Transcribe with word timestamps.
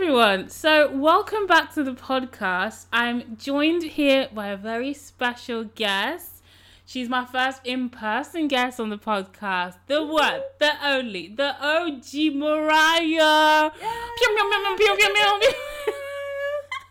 everyone. 0.00 0.48
So, 0.48 0.88
welcome 0.92 1.48
back 1.48 1.74
to 1.74 1.82
the 1.82 1.90
podcast. 1.90 2.86
I'm 2.92 3.36
joined 3.36 3.82
here 3.82 4.28
by 4.32 4.46
a 4.46 4.56
very 4.56 4.94
special 4.94 5.64
guest. 5.64 6.40
She's 6.86 7.08
my 7.08 7.24
first 7.24 7.66
in 7.66 7.88
person 7.88 8.46
guest 8.46 8.78
on 8.78 8.90
the 8.90 8.96
podcast. 8.96 9.74
The 9.88 10.06
one, 10.06 10.42
the 10.60 10.70
only, 10.86 11.34
the 11.34 11.52
OG 11.60 12.36
Mariah. 12.36 13.72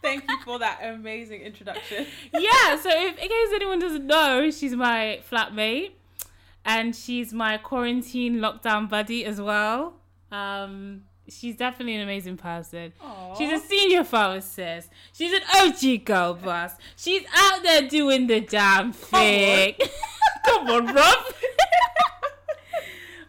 Thank 0.01 0.25
you 0.27 0.37
for 0.43 0.59
that 0.59 0.79
amazing 0.83 1.39
introduction. 1.39 2.07
yeah, 2.33 2.77
so 2.77 2.89
if, 2.89 3.17
in 3.17 3.29
case 3.29 3.49
anyone 3.55 3.79
doesn't 3.79 4.05
know, 4.05 4.51
she's 4.51 4.75
my 4.75 5.21
flatmate 5.31 5.91
and 6.65 6.93
she's 6.93 7.31
my 7.31 7.57
quarantine 7.57 8.39
lockdown 8.39 8.89
buddy 8.89 9.23
as 9.23 9.39
well. 9.39 9.93
Um, 10.29 11.03
she's 11.29 11.55
definitely 11.55 11.95
an 11.95 12.01
amazing 12.01 12.37
person. 12.37 12.93
Aww. 13.03 13.37
She's 13.37 13.51
a 13.51 13.63
senior 13.65 14.03
pharmacist. 14.03 14.89
She's 15.13 15.33
an 15.33 15.41
OG 15.55 16.05
girl 16.05 16.33
boss. 16.35 16.71
She's 16.95 17.23
out 17.35 17.63
there 17.63 17.87
doing 17.87 18.27
the 18.27 18.39
damn 18.41 18.93
thing. 18.93 19.75
Come 20.45 20.67
on, 20.69 20.85
Rob. 20.95 21.25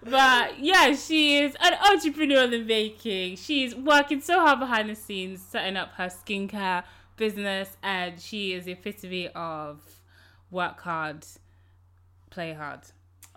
but 0.03 0.59
yeah, 0.61 0.95
she 0.95 1.39
is 1.39 1.57
an 1.61 1.75
entrepreneur 1.91 2.45
in 2.45 2.51
the 2.51 2.63
making. 2.65 3.37
She's 3.37 3.75
working 3.75 4.21
so 4.21 4.41
hard 4.41 4.61
behind 4.61 4.89
the 4.89 4.95
scenes, 4.95 5.43
setting 5.43 5.77
up 5.77 5.93
her 5.95 6.07
skincare 6.07 6.85
business, 7.17 7.77
and 7.83 8.21
she 8.21 8.53
is 8.55 8.65
the 8.65 8.73
epitome 8.73 9.29
of 9.29 9.81
work 10.51 10.81
hard, 10.81 11.27
play 12.31 12.53
hard. 12.55 12.81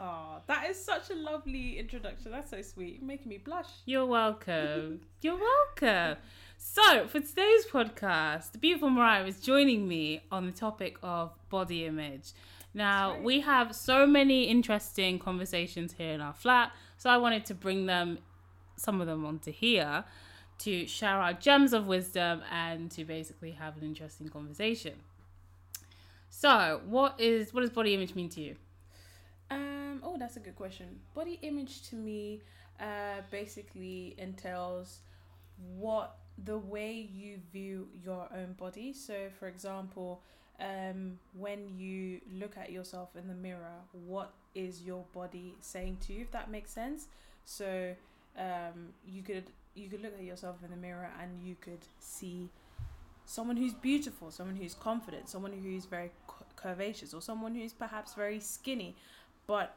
Oh, 0.03 0.41
that 0.47 0.67
is 0.67 0.83
such 0.83 1.11
a 1.11 1.13
lovely 1.13 1.77
introduction. 1.77 2.31
That's 2.31 2.49
so 2.49 2.63
sweet. 2.63 2.97
You're 2.99 3.07
making 3.07 3.29
me 3.29 3.37
blush. 3.37 3.67
You're 3.85 4.07
welcome. 4.07 5.01
You're 5.21 5.37
welcome. 5.37 6.17
So, 6.57 7.07
for 7.07 7.19
today's 7.19 7.67
podcast, 7.67 8.51
the 8.51 8.57
beautiful 8.57 8.89
Mariah 8.89 9.25
is 9.25 9.39
joining 9.39 9.87
me 9.87 10.23
on 10.31 10.47
the 10.47 10.51
topic 10.51 10.97
of 11.03 11.33
body 11.49 11.85
image. 11.85 12.31
Now, 12.73 13.11
right. 13.11 13.23
we 13.23 13.41
have 13.41 13.75
so 13.75 14.07
many 14.07 14.45
interesting 14.45 15.19
conversations 15.19 15.93
here 15.93 16.13
in 16.13 16.21
our 16.21 16.33
flat, 16.33 16.71
so 16.97 17.11
I 17.11 17.17
wanted 17.17 17.45
to 17.45 17.53
bring 17.53 17.85
them, 17.85 18.17
some 18.77 19.01
of 19.01 19.07
them 19.07 19.23
onto 19.23 19.51
here, 19.51 20.03
to 20.59 20.87
share 20.87 21.21
our 21.21 21.33
gems 21.33 21.73
of 21.73 21.85
wisdom 21.85 22.41
and 22.51 22.89
to 22.91 23.05
basically 23.05 23.51
have 23.51 23.77
an 23.77 23.83
interesting 23.83 24.29
conversation. 24.29 24.93
So, 26.31 26.81
what 26.87 27.19
is 27.19 27.53
what 27.53 27.61
does 27.61 27.69
body 27.69 27.93
image 27.93 28.15
mean 28.15 28.29
to 28.29 28.41
you? 28.41 28.55
Um. 29.51 29.99
Oh, 30.03 30.15
that's 30.17 30.37
a 30.37 30.39
good 30.39 30.55
question. 30.55 30.87
Body 31.13 31.37
image 31.41 31.87
to 31.89 31.95
me, 31.95 32.41
uh, 32.79 33.21
basically 33.29 34.15
entails 34.17 34.99
what 35.77 36.17
the 36.43 36.57
way 36.57 37.09
you 37.13 37.37
view 37.51 37.87
your 38.03 38.27
own 38.33 38.53
body. 38.53 38.93
So, 38.93 39.27
for 39.37 39.47
example, 39.47 40.21
um, 40.59 41.19
when 41.37 41.69
you 41.77 42.21
look 42.33 42.57
at 42.57 42.71
yourself 42.71 43.09
in 43.15 43.27
the 43.27 43.35
mirror, 43.35 43.79
what 43.91 44.31
is 44.55 44.81
your 44.81 45.03
body 45.13 45.55
saying 45.59 45.97
to 46.07 46.13
you? 46.13 46.21
If 46.21 46.31
that 46.31 46.49
makes 46.49 46.71
sense. 46.71 47.07
So, 47.45 47.95
um, 48.37 48.93
you 49.05 49.21
could 49.21 49.45
you 49.75 49.89
could 49.89 50.01
look 50.01 50.13
at 50.17 50.23
yourself 50.23 50.57
in 50.63 50.71
the 50.71 50.77
mirror 50.77 51.09
and 51.21 51.41
you 51.41 51.55
could 51.61 51.79
see 51.99 52.49
someone 53.25 53.55
who's 53.55 53.73
beautiful, 53.73 54.31
someone 54.31 54.55
who's 54.55 54.73
confident, 54.73 55.29
someone 55.29 55.53
who's 55.53 55.85
very 55.85 56.11
curvaceous, 56.57 57.13
or 57.13 57.21
someone 57.21 57.55
who's 57.55 57.73
perhaps 57.73 58.13
very 58.13 58.39
skinny. 58.39 58.95
But 59.51 59.75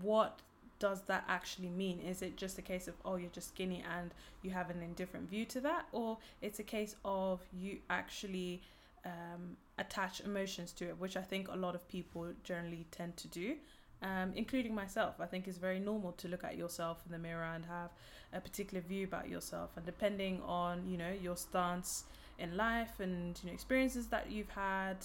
what 0.00 0.38
does 0.78 1.02
that 1.02 1.24
actually 1.28 1.68
mean? 1.68 2.00
Is 2.00 2.22
it 2.22 2.38
just 2.38 2.56
a 2.56 2.62
case 2.62 2.88
of 2.88 2.94
oh 3.04 3.16
you're 3.16 3.36
just 3.40 3.48
skinny 3.48 3.84
and 3.98 4.10
you 4.40 4.52
have 4.52 4.70
an 4.70 4.80
indifferent 4.82 5.28
view 5.28 5.44
to 5.54 5.60
that, 5.60 5.84
or 5.92 6.16
it's 6.40 6.60
a 6.60 6.62
case 6.62 6.96
of 7.04 7.42
you 7.52 7.76
actually 7.90 8.62
um, 9.04 9.58
attach 9.76 10.22
emotions 10.22 10.72
to 10.78 10.88
it, 10.88 10.98
which 10.98 11.18
I 11.18 11.20
think 11.20 11.48
a 11.48 11.56
lot 11.56 11.74
of 11.74 11.86
people 11.88 12.28
generally 12.42 12.86
tend 12.90 13.18
to 13.18 13.28
do, 13.28 13.56
um, 14.00 14.32
including 14.34 14.74
myself. 14.74 15.16
I 15.20 15.26
think 15.26 15.46
it's 15.46 15.58
very 15.58 15.78
normal 15.78 16.12
to 16.12 16.28
look 16.28 16.42
at 16.42 16.56
yourself 16.56 17.02
in 17.04 17.12
the 17.12 17.18
mirror 17.18 17.50
and 17.54 17.66
have 17.66 17.90
a 18.32 18.40
particular 18.40 18.80
view 18.80 19.04
about 19.04 19.28
yourself, 19.28 19.72
and 19.76 19.84
depending 19.84 20.40
on 20.46 20.88
you 20.88 20.96
know 20.96 21.12
your 21.20 21.36
stance 21.36 22.04
in 22.38 22.56
life 22.56 22.98
and 22.98 23.38
you 23.42 23.50
know 23.50 23.52
experiences 23.52 24.06
that 24.06 24.30
you've 24.30 24.48
had 24.48 24.96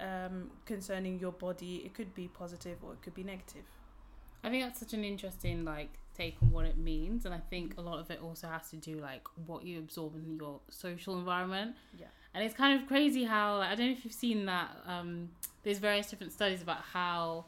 um, 0.00 0.50
concerning 0.66 1.18
your 1.18 1.32
body, 1.32 1.82
it 1.84 1.94
could 1.94 2.14
be 2.14 2.28
positive 2.28 2.78
or 2.82 2.92
it 2.92 3.02
could 3.02 3.14
be 3.14 3.22
negative. 3.24 3.64
I 4.44 4.50
think 4.50 4.64
that's 4.64 4.80
such 4.80 4.92
an 4.94 5.04
interesting 5.04 5.64
like 5.64 5.90
take 6.16 6.36
on 6.42 6.50
what 6.50 6.66
it 6.66 6.76
means, 6.76 7.24
and 7.24 7.32
I 7.34 7.38
think 7.50 7.76
a 7.78 7.80
lot 7.80 7.98
of 8.00 8.10
it 8.10 8.20
also 8.22 8.48
has 8.48 8.68
to 8.70 8.76
do 8.76 8.96
like 8.96 9.22
what 9.46 9.64
you 9.64 9.78
absorb 9.78 10.14
in 10.16 10.36
your 10.36 10.60
social 10.68 11.16
environment. 11.18 11.76
Yeah. 11.98 12.06
And 12.34 12.42
it's 12.44 12.54
kind 12.54 12.80
of 12.80 12.88
crazy 12.88 13.24
how 13.24 13.58
like, 13.58 13.70
I 13.70 13.74
don't 13.74 13.86
know 13.86 13.92
if 13.92 14.04
you've 14.04 14.14
seen 14.14 14.46
that. 14.46 14.70
Um, 14.86 15.30
there's 15.62 15.78
various 15.78 16.08
different 16.10 16.32
studies 16.32 16.60
about 16.62 16.80
how 16.92 17.44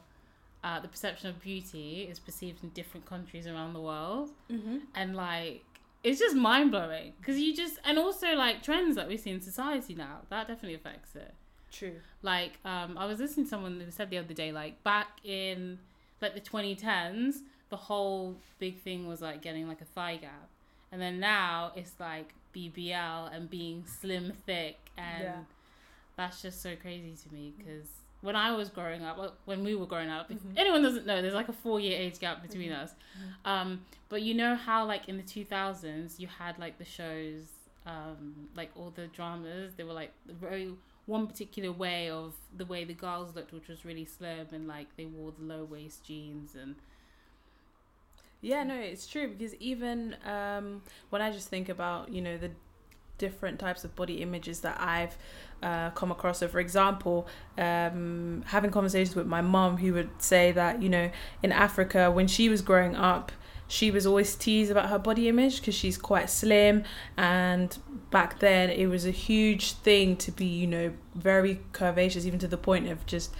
uh, 0.63 0.79
the 0.79 0.87
perception 0.87 1.29
of 1.29 1.41
beauty 1.41 2.07
is 2.09 2.17
perceived 2.19 2.63
in 2.63 2.69
different 2.69 3.05
countries 3.05 3.45
around 3.45 3.73
the 3.73 3.81
world, 3.81 4.31
Mm-hmm. 4.51 4.77
and 4.95 5.15
like 5.15 5.63
it's 6.03 6.19
just 6.19 6.35
mind 6.35 6.71
blowing 6.71 7.13
because 7.19 7.39
you 7.39 7.53
just 7.55 7.77
and 7.83 7.97
also 7.97 8.33
like 8.35 8.61
trends 8.63 8.95
that 8.95 9.07
we 9.07 9.17
see 9.17 9.31
in 9.31 9.41
society 9.41 9.95
now 9.95 10.19
that 10.29 10.47
definitely 10.47 10.75
affects 10.75 11.15
it. 11.15 11.33
True. 11.77 11.95
Like, 12.21 12.53
um, 12.65 12.97
I 12.97 13.05
was 13.05 13.19
listening 13.19 13.45
to 13.45 13.49
someone 13.49 13.79
who 13.79 13.91
said 13.91 14.09
the 14.09 14.17
other 14.17 14.33
day, 14.33 14.51
like 14.51 14.81
back 14.83 15.07
in 15.23 15.79
like 16.21 16.33
the 16.33 16.39
2010s, 16.41 17.41
the 17.69 17.75
whole 17.77 18.37
big 18.59 18.79
thing 18.79 19.07
was 19.07 19.21
like 19.21 19.41
getting 19.41 19.67
like 19.67 19.81
a 19.81 19.85
thigh 19.85 20.17
gap, 20.17 20.49
and 20.91 21.01
then 21.01 21.19
now 21.19 21.71
it's 21.75 21.93
like 21.99 22.33
BBL 22.55 23.33
and 23.33 23.49
being 23.49 23.83
slim, 23.85 24.31
thick, 24.45 24.77
and 24.97 25.23
Yeah. 25.23 25.39
that's 26.15 26.41
just 26.41 26.61
so 26.61 26.75
crazy 26.75 27.13
to 27.27 27.33
me 27.33 27.53
because 27.57 27.87
when 28.21 28.35
I 28.35 28.51
was 28.53 28.69
growing 28.69 29.03
up, 29.03 29.37
when 29.45 29.63
we 29.63 29.75
were 29.75 29.85
growing 29.85 30.09
up, 30.09 30.29
Mhm. 30.29 30.57
anyone 30.57 30.81
doesn't 30.81 31.05
know, 31.05 31.21
there's 31.21 31.33
like 31.33 31.49
a 31.49 31.53
four 31.53 31.79
year 31.79 31.97
age 31.99 32.19
gap 32.19 32.41
between 32.41 32.71
Mhm. 32.71 32.83
us. 32.83 32.95
Um, 33.43 33.85
but 34.09 34.21
you 34.21 34.33
know 34.33 34.55
how 34.55 34.85
like 34.85 35.07
in 35.09 35.17
the 35.17 35.23
2000s 35.23 36.19
you 36.19 36.27
had 36.27 36.57
like 36.57 36.77
the 36.77 36.85
shows, 36.85 37.51
um, 37.85 38.49
like 38.55 38.71
all 38.75 38.89
the 38.91 39.07
dramas, 39.07 39.75
they 39.75 39.83
were 39.83 39.93
like 39.93 40.11
very 40.27 40.73
one 41.05 41.27
particular 41.27 41.71
way 41.71 42.09
of 42.09 42.33
the 42.55 42.65
way 42.65 42.83
the 42.83 42.93
girls 42.93 43.35
looked, 43.35 43.53
which 43.53 43.67
was 43.67 43.85
really 43.85 44.05
slim 44.05 44.47
and 44.51 44.67
like 44.67 44.87
they 44.97 45.05
wore 45.05 45.31
the 45.37 45.43
low 45.45 45.63
waist 45.63 46.03
jeans 46.05 46.55
and 46.55 46.75
Yeah, 48.41 48.63
no, 48.63 48.75
it's 48.75 49.07
true 49.07 49.27
because 49.27 49.55
even 49.55 50.15
um, 50.25 50.83
when 51.09 51.21
I 51.21 51.31
just 51.31 51.49
think 51.49 51.69
about, 51.69 52.11
you 52.11 52.21
know, 52.21 52.37
the 52.37 52.51
different 53.17 53.59
types 53.59 53.83
of 53.83 53.95
body 53.95 54.21
images 54.21 54.59
that 54.61 54.79
I've 54.79 55.17
uh, 55.63 55.89
come 55.91 56.11
across. 56.11 56.39
So, 56.39 56.47
for 56.47 56.59
example, 56.59 57.27
um, 57.57 58.43
having 58.47 58.71
conversations 58.71 59.15
with 59.15 59.25
my 59.25 59.41
mom, 59.41 59.77
who 59.77 59.93
would 59.93 60.21
say 60.21 60.51
that, 60.51 60.81
you 60.81 60.89
know, 60.89 61.09
in 61.41 61.51
Africa, 61.51 62.11
when 62.11 62.27
she 62.27 62.49
was 62.49 62.61
growing 62.61 62.95
up, 62.95 63.31
she 63.67 63.91
was 63.91 64.05
always 64.05 64.35
teased 64.35 64.71
about 64.71 64.89
her 64.89 64.99
body 64.99 65.27
image 65.27 65.59
because 65.59 65.75
she's 65.75 65.97
quite 65.97 66.29
slim. 66.29 66.83
And 67.17 67.77
back 68.11 68.39
then, 68.39 68.69
it 68.69 68.87
was 68.87 69.05
a 69.05 69.11
huge 69.11 69.73
thing 69.73 70.17
to 70.17 70.31
be, 70.31 70.45
you 70.45 70.67
know, 70.67 70.93
very 71.15 71.61
curvaceous, 71.73 72.25
even 72.25 72.39
to 72.39 72.47
the 72.47 72.57
point 72.57 72.87
of 72.89 73.05
just 73.05 73.33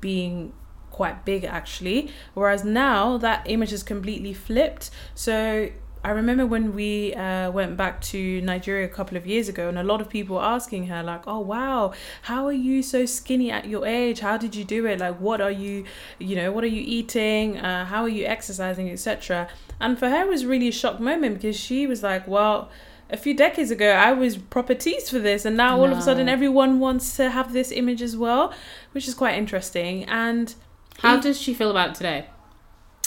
being 0.00 0.52
quite 0.90 1.24
big 1.24 1.44
actually 1.44 2.10
whereas 2.34 2.64
now 2.64 3.16
that 3.18 3.48
image 3.48 3.72
is 3.72 3.84
completely 3.84 4.32
flipped 4.32 4.90
so 5.14 5.68
i 6.08 6.12
remember 6.20 6.46
when 6.54 6.74
we 6.74 7.14
uh, 7.14 7.50
went 7.58 7.76
back 7.76 8.00
to 8.00 8.40
nigeria 8.52 8.86
a 8.86 8.94
couple 8.98 9.16
of 9.16 9.24
years 9.26 9.46
ago 9.48 9.68
and 9.68 9.78
a 9.78 9.82
lot 9.82 10.00
of 10.00 10.08
people 10.08 10.36
were 10.36 10.48
asking 10.56 10.86
her 10.86 11.02
like 11.02 11.22
oh 11.26 11.40
wow 11.40 11.92
how 12.22 12.40
are 12.46 12.60
you 12.68 12.82
so 12.82 13.04
skinny 13.06 13.50
at 13.50 13.64
your 13.72 13.84
age? 13.86 14.20
How 14.20 14.36
did 14.44 14.54
you 14.54 14.64
do 14.64 14.86
it? 14.86 14.98
Like 15.00 15.16
what 15.20 15.40
are 15.40 15.50
you 15.64 15.84
you 16.18 16.34
know 16.36 16.50
what 16.52 16.64
are 16.64 16.74
you 16.78 16.82
eating? 16.98 17.58
Uh, 17.58 17.84
how 17.84 18.02
are 18.02 18.08
you 18.18 18.24
exercising 18.24 18.90
etc 18.90 19.48
and 19.80 19.98
for 19.98 20.08
her 20.08 20.22
it 20.22 20.28
was 20.28 20.44
really 20.46 20.68
a 20.68 20.72
shock 20.72 21.00
moment 21.00 21.34
because 21.34 21.58
she 21.58 21.86
was 21.86 22.02
like 22.02 22.26
well 22.26 22.70
a 23.10 23.16
few 23.16 23.34
decades 23.34 23.70
ago 23.70 23.90
i 23.92 24.12
was 24.12 24.36
proper 24.36 24.74
teased 24.74 25.08
for 25.10 25.18
this 25.18 25.44
and 25.44 25.56
now 25.56 25.78
all 25.78 25.90
of 25.90 25.98
a 25.98 26.02
sudden 26.02 26.28
everyone 26.28 26.78
wants 26.78 27.16
to 27.16 27.30
have 27.30 27.52
this 27.52 27.70
image 27.72 28.02
as 28.02 28.16
well 28.16 28.52
which 28.92 29.08
is 29.08 29.14
quite 29.14 29.34
interesting 29.36 30.04
and 30.04 30.54
how 30.98 31.16
If- 31.16 31.22
does 31.22 31.40
she 31.40 31.54
feel 31.54 31.70
about 31.70 31.90
it 31.90 31.94
today? 31.94 32.26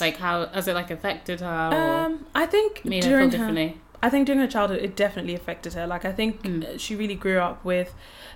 Like 0.02 0.18
how 0.18 0.48
has 0.48 0.68
it 0.68 0.76
like 0.76 0.92
affected 0.92 1.40
her 1.42 1.70
or 1.72 2.06
Um, 2.06 2.26
I 2.36 2.46
think 2.46 2.84
made 2.84 3.04
her 3.04 3.10
feel 3.10 3.18
during 3.20 3.30
her, 3.32 3.38
differently? 3.38 3.78
I 4.04 4.10
think 4.10 4.26
during 4.26 4.42
her 4.42 4.48
childhood, 4.48 4.82
it 4.82 4.96
definitely 4.96 5.36
affected 5.36 5.74
her. 5.74 5.86
Like 5.88 6.06
I 6.06 6.12
think 6.12 6.42
Mm. 6.44 6.80
she 6.80 6.96
really 6.96 7.16
grew 7.16 7.40
up 7.40 7.64
with 7.64 7.94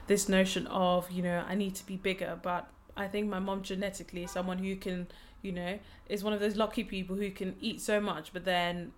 this 0.07 0.29
notion 0.29 0.67
of 0.67 1.09
you 1.11 1.23
know 1.23 1.43
I 1.47 1.55
need 1.55 1.75
to 1.75 1.85
be 1.85 1.97
bigger. 1.97 2.37
But 2.41 2.67
I 2.95 3.07
think 3.07 3.27
my 3.27 3.39
mom 3.39 3.61
genetically 3.63 4.23
is 4.23 4.31
someone 4.31 4.59
who 4.59 4.75
can 4.75 5.07
you 5.41 5.51
know 5.51 5.79
is 6.07 6.23
one 6.23 6.33
of 6.33 6.39
those 6.39 6.55
lucky 6.55 6.83
people 6.83 7.15
who 7.15 7.31
can 7.31 7.55
eat 7.59 7.81
so 7.81 7.99
much, 7.99 8.31
but 8.31 8.45
then 8.45 8.91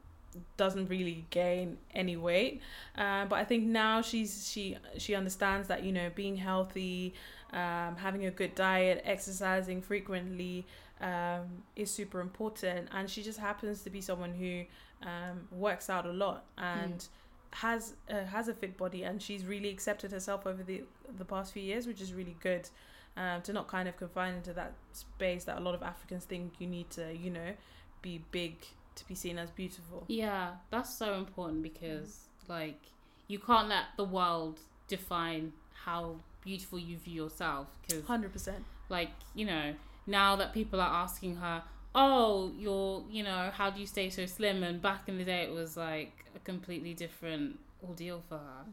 doesn't 0.57 0.87
really 0.87 1.25
gain 1.31 1.77
any 1.95 2.15
weight. 2.15 2.61
Uh, 2.97 3.25
but 3.25 3.37
I 3.39 3.43
think 3.45 3.63
now 3.63 4.01
she's 4.01 4.47
she 4.51 4.77
she 4.97 5.15
understands 5.15 5.67
that 5.69 5.83
you 5.83 5.91
know 5.91 6.09
being 6.13 6.35
healthy, 6.35 7.13
um, 7.53 7.95
having 7.97 8.25
a 8.25 8.31
good 8.31 8.53
diet, 8.55 9.01
exercising 9.05 9.81
frequently 9.81 10.65
um, 11.01 11.63
is 11.75 11.91
super 11.91 12.19
important. 12.19 12.89
And 12.91 13.09
she 13.09 13.23
just 13.23 13.39
happens 13.39 13.83
to 13.83 13.89
be 13.89 14.01
someone 14.01 14.33
who 14.33 14.63
um, 15.07 15.47
works 15.51 15.89
out 15.89 16.05
a 16.05 16.11
lot 16.11 16.45
and 16.57 17.05
has 17.51 17.93
uh, 18.09 18.25
has 18.25 18.47
a 18.49 18.53
fit 18.53 18.75
body 18.77 19.03
and 19.03 19.21
she's 19.21 19.45
really 19.45 19.69
accepted 19.69 20.11
herself 20.11 20.45
over 20.45 20.63
the 20.63 20.83
the 21.17 21.25
past 21.25 21.53
few 21.53 21.63
years, 21.63 21.87
which 21.87 22.01
is 22.01 22.13
really 22.13 22.35
good. 22.41 22.69
Um, 23.15 23.41
to 23.41 23.51
not 23.51 23.67
kind 23.67 23.89
of 23.89 23.97
confine 23.97 24.35
into 24.35 24.53
that 24.53 24.73
space 24.91 25.45
that 25.45 25.57
a 25.57 25.59
lot 25.59 25.73
of 25.73 25.81
Africans 25.81 26.25
think 26.25 26.53
you 26.59 26.67
need 26.67 26.91
to, 26.91 27.15
you 27.15 27.31
know, 27.31 27.53
be 28.03 28.23
big 28.29 28.63
to 28.93 29.07
be 29.07 29.15
seen 29.15 29.39
as 29.39 29.49
beautiful. 29.49 30.03
Yeah, 30.07 30.51
that's 30.69 30.93
so 30.93 31.15
important 31.15 31.63
because 31.63 32.27
like 32.47 32.79
you 33.27 33.39
can't 33.39 33.69
let 33.69 33.85
the 33.95 34.03
world 34.03 34.59
define 34.87 35.53
how 35.73 36.17
beautiful 36.43 36.77
you 36.79 36.97
view 36.97 37.23
yourself 37.23 37.67
because 37.87 38.05
Hundred 38.05 38.31
percent. 38.33 38.63
like 38.89 39.09
you 39.33 39.45
know 39.45 39.73
now 40.07 40.35
that 40.35 40.53
people 40.53 40.79
are 40.81 41.03
asking 41.03 41.35
her 41.35 41.61
oh 41.93 42.51
you're 42.57 43.03
you 43.11 43.23
know 43.23 43.51
how 43.53 43.69
do 43.69 43.79
you 43.79 43.85
stay 43.85 44.09
so 44.09 44.25
slim 44.25 44.63
and 44.63 44.81
back 44.81 45.07
in 45.07 45.17
the 45.17 45.23
day 45.23 45.43
it 45.43 45.51
was 45.51 45.77
like 45.77 46.25
a 46.35 46.39
completely 46.39 46.93
different 46.93 47.59
ordeal 47.87 48.21
for 48.27 48.37
her 48.37 48.65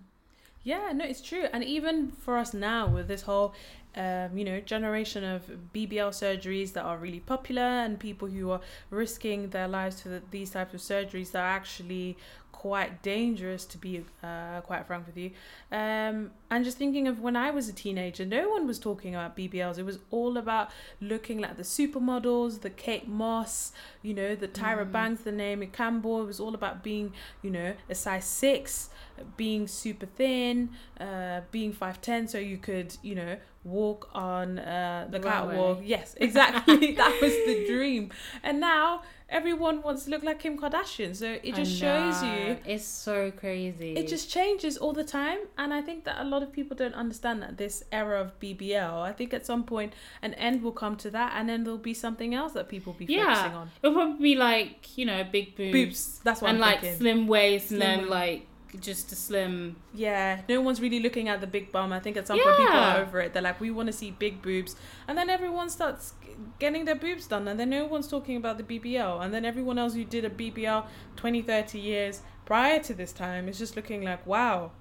Yeah, 0.64 0.92
no, 0.94 1.04
it's 1.04 1.20
true. 1.20 1.46
And 1.52 1.62
even 1.62 2.10
for 2.12 2.38
us 2.38 2.54
now, 2.54 2.86
with 2.88 3.06
this 3.06 3.22
whole, 3.22 3.52
um, 3.96 4.36
you 4.36 4.44
know, 4.44 4.60
generation 4.60 5.24
of 5.24 5.42
BBL 5.72 6.10
surgeries 6.10 6.72
that 6.72 6.84
are 6.84 6.96
really 6.98 7.20
popular 7.20 7.62
and 7.62 7.98
people 7.98 8.28
who 8.28 8.50
are 8.50 8.60
risking 8.90 9.50
their 9.50 9.68
lives 9.68 10.00
for 10.00 10.08
the, 10.08 10.22
these 10.30 10.50
types 10.50 10.74
of 10.74 10.80
surgeries 10.80 11.32
that 11.32 11.40
are 11.40 11.56
actually 11.56 12.16
quite 12.52 13.02
dangerous, 13.02 13.66
to 13.66 13.76
be 13.76 14.02
uh, 14.22 14.60
quite 14.62 14.86
frank 14.86 15.06
with 15.06 15.18
you. 15.18 15.30
Um, 15.70 16.30
and 16.50 16.64
just 16.64 16.78
thinking 16.78 17.06
of 17.06 17.20
when 17.20 17.36
I 17.36 17.50
was 17.50 17.68
a 17.68 17.74
teenager, 17.74 18.24
no 18.24 18.48
one 18.48 18.66
was 18.66 18.78
talking 18.78 19.14
about 19.14 19.36
BBLs. 19.36 19.76
It 19.76 19.84
was 19.84 19.98
all 20.10 20.38
about 20.38 20.70
looking 21.00 21.40
like 21.40 21.58
the 21.58 21.62
supermodels, 21.62 22.62
the 22.62 22.70
Kate 22.70 23.06
Moss, 23.06 23.72
you 24.02 24.14
know, 24.14 24.34
the 24.34 24.48
Tyra 24.48 24.86
Mhm. 24.86 24.92
Banks, 24.92 25.22
the 25.24 25.32
Naomi 25.32 25.66
Campbell. 25.66 26.22
It 26.22 26.26
was 26.26 26.40
all 26.40 26.54
about 26.54 26.82
being, 26.82 27.12
you 27.42 27.50
know, 27.50 27.74
a 27.90 27.94
size 27.94 28.24
six 28.24 28.88
being 29.36 29.68
super 29.68 30.06
thin, 30.06 30.70
uh, 30.98 31.42
being 31.50 31.72
5'10 31.72 32.26
so 32.26 32.38
you 32.38 32.56
could, 32.56 32.96
you 33.02 33.14
know, 33.14 33.36
walk 33.64 34.10
on 34.14 34.58
uh, 34.58 35.06
the 35.10 35.18
The 35.18 35.24
catwalk. 35.28 35.56
runway. 35.78 35.86
Yes, 35.86 36.14
exactly. 36.20 36.92
that 37.00 37.18
was 37.22 37.32
the 37.32 37.66
dream. 37.66 38.10
And 38.42 38.60
now 38.60 39.02
everyone 39.30 39.80
wants 39.82 40.04
to 40.04 40.10
look 40.10 40.22
like 40.22 40.38
Kim 40.38 40.58
Kardashian. 40.58 41.16
So 41.16 41.38
it 41.42 41.54
just 41.54 41.72
shows 41.74 42.22
you. 42.22 42.58
it's 42.66 42.84
so 42.84 43.30
crazy 43.30 43.94
It 43.96 44.06
just 44.06 44.30
changes 44.30 44.76
all 44.76 44.92
the 44.92 45.02
time. 45.02 45.38
And 45.56 45.72
I 45.72 45.80
think 45.80 46.04
that 46.04 46.20
a 46.20 46.24
lot 46.24 46.42
of 46.42 46.52
people 46.52 46.76
don't 46.76 46.94
understand 46.94 47.40
that 47.42 47.56
this 47.56 47.82
era 47.90 48.20
of 48.20 48.38
BBL, 48.38 49.00
I 49.02 49.12
think 49.12 49.32
at 49.32 49.46
some 49.46 49.64
point 49.64 49.94
an 50.22 50.34
end 50.34 50.62
will 50.62 50.72
come 50.72 50.96
to 50.96 51.10
that 51.10 51.32
and 51.36 51.48
then 51.48 51.64
there'll 51.64 51.78
be 51.78 51.94
something 51.94 52.34
else 52.34 52.52
that 52.52 52.68
people 52.68 52.92
will 52.92 52.98
be 53.06 53.12
Yeah. 53.12 53.34
focusing 53.34 53.56
on. 53.56 53.70
it'll 53.82 53.94
probably 53.94 54.22
be 54.22 54.36
like 54.36 54.96
you 54.98 55.06
know 55.06 55.24
big 55.24 55.56
boobs, 55.56 55.72
Boobs. 55.72 56.20
That's 56.22 56.40
what 56.42 56.50
and 56.50 56.58
I'm 56.58 56.60
like 56.70 56.80
thinking. 56.82 56.98
slim 57.00 57.26
waist 57.26 57.72
and 57.72 57.80
then 57.80 57.98
waist. 58.00 58.10
like 58.10 58.46
just 58.80 59.12
a 59.12 59.14
slim 59.16 59.76
Yeah, 59.94 60.40
no 60.48 60.60
one's 60.60 60.80
really 60.80 61.00
looking 61.00 61.28
at 61.28 61.40
the 61.40 61.46
big 61.46 61.70
bum. 61.72 61.92
I 61.92 62.00
think 62.00 62.16
at 62.16 62.26
some 62.26 62.38
point 62.38 62.56
people 62.56 62.74
Yeah. 62.74 62.96
are 62.98 63.02
over 63.02 63.20
it. 63.20 63.32
They're 63.32 63.42
like, 63.42 63.60
we 63.60 63.70
want 63.70 63.86
to 63.86 63.92
see 63.92 64.10
big 64.10 64.42
boobs, 64.42 64.76
and 65.08 65.16
then 65.16 65.30
everyone 65.30 65.68
starts 65.70 66.14
getting 66.58 66.84
their 66.84 66.96
boobs 66.96 67.26
done, 67.26 67.46
and 67.48 67.58
then 67.60 67.70
no 67.70 67.84
one's 67.86 68.08
talking 68.08 68.36
about 68.36 68.58
the 68.58 68.64
BBL, 68.64 69.20
and 69.24 69.32
then 69.32 69.44
everyone 69.44 69.78
else 69.78 69.94
who 69.94 70.04
did 70.04 70.24
a 70.24 70.30
BBL 70.30 70.84
20, 71.16 71.42
30 71.42 71.78
years 71.78 72.22
prior 72.44 72.80
to 72.80 72.92
this 72.94 73.12
time 73.12 73.48
is 73.48 73.58
just 73.58 73.76
looking 73.76 74.02
like, 74.02 74.26
wow. 74.26 74.72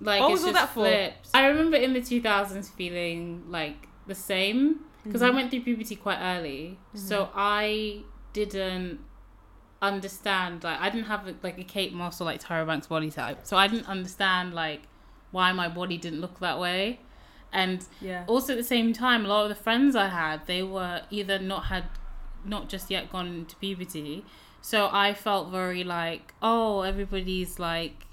like 0.00 0.20
What 0.20 0.32
it's 0.32 0.40
was 0.42 0.46
all 0.46 0.52
that 0.54 0.70
for? 0.70 0.86
I 1.34 1.46
remember 1.46 1.76
in 1.76 1.92
the 1.92 2.00
2000s 2.00 2.70
feeling 2.70 3.44
like 3.48 3.88
the 4.06 4.14
same 4.14 4.80
because 5.04 5.22
I 5.22 5.28
Mhm. 5.30 5.34
went 5.34 5.50
through 5.50 5.60
puberty 5.60 5.96
quite 5.96 6.18
early, 6.20 6.78
so 6.94 7.28
I 7.34 8.02
didn't 8.32 9.00
understand 9.88 10.64
like 10.64 10.80
I 10.80 10.90
didn't 10.90 11.06
have 11.06 11.26
like 11.42 11.58
a 11.58 11.64
Kate 11.64 11.92
Moss 11.92 12.20
or 12.20 12.24
like 12.24 12.40
Tyra 12.42 12.66
Banks 12.66 12.86
body 12.86 13.10
type, 13.10 13.40
so 13.44 13.56
I 13.56 13.66
didn't 13.68 13.88
understand 13.88 14.54
like 14.54 14.82
why 15.30 15.52
my 15.52 15.68
body 15.68 15.96
didn't 15.98 16.20
look 16.20 16.38
that 16.40 16.58
way, 16.60 17.00
and 17.52 17.84
Yeah. 18.00 18.24
also 18.26 18.52
at 18.52 18.56
the 18.58 18.64
same 18.64 18.92
time, 18.92 19.24
a 19.24 19.28
lot 19.28 19.42
of 19.44 19.48
the 19.48 19.54
friends 19.62 19.96
I 19.96 20.08
had 20.08 20.46
they 20.46 20.62
were 20.62 21.02
either 21.10 21.38
not 21.38 21.64
had 21.66 21.84
not 22.44 22.68
just 22.68 22.90
yet 22.90 23.10
gone 23.10 23.26
into 23.26 23.56
puberty, 23.56 24.24
so 24.60 24.88
I 24.92 25.14
felt 25.14 25.50
very 25.50 25.82
like 25.84 26.34
oh 26.42 26.82
everybody's 26.82 27.58
like 27.58 28.06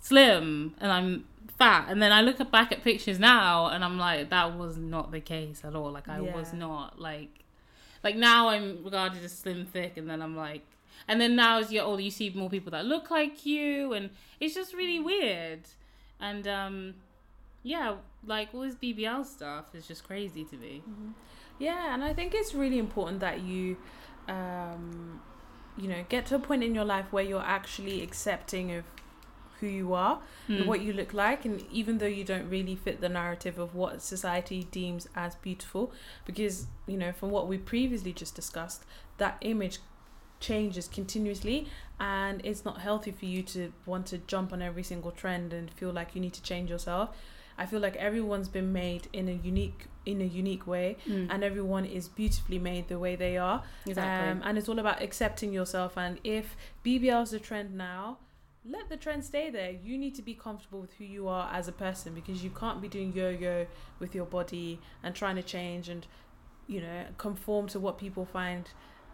slim 0.00 0.74
and 0.80 0.90
I'm 0.92 1.24
fat, 1.58 1.86
and 1.88 2.00
then 2.00 2.12
I 2.12 2.22
look 2.22 2.38
back 2.50 2.72
at 2.72 2.82
pictures 2.82 3.18
now 3.18 3.66
and 3.66 3.84
I'm 3.84 3.98
like 3.98 4.30
that 4.30 4.56
was 4.56 4.76
not 4.76 5.10
the 5.10 5.20
case 5.20 5.62
at 5.64 5.74
all. 5.74 5.90
Like 5.90 6.08
I 6.08 6.20
was 6.20 6.52
not 6.52 6.98
like 6.98 7.28
like 8.02 8.16
now 8.16 8.48
I'm 8.48 8.82
regarded 8.82 9.22
as 9.24 9.32
slim 9.36 9.66
thick, 9.66 9.96
and 9.96 10.08
then 10.08 10.22
I'm 10.22 10.36
like. 10.36 10.64
And 11.08 11.20
then 11.20 11.34
now, 11.36 11.58
as 11.58 11.72
you're 11.72 11.84
older, 11.84 12.02
you 12.02 12.10
see 12.10 12.30
more 12.30 12.50
people 12.50 12.70
that 12.72 12.84
look 12.84 13.10
like 13.10 13.44
you, 13.46 13.92
and 13.92 14.10
it's 14.38 14.54
just 14.54 14.74
really 14.74 14.98
weird. 15.00 15.60
And 16.20 16.46
um, 16.46 16.94
yeah, 17.62 17.96
like 18.26 18.48
all 18.54 18.60
this 18.62 18.74
BBL 18.74 19.24
stuff 19.24 19.74
is 19.74 19.86
just 19.86 20.04
crazy 20.04 20.44
to 20.44 20.56
me. 20.56 20.82
Yeah, 21.58 21.94
and 21.94 22.04
I 22.04 22.12
think 22.14 22.34
it's 22.34 22.54
really 22.54 22.78
important 22.78 23.20
that 23.20 23.40
you, 23.40 23.76
um, 24.28 25.20
you 25.76 25.88
know, 25.88 26.04
get 26.08 26.26
to 26.26 26.36
a 26.36 26.38
point 26.38 26.62
in 26.62 26.74
your 26.74 26.84
life 26.84 27.06
where 27.12 27.24
you're 27.24 27.42
actually 27.42 28.02
accepting 28.02 28.72
of 28.72 28.84
who 29.60 29.66
you 29.66 29.92
are 29.92 30.20
and 30.48 30.60
Mm. 30.60 30.66
what 30.66 30.80
you 30.80 30.92
look 30.94 31.12
like, 31.12 31.44
and 31.44 31.64
even 31.70 31.98
though 31.98 32.06
you 32.06 32.24
don't 32.24 32.48
really 32.48 32.74
fit 32.74 33.00
the 33.02 33.10
narrative 33.10 33.58
of 33.58 33.74
what 33.74 34.00
society 34.00 34.64
deems 34.70 35.06
as 35.14 35.34
beautiful, 35.36 35.92
because 36.24 36.66
you 36.86 36.96
know, 36.96 37.12
from 37.12 37.30
what 37.30 37.46
we 37.46 37.58
previously 37.58 38.12
just 38.12 38.34
discussed, 38.34 38.84
that 39.18 39.36
image 39.42 39.78
changes 40.40 40.88
continuously 40.88 41.68
and 42.00 42.40
it's 42.44 42.64
not 42.64 42.80
healthy 42.80 43.10
for 43.10 43.26
you 43.26 43.42
to 43.42 43.72
want 43.86 44.06
to 44.06 44.18
jump 44.18 44.52
on 44.52 44.62
every 44.62 44.82
single 44.82 45.10
trend 45.10 45.52
and 45.52 45.70
feel 45.70 45.92
like 45.92 46.14
you 46.14 46.20
need 46.20 46.32
to 46.32 46.42
change 46.42 46.70
yourself 46.70 47.10
i 47.58 47.66
feel 47.66 47.78
like 47.80 47.94
everyone's 47.96 48.48
been 48.48 48.72
made 48.72 49.06
in 49.12 49.28
a 49.28 49.32
unique 49.32 49.86
in 50.06 50.22
a 50.22 50.24
unique 50.24 50.66
way 50.66 50.96
Mm. 51.06 51.26
and 51.30 51.44
everyone 51.44 51.84
is 51.84 52.08
beautifully 52.08 52.58
made 52.58 52.88
the 52.88 52.98
way 52.98 53.16
they 53.16 53.36
are. 53.36 53.62
exactly. 53.86 54.30
Um, 54.30 54.40
and 54.46 54.56
it's 54.56 54.66
all 54.68 54.78
about 54.78 55.02
accepting 55.02 55.52
yourself. 55.52 55.98
And 55.98 56.18
if 56.24 56.56
BBL 56.82 57.22
is 57.24 57.30
the 57.32 57.38
trend 57.38 57.74
now, 57.76 58.16
let 58.64 58.88
the 58.88 58.96
trend 58.96 59.22
stay 59.26 59.50
there. 59.50 59.70
You 59.72 59.98
need 59.98 60.14
to 60.14 60.22
be 60.22 60.32
comfortable 60.32 60.80
with 60.80 60.94
who 60.94 61.04
you 61.04 61.28
are 61.28 61.52
as 61.52 61.68
a 61.68 61.72
person 61.72 62.14
because 62.14 62.42
you 62.42 62.48
can't 62.48 62.80
be 62.80 62.88
doing 62.88 63.12
yo 63.12 63.28
yo 63.28 63.66
with 63.98 64.14
your 64.14 64.24
body 64.24 64.80
and 65.02 65.14
trying 65.14 65.36
to 65.36 65.42
change 65.42 65.90
and, 65.90 66.06
you 66.66 66.80
know, 66.80 67.04
conform 67.18 67.68
to 67.68 67.78
what 67.78 67.98
people 67.98 68.24
find 68.24 68.70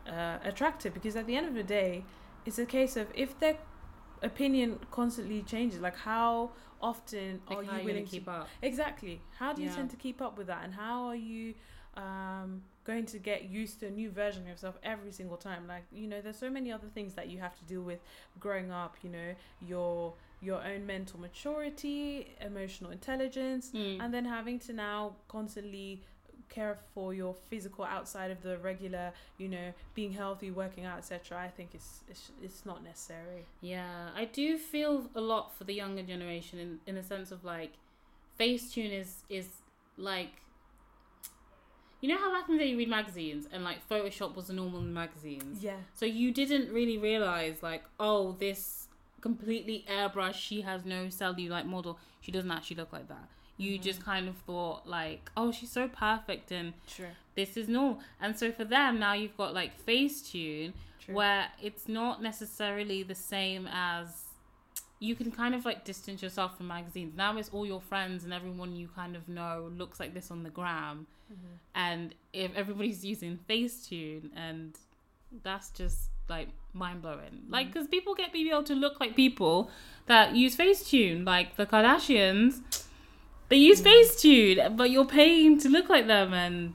uh, 0.08 0.38
attractive. 0.44 0.94
Because 0.94 1.16
at 1.16 1.26
the 1.26 1.36
end 1.36 1.46
of 1.46 1.54
the 1.54 1.62
day, 1.62 2.04
it's 2.44 2.58
a 2.58 2.66
case 2.66 2.96
of 2.96 3.08
if 3.14 3.38
their 3.40 3.56
opinion 4.22 4.78
constantly 4.90 5.42
changes, 5.42 5.80
like 5.80 5.96
how 5.96 6.50
often 6.80 7.40
like 7.48 7.58
are 7.58 7.62
you 7.64 7.70
willing 7.70 7.86
gonna 7.86 8.00
keep 8.06 8.28
up? 8.28 8.48
Exactly. 8.62 9.20
How 9.38 9.52
do 9.52 9.62
you 9.62 9.68
Yeah. 9.68 9.76
tend 9.76 9.90
to 9.90 9.96
keep 9.96 10.20
up 10.22 10.38
with 10.38 10.46
that, 10.48 10.64
and 10.64 10.74
how 10.74 11.06
are 11.06 11.16
you 11.16 11.54
um, 11.94 12.62
going 12.84 13.06
to 13.06 13.18
get 13.18 13.44
used 13.48 13.80
to 13.80 13.86
a 13.86 13.90
new 13.90 14.10
version 14.10 14.42
of 14.42 14.48
yourself 14.48 14.76
every 14.82 15.10
single 15.12 15.36
time? 15.38 15.66
Like 15.66 15.84
you 15.90 16.06
know, 16.06 16.20
there's 16.20 16.38
so 16.38 16.50
many 16.50 16.70
other 16.70 16.88
things 16.88 17.14
that 17.14 17.28
you 17.28 17.38
have 17.40 17.56
to 17.56 17.64
deal 17.64 17.82
with 17.82 18.00
growing 18.38 18.70
up. 18.70 18.96
You 19.02 19.10
know, 19.10 19.34
your 19.60 20.14
your 20.42 20.62
own 20.62 20.84
mental 20.86 21.18
maturity, 21.18 22.36
emotional 22.40 22.90
intelligence, 22.90 23.70
Mm. 23.74 24.02
and 24.02 24.12
then 24.14 24.24
having 24.26 24.58
to 24.60 24.72
now 24.74 25.16
constantly 25.28 26.02
care 26.48 26.78
for 26.94 27.12
your 27.12 27.34
physical 27.50 27.84
outside 27.84 28.30
of 28.30 28.42
the 28.42 28.56
regular 28.58 29.12
you 29.38 29.48
know 29.48 29.72
being 29.94 30.12
healthy 30.12 30.50
working 30.50 30.84
out 30.84 30.98
etc 30.98 31.38
i 31.38 31.48
think 31.48 31.70
it's, 31.74 32.00
it's 32.08 32.30
it's 32.42 32.64
not 32.64 32.82
necessary 32.84 33.44
Yeah, 33.60 34.08
I 34.14 34.24
do 34.26 34.56
feel 34.58 35.10
a 35.14 35.20
lot 35.20 35.54
for 35.56 35.64
the 35.64 35.74
younger 35.74 36.02
generation 36.02 36.58
in 36.58 36.80
in 36.86 36.94
the 36.94 37.02
sense 37.02 37.30
of 37.30 37.44
like 37.44 37.72
Facetune 38.38 38.92
is 38.92 39.24
is 39.28 39.48
like 39.96 40.42
you 42.00 42.08
know 42.08 42.18
how 42.18 42.30
back 42.32 42.48
in 42.48 42.56
the 42.56 42.62
day 42.62 42.70
you 42.70 42.76
read 42.78 42.88
magazines 42.88 43.46
and 43.52 43.64
like 43.64 43.86
Photoshop 43.88 44.34
was 44.36 44.46
the 44.48 44.52
normal 44.52 44.80
in 44.80 44.92
magazines. 44.92 45.62
yeah 45.62 45.76
So 45.94 46.04
you 46.06 46.32
didn't 46.32 46.72
really 46.72 46.98
realize 46.98 47.62
like 47.62 47.84
oh 47.98 48.32
this 48.38 48.88
completely 49.20 49.84
airbrush 49.90 50.34
she 50.34 50.60
has 50.60 50.84
no 50.84 51.06
cellulite 51.06 51.64
model 51.66 51.98
she 52.20 52.30
doesn't 52.30 52.50
actually 52.50 52.76
look 52.76 52.92
like 52.92 53.08
that. 53.08 53.28
You 53.58 53.78
Mhm. 53.78 53.82
just 53.82 54.02
kind 54.04 54.28
of 54.28 54.36
thought 54.38 54.86
like 54.86 55.30
oh 55.36 55.50
she's 55.52 55.70
so 55.72 55.88
perfect 55.88 56.52
and 56.52 56.74
true 56.86 57.06
this 57.34 57.56
is 57.56 57.68
normal. 57.68 58.00
And 58.20 58.38
so 58.38 58.50
for 58.52 58.64
them 58.64 58.98
now 58.98 59.12
you've 59.14 59.36
got 59.36 59.54
like 59.54 59.72
Facetune 59.86 60.72
true 61.00 61.14
where 61.14 61.48
it's 61.62 61.88
not 61.88 62.22
necessarily 62.22 63.02
the 63.02 63.14
same 63.14 63.68
as 63.72 64.24
you 64.98 65.14
can 65.14 65.30
kind 65.30 65.54
of 65.54 65.64
like 65.66 65.84
distance 65.84 66.22
yourself 66.22 66.56
from 66.56 66.66
magazines. 66.68 67.14
Now 67.16 67.36
it's 67.36 67.50
all 67.50 67.66
your 67.66 67.80
friends 67.82 68.24
and 68.24 68.32
everyone 68.32 68.74
you 68.74 68.88
kind 68.94 69.14
of 69.14 69.28
know 69.28 69.70
looks 69.76 70.00
like 70.00 70.14
this 70.14 70.30
on 70.30 70.42
the 70.42 70.48
gram, 70.50 71.06
Mhm. 71.30 71.58
and 71.74 72.14
if 72.32 72.54
everybody's 72.54 73.04
using 73.12 73.38
Facetune, 73.48 74.30
and 74.34 74.74
that's 75.42 75.70
just 75.70 76.08
like 76.30 76.48
mind 76.72 77.02
blowing. 77.02 77.42
Like, 77.48 77.66
because 77.72 77.86
people 77.88 78.14
get 78.14 78.32
BBL 78.32 78.62
to 78.64 78.74
look 78.74 78.98
like 78.98 79.14
people 79.14 79.70
that 80.06 80.34
use 80.34 80.56
Facetune, 80.56 81.24
like 81.26 81.56
the 81.56 81.66
Kardashians. 81.66 82.62
They 83.48 83.56
use. 83.56 83.80
Facetune, 83.80 84.76
but 84.76 84.90
you're 84.90 85.04
paying 85.06 85.58
to 85.60 85.68
look 85.68 85.88
like 85.88 86.06
them, 86.06 86.32
and 86.34 86.74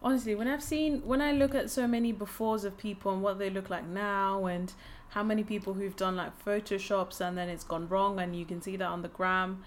honestly 0.00 0.32
when 0.32 0.46
i've 0.46 0.62
seen 0.62 1.02
when 1.04 1.20
i 1.20 1.32
look 1.32 1.56
at 1.56 1.68
so 1.68 1.84
many 1.84 2.12
befores 2.12 2.64
of 2.64 2.78
people 2.78 3.12
and 3.12 3.20
what 3.20 3.36
they 3.40 3.50
look 3.50 3.68
like 3.68 3.84
now 3.84 4.46
and 4.46 4.72
how 5.08 5.24
many 5.24 5.42
people 5.42 5.74
who've 5.74 5.96
done 5.96 6.14
like 6.14 6.30
photoshops 6.44 7.20
and 7.20 7.36
then 7.36 7.48
it's 7.48 7.64
gone 7.64 7.88
wrong 7.88 8.20
and 8.20 8.36
you 8.36 8.44
can 8.44 8.62
see 8.62 8.76
that 8.76 8.86
on 8.86 9.02
the 9.02 9.08
gram 9.08 9.64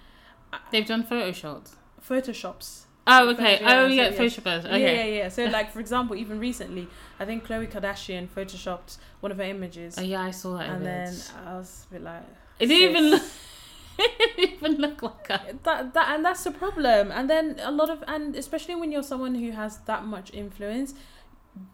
They've 0.71 0.85
done 0.85 1.03
photoshops. 1.05 1.75
photoshops 2.07 2.85
Oh, 3.07 3.29
okay. 3.31 3.57
Oh, 3.61 3.63
yeah, 3.63 3.81
oh, 3.81 3.87
so 3.87 3.93
yeah, 3.93 4.11
photoshoppers. 4.11 4.63
Yeah, 4.63 4.69
Okay. 4.75 4.95
yeah, 5.13 5.23
yeah. 5.23 5.29
So, 5.29 5.45
like 5.57 5.71
for 5.73 5.79
example, 5.79 6.15
even 6.15 6.39
recently, 6.39 6.87
I 7.19 7.25
think 7.25 7.45
Khloe 7.47 7.69
Kardashian 7.69 8.27
photoshopped 8.29 8.97
one 9.21 9.31
of 9.31 9.39
her 9.39 9.43
images, 9.43 9.95
Oh, 9.97 10.01
yeah, 10.03 10.21
I 10.21 10.29
saw 10.31 10.57
that. 10.59 10.69
and 10.69 10.85
then. 10.85 11.13
I 11.45 11.55
was 11.55 11.87
a 11.89 11.93
bit 11.95 12.03
like, 12.03 12.21
it 12.59 12.67
didn't 12.67 12.89
even 12.91 13.09
look. 13.11 13.23
didn't 14.07 14.39
even 14.53 14.75
look 14.81 15.01
like 15.01 15.29
a. 15.29 15.55
that, 15.63 15.93
that, 15.93 16.15
and 16.15 16.23
that's 16.25 16.43
the 16.43 16.51
problem. 16.51 17.11
And 17.11 17.29
then 17.29 17.59
a 17.61 17.71
lot 17.71 17.89
of, 17.89 18.03
and 18.07 18.35
especially 18.35 18.75
when 18.75 18.91
you're 18.91 19.03
someone 19.03 19.35
who 19.35 19.51
has 19.51 19.79
that 19.79 20.05
much 20.05 20.33
influence, 20.33 20.93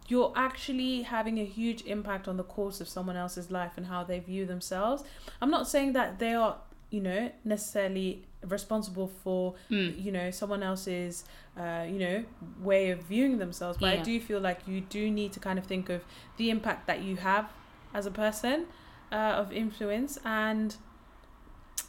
you're 0.08 0.32
actually 0.34 1.02
having 1.02 1.38
a 1.38 1.44
huge 1.44 1.82
impact 1.84 2.26
on 2.26 2.36
the 2.36 2.42
course 2.44 2.80
of 2.80 2.88
someone 2.88 3.16
else's 3.16 3.50
life 3.50 3.72
and 3.76 3.86
how 3.86 4.02
they 4.04 4.18
view 4.18 4.44
themselves. 4.46 5.04
I'm 5.40 5.50
not 5.50 5.68
saying 5.68 5.92
that 5.92 6.18
they 6.18 6.34
are, 6.34 6.56
you 6.90 7.00
know, 7.00 7.30
necessarily 7.44 8.24
responsible 8.46 9.08
for 9.24 9.54
Mm. 9.68 10.00
you 10.00 10.12
know 10.12 10.30
someone 10.30 10.62
else's 10.62 11.24
uh, 11.58 11.84
you 11.88 11.98
know 11.98 12.24
way 12.60 12.90
of 12.90 13.00
viewing 13.02 13.38
themselves 13.38 13.76
but 13.80 13.88
i 13.88 13.96
do 13.96 14.20
feel 14.20 14.38
like 14.38 14.60
you 14.68 14.80
do 14.80 15.10
need 15.10 15.32
to 15.32 15.40
kind 15.40 15.58
of 15.58 15.66
think 15.66 15.88
of 15.88 16.04
the 16.36 16.48
impact 16.48 16.86
that 16.86 17.02
you 17.02 17.16
have 17.16 17.50
as 17.92 18.06
a 18.06 18.12
person 18.12 18.66
uh, 19.10 19.16
of 19.42 19.52
influence 19.52 20.20
and 20.24 20.76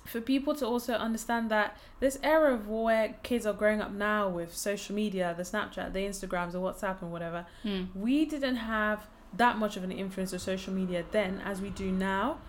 for 0.10 0.22
people 0.22 0.54
to 0.56 0.66
also 0.66 0.94
understand 0.94 1.50
that 1.52 1.78
this 2.00 2.18
era 2.24 2.54
of 2.54 2.68
where 2.68 3.16
kids 3.24 3.46
are 3.46 3.54
growing 3.54 3.82
up 3.82 3.92
now 3.92 4.28
with 4.28 4.56
social 4.56 4.96
media 4.96 5.34
the 5.38 5.44
snapchat 5.44 5.94
the 5.94 6.00
instagrams 6.00 6.52
the 6.54 6.60
whatsapp 6.60 7.02
and 7.02 7.12
whatever 7.12 7.46
Mm. 7.64 7.88
we 7.96 8.26
didn't 8.26 8.58
have 8.58 9.08
that 9.38 9.58
much 9.58 9.78
of 9.78 9.84
an 9.84 9.92
influence 9.92 10.34
of 10.34 10.42
social 10.42 10.74
media 10.74 11.04
then 11.12 11.42
as 11.52 11.62
we 11.62 11.70
do 11.70 11.92
now 11.92 12.40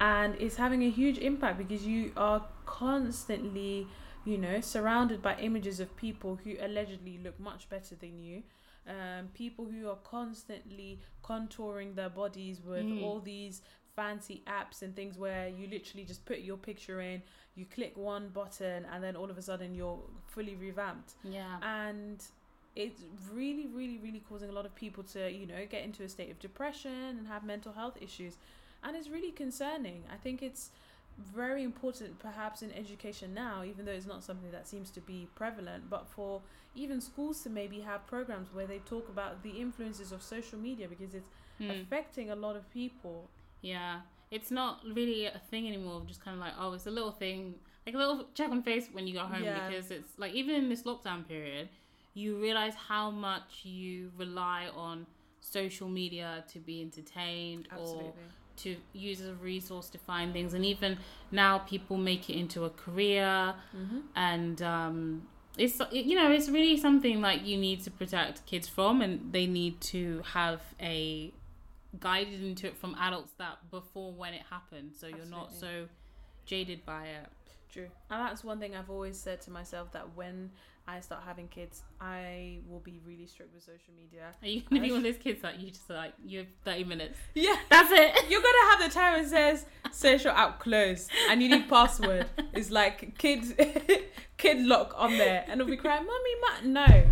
and 0.00 0.36
it's 0.38 0.56
having 0.56 0.82
a 0.84 0.90
huge 0.90 1.18
impact 1.18 1.58
because 1.58 1.84
you 1.84 2.12
are 2.16 2.42
constantly 2.66 3.86
you 4.24 4.38
know 4.38 4.60
surrounded 4.60 5.20
by 5.22 5.34
images 5.48 5.80
of 5.80 5.96
people 5.96 6.38
who 6.44 6.54
allegedly 6.60 7.18
look 7.24 7.38
much 7.40 7.68
better 7.68 7.94
than 7.96 8.18
you 8.18 8.42
um, 8.88 9.28
people 9.34 9.66
who 9.66 9.88
are 9.88 9.96
constantly 9.96 10.98
contouring 11.22 11.94
their 11.94 12.08
bodies 12.08 12.60
with 12.64 12.84
Mm. 12.86 13.02
all 13.04 13.20
these 13.20 13.60
fancy 13.98 14.38
apps 14.60 14.82
and 14.82 14.94
things 15.00 15.14
where 15.24 15.44
you 15.58 15.64
literally 15.76 16.04
just 16.12 16.22
put 16.30 16.38
your 16.48 16.56
picture 16.70 16.98
in 17.00 17.18
you 17.56 17.64
click 17.76 17.94
one 17.96 18.24
button 18.40 18.80
and 18.92 18.98
then 19.04 19.14
all 19.20 19.28
of 19.34 19.36
a 19.42 19.42
sudden 19.50 19.74
you're 19.74 19.98
fully 20.34 20.54
revamped 20.66 21.10
Yeah. 21.24 21.56
and 21.62 22.18
it's 22.76 23.02
really 23.40 23.66
really 23.78 23.98
really 24.06 24.22
causing 24.30 24.50
a 24.50 24.52
lot 24.58 24.66
of 24.70 24.74
people 24.84 25.02
to 25.14 25.20
you 25.40 25.46
know 25.52 25.62
get 25.74 25.82
into 25.88 26.00
a 26.04 26.08
state 26.16 26.30
of 26.34 26.38
depression 26.48 26.92
and 27.18 27.26
have 27.34 27.42
mental 27.54 27.72
health 27.80 27.96
issues 28.08 28.34
and 28.84 28.90
it's 28.98 29.08
really 29.16 29.32
concerning 29.44 30.00
i 30.16 30.18
think 30.24 30.42
it's 30.48 30.64
very 31.42 31.62
important 31.64 32.10
perhaps 32.20 32.62
in 32.62 32.70
education 32.84 33.28
now 33.34 33.56
even 33.70 33.84
though 33.84 33.96
it's 34.00 34.06
not 34.14 34.22
something 34.22 34.52
that 34.52 34.68
seems 34.68 34.88
to 34.96 35.00
be 35.00 35.26
prevalent 35.34 35.82
but 35.90 36.04
for 36.06 36.40
even 36.76 37.00
schools 37.00 37.36
to 37.44 37.50
maybe 37.50 37.78
have 37.90 38.00
programs 38.06 38.48
where 38.54 38.68
they 38.72 38.78
talk 38.94 39.06
about 39.08 39.42
the 39.42 39.54
influences 39.64 40.12
of 40.12 40.20
social 40.22 40.58
media 40.68 40.86
because 40.94 41.14
it's 41.14 41.30
Mm. 41.60 41.72
affecting 41.82 42.30
a 42.30 42.36
lot 42.46 42.54
of 42.54 42.64
people 42.72 43.16
Yeah, 43.62 44.00
it's 44.30 44.50
not 44.50 44.80
really 44.84 45.26
a 45.26 45.40
thing 45.50 45.66
anymore. 45.66 46.02
Just 46.06 46.24
kind 46.24 46.34
of 46.34 46.40
like, 46.40 46.54
oh, 46.58 46.72
it's 46.72 46.86
a 46.86 46.90
little 46.90 47.12
thing, 47.12 47.54
like 47.86 47.94
a 47.94 47.98
little 47.98 48.26
check 48.34 48.50
on 48.50 48.62
face 48.62 48.88
when 48.92 49.06
you 49.06 49.14
go 49.14 49.20
home. 49.20 49.44
Yeah. 49.44 49.68
Because 49.68 49.90
it's 49.90 50.18
like 50.18 50.32
even 50.34 50.54
in 50.54 50.68
this 50.68 50.82
lockdown 50.82 51.26
period, 51.26 51.68
you 52.14 52.36
realize 52.36 52.74
how 52.74 53.10
much 53.10 53.60
you 53.64 54.10
rely 54.16 54.66
on 54.74 55.06
social 55.40 55.88
media 55.88 56.44
to 56.52 56.58
be 56.58 56.82
entertained 56.82 57.68
or 57.78 58.12
to 58.56 58.76
use 58.92 59.20
as 59.20 59.28
a 59.28 59.34
resource 59.34 59.88
to 59.90 59.98
find 59.98 60.32
things. 60.32 60.52
And 60.52 60.64
even 60.64 60.98
now, 61.30 61.58
people 61.58 61.96
make 61.96 62.28
it 62.28 62.36
into 62.36 62.64
a 62.64 62.70
career, 62.70 63.54
mm-hmm. 63.76 64.00
and 64.16 64.60
um, 64.62 65.22
it's 65.56 65.80
you 65.90 66.16
know 66.16 66.30
it's 66.30 66.48
really 66.48 66.76
something 66.76 67.20
like 67.20 67.46
you 67.46 67.56
need 67.56 67.82
to 67.84 67.90
protect 67.90 68.44
kids 68.46 68.68
from, 68.68 69.00
and 69.00 69.32
they 69.32 69.46
need 69.46 69.80
to 69.82 70.22
have 70.34 70.60
a 70.80 71.32
guided 72.00 72.42
into 72.42 72.66
it 72.66 72.76
from 72.76 72.94
adults 73.00 73.32
that 73.38 73.70
before 73.70 74.12
when 74.12 74.34
it 74.34 74.42
happened, 74.50 74.92
so 74.98 75.06
you're 75.06 75.24
not 75.26 75.52
so 75.52 75.86
jaded 76.46 76.84
by 76.84 77.04
it. 77.06 77.28
True. 77.72 77.88
And 78.10 78.26
that's 78.26 78.42
one 78.42 78.58
thing 78.58 78.74
I've 78.74 78.90
always 78.90 79.18
said 79.18 79.40
to 79.42 79.50
myself 79.50 79.92
that 79.92 80.16
when 80.16 80.50
I 80.86 81.00
start 81.00 81.22
having 81.26 81.48
kids, 81.48 81.82
I 82.00 82.60
will 82.66 82.80
be 82.80 82.98
really 83.04 83.26
strict 83.26 83.52
with 83.52 83.62
social 83.62 83.92
media. 83.94 84.32
Are 84.42 84.48
you 84.48 84.62
gonna 84.62 84.80
be 84.80 84.90
one 84.90 84.98
of 84.98 85.04
those 85.04 85.18
kids 85.18 85.42
that 85.42 85.60
you 85.60 85.70
just 85.70 85.88
like 85.90 86.14
you 86.24 86.38
have 86.38 86.46
thirty 86.64 86.84
minutes? 86.84 87.18
Yeah. 87.34 87.56
That's 87.68 87.90
it. 87.92 88.16
You're 88.30 88.40
gonna 88.40 88.70
have 88.70 88.88
the 88.90 88.94
time 88.98 89.20
it 89.22 89.28
says 89.28 89.66
social 89.92 90.30
app 90.30 90.60
closed 90.60 91.10
and 91.28 91.42
you 91.42 91.50
need 91.50 91.68
password. 91.70 92.26
It's 92.54 92.70
like 92.70 93.18
kid 93.18 93.44
kid 94.38 94.64
lock 94.64 94.94
on 94.96 95.18
there 95.18 95.44
and 95.46 95.60
it'll 95.60 95.70
be 95.70 95.76
crying, 95.76 96.06
Mummy, 96.06 96.30
ma 96.40 96.86
no. 96.86 97.04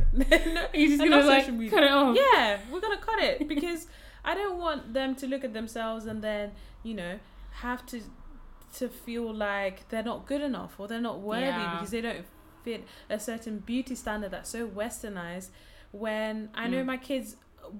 no. 0.54 0.66
You're 0.72 0.88
just 0.96 0.98
gonna 1.02 1.26
like 1.26 1.42
social 1.42 1.54
media. 1.54 1.70
cut 1.70 1.82
it 1.84 1.92
off. 1.92 2.16
Yeah, 2.16 2.58
we're 2.72 2.80
gonna 2.80 2.96
cut 2.96 3.18
it 3.18 3.46
because 3.46 3.88
I 4.26 4.34
don't 4.34 4.58
want 4.58 4.92
them 4.92 5.14
to 5.16 5.26
look 5.26 5.44
at 5.44 5.54
themselves 5.54 6.04
and 6.06 6.20
then, 6.22 6.52
you 6.82 6.94
know, 6.94 7.18
have 7.52 7.86
to 7.86 8.00
to 8.78 8.88
feel 8.88 9.32
like 9.32 9.88
they're 9.88 10.02
not 10.02 10.26
good 10.26 10.42
enough 10.42 10.78
or 10.78 10.86
they're 10.88 11.00
not 11.00 11.20
worthy 11.20 11.46
Yeah. 11.46 11.74
because 11.74 11.90
they 11.90 12.02
don't 12.02 12.26
fit 12.64 12.84
a 13.08 13.18
certain 13.18 13.60
beauty 13.60 13.94
standard 13.94 14.32
that's 14.32 14.50
so 14.50 14.66
westernized 14.68 15.48
when 15.92 16.50
I 16.54 16.66
know 16.68 16.82
Mm. 16.82 16.86
my 16.86 16.96
kids 16.98 17.36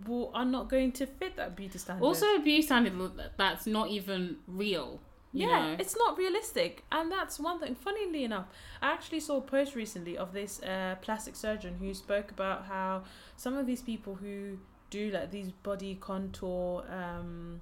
will, 0.06 0.30
are 0.32 0.44
not 0.44 0.70
going 0.70 0.92
to 0.92 1.06
fit 1.06 1.36
that 1.36 1.54
beauty 1.54 1.78
standard. 1.78 2.02
Also, 2.04 2.24
a 2.36 2.38
beauty 2.38 2.62
standard 2.62 2.94
that's 3.36 3.66
not 3.66 3.88
even 3.90 4.38
real. 4.46 5.00
You 5.32 5.48
yeah, 5.48 5.66
know? 5.72 5.76
it's 5.78 5.96
not 5.98 6.16
realistic, 6.16 6.84
and 6.90 7.12
that's 7.12 7.38
one 7.38 7.58
thing. 7.60 7.74
Funnily 7.74 8.24
enough, 8.24 8.46
I 8.80 8.92
actually 8.92 9.20
saw 9.20 9.36
a 9.38 9.42
post 9.42 9.74
recently 9.74 10.16
of 10.16 10.32
this 10.32 10.62
uh, 10.62 10.94
plastic 11.02 11.36
surgeon 11.36 11.76
who 11.78 11.92
spoke 11.92 12.30
about 12.30 12.64
how 12.66 13.02
some 13.36 13.54
of 13.54 13.66
these 13.66 13.82
people 13.82 14.14
who 14.14 14.58
do 14.90 15.10
like 15.10 15.30
these 15.30 15.50
body 15.62 15.96
contour 16.00 16.84
um, 16.90 17.60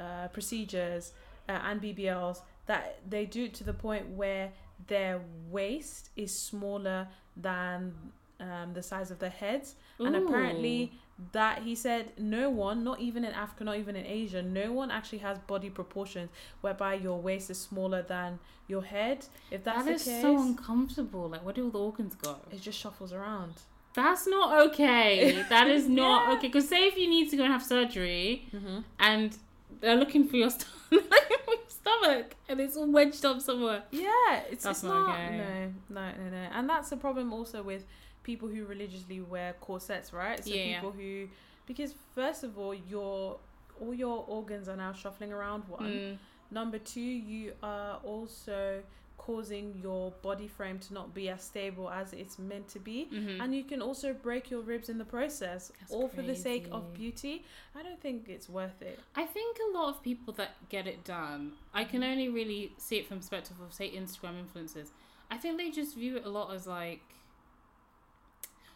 uh, 0.00 0.28
procedures 0.28 1.12
uh, 1.48 1.52
and 1.64 1.80
BBLs 1.80 2.40
that 2.66 2.98
they 3.08 3.26
do 3.26 3.48
to 3.48 3.64
the 3.64 3.72
point 3.72 4.08
where 4.10 4.50
their 4.86 5.20
waist 5.50 6.10
is 6.16 6.36
smaller 6.36 7.06
than 7.36 7.94
um, 8.40 8.72
the 8.72 8.82
size 8.82 9.10
of 9.10 9.18
their 9.18 9.30
heads, 9.30 9.74
and 9.98 10.16
apparently 10.16 10.92
that 11.32 11.62
he 11.62 11.74
said 11.74 12.10
no 12.18 12.50
one 12.50 12.82
not 12.82 12.98
even 12.98 13.24
in 13.24 13.32
africa 13.34 13.62
not 13.62 13.76
even 13.76 13.94
in 13.94 14.04
asia 14.04 14.42
no 14.42 14.72
one 14.72 14.90
actually 14.90 15.18
has 15.18 15.38
body 15.46 15.70
proportions 15.70 16.28
whereby 16.60 16.92
your 16.94 17.20
waist 17.20 17.48
is 17.50 17.56
smaller 17.56 18.02
than 18.02 18.36
your 18.66 18.82
head 18.82 19.24
if 19.50 19.62
that's 19.64 19.84
that 19.84 19.98
the 19.98 20.04
case 20.04 20.22
so 20.22 20.40
uncomfortable. 20.40 21.28
Like, 21.28 21.44
where 21.44 21.54
do 21.54 21.64
all 21.64 21.70
the 21.70 21.78
organs 21.78 22.14
go? 22.14 22.36
it 22.50 22.60
just 22.60 22.78
shuffles 22.78 23.12
around 23.12 23.54
That's 23.94 24.26
not 24.26 24.66
okay. 24.68 25.42
That 25.48 25.68
is 25.68 25.88
not 26.02 26.28
Yeah. 26.28 26.34
okay. 26.36 26.48
Because 26.48 26.68
say 26.68 26.86
if 26.88 26.96
you 26.96 27.08
need 27.08 27.30
to 27.30 27.36
go 27.36 27.44
and 27.44 27.52
have 27.52 27.62
surgery 27.62 28.46
mm-hmm. 28.54 28.80
and 28.98 29.36
they're 29.80 29.96
looking 29.96 30.26
for 30.28 30.36
your, 30.36 30.50
st- 30.50 30.66
looking 30.90 31.08
for 31.44 31.54
your 31.54 31.68
stomach 31.68 32.34
and 32.48 32.60
it's 32.60 32.76
all 32.76 32.90
wedged 32.90 33.24
up 33.24 33.40
somewhere. 33.40 33.82
yeah 33.90 34.40
it's, 34.50 34.64
That's 34.64 34.78
it's 34.78 34.82
not 34.84 35.06
not 35.08 35.18
okay. 35.18 35.70
no 35.90 36.00
no 36.00 36.10
no 36.24 36.30
no 36.30 36.48
and 36.52 36.68
that's 36.68 36.90
the 36.90 36.96
problem 36.96 37.32
also 37.32 37.62
with 37.62 37.84
people 38.22 38.48
who 38.48 38.64
religiously 38.64 39.20
wear 39.20 39.54
corsets 39.60 40.12
right 40.12 40.42
so 40.42 40.50
Yeah. 40.50 40.74
people 40.76 40.92
who 40.92 41.28
because 41.66 41.94
first 42.14 42.42
of 42.44 42.58
all 42.58 42.74
your 42.74 43.36
all 43.80 43.92
your 43.94 44.24
organs 44.28 44.68
are 44.68 44.76
now 44.76 44.92
shuffling 44.92 45.32
around 45.32 45.64
one 45.68 45.84
Mm. 45.84 46.18
Number 46.50 46.78
two, 46.78 47.00
you 47.00 47.52
are 47.62 47.96
also 48.04 48.80
causing 49.16 49.78
your 49.82 50.10
body 50.22 50.46
frame 50.46 50.78
to 50.78 50.92
not 50.92 51.14
be 51.14 51.28
as 51.30 51.42
stable 51.42 51.88
as 51.90 52.12
it's 52.12 52.38
meant 52.38 52.68
to 52.68 52.78
be. 52.78 53.06
Mhm. 53.10 53.40
And 53.40 53.54
you 53.54 53.64
can 53.64 53.80
also 53.80 54.12
break 54.12 54.50
your 54.50 54.60
ribs 54.60 54.88
in 54.88 54.98
the 54.98 55.04
process, 55.04 55.72
That's 55.80 55.92
all 55.92 56.08
for 56.08 56.20
the 56.22 56.34
sake 56.34 56.68
of 56.70 56.92
beauty. 56.92 57.44
I 57.74 57.82
don't 57.82 58.00
think 58.00 58.28
it's 58.28 58.48
worth 58.48 58.82
it. 58.82 58.98
I 59.14 59.24
think 59.26 59.58
a 59.70 59.72
lot 59.78 59.88
of 59.94 60.02
people 60.02 60.34
that 60.34 60.68
get 60.68 60.86
it 60.86 61.04
done, 61.04 61.56
I 61.72 61.84
can 61.84 62.02
only 62.02 62.28
really 62.28 62.74
see 62.76 62.96
it 62.98 63.06
from 63.06 63.16
the 63.18 63.20
perspective 63.20 63.60
of 63.60 63.72
say 63.72 63.90
Instagram 63.90 64.44
influencers. 64.44 64.90
I 65.30 65.38
think 65.38 65.56
they 65.56 65.70
just 65.70 65.94
view 65.94 66.16
it 66.16 66.24
a 66.26 66.28
lot 66.28 66.52
as 66.54 66.66
like 66.66 67.00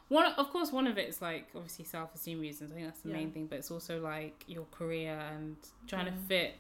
one. 0.09 0.33
Of 0.33 0.51
course, 0.51 0.73
one 0.73 0.87
of 0.87 0.97
it 0.97 1.09
is 1.09 1.21
like 1.21 1.49
obviously 1.55 1.85
self 1.85 2.15
esteem 2.15 2.41
reasons. 2.41 2.71
I 2.73 2.75
think 2.77 2.87
that's 2.87 3.01
the 3.01 3.11
Yeah. 3.11 3.17
main 3.17 3.33
thing, 3.33 3.47
but 3.49 3.59
it's 3.59 3.71
also 3.71 4.01
like 4.01 4.45
your 4.47 4.65
career 4.71 5.19
and 5.19 5.57
trying 5.87 6.07
to 6.07 6.13
fit 6.13 6.55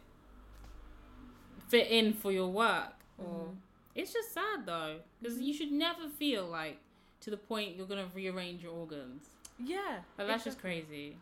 fit 1.68 1.86
in 1.88 2.12
for 2.14 2.32
your 2.32 2.48
work. 2.50 2.94
Or 3.18 3.24
Mhm. 3.48 3.56
It's 3.98 4.12
just 4.12 4.32
sad 4.32 4.64
though, 4.64 5.00
because 5.20 5.38
Mhm. 5.38 5.44
you 5.46 5.52
should 5.54 5.72
never 5.72 6.08
feel 6.08 6.46
like 6.46 6.78
to 7.20 7.30
the 7.30 7.36
point 7.36 7.76
you're 7.76 7.86
gonna 7.86 8.10
rearrange 8.14 8.62
your 8.62 8.72
organs. 8.72 9.28
Yeah. 9.58 10.02
But 10.16 10.26
that's 10.28 10.44
just 10.44 10.60
crazy. 10.60 11.16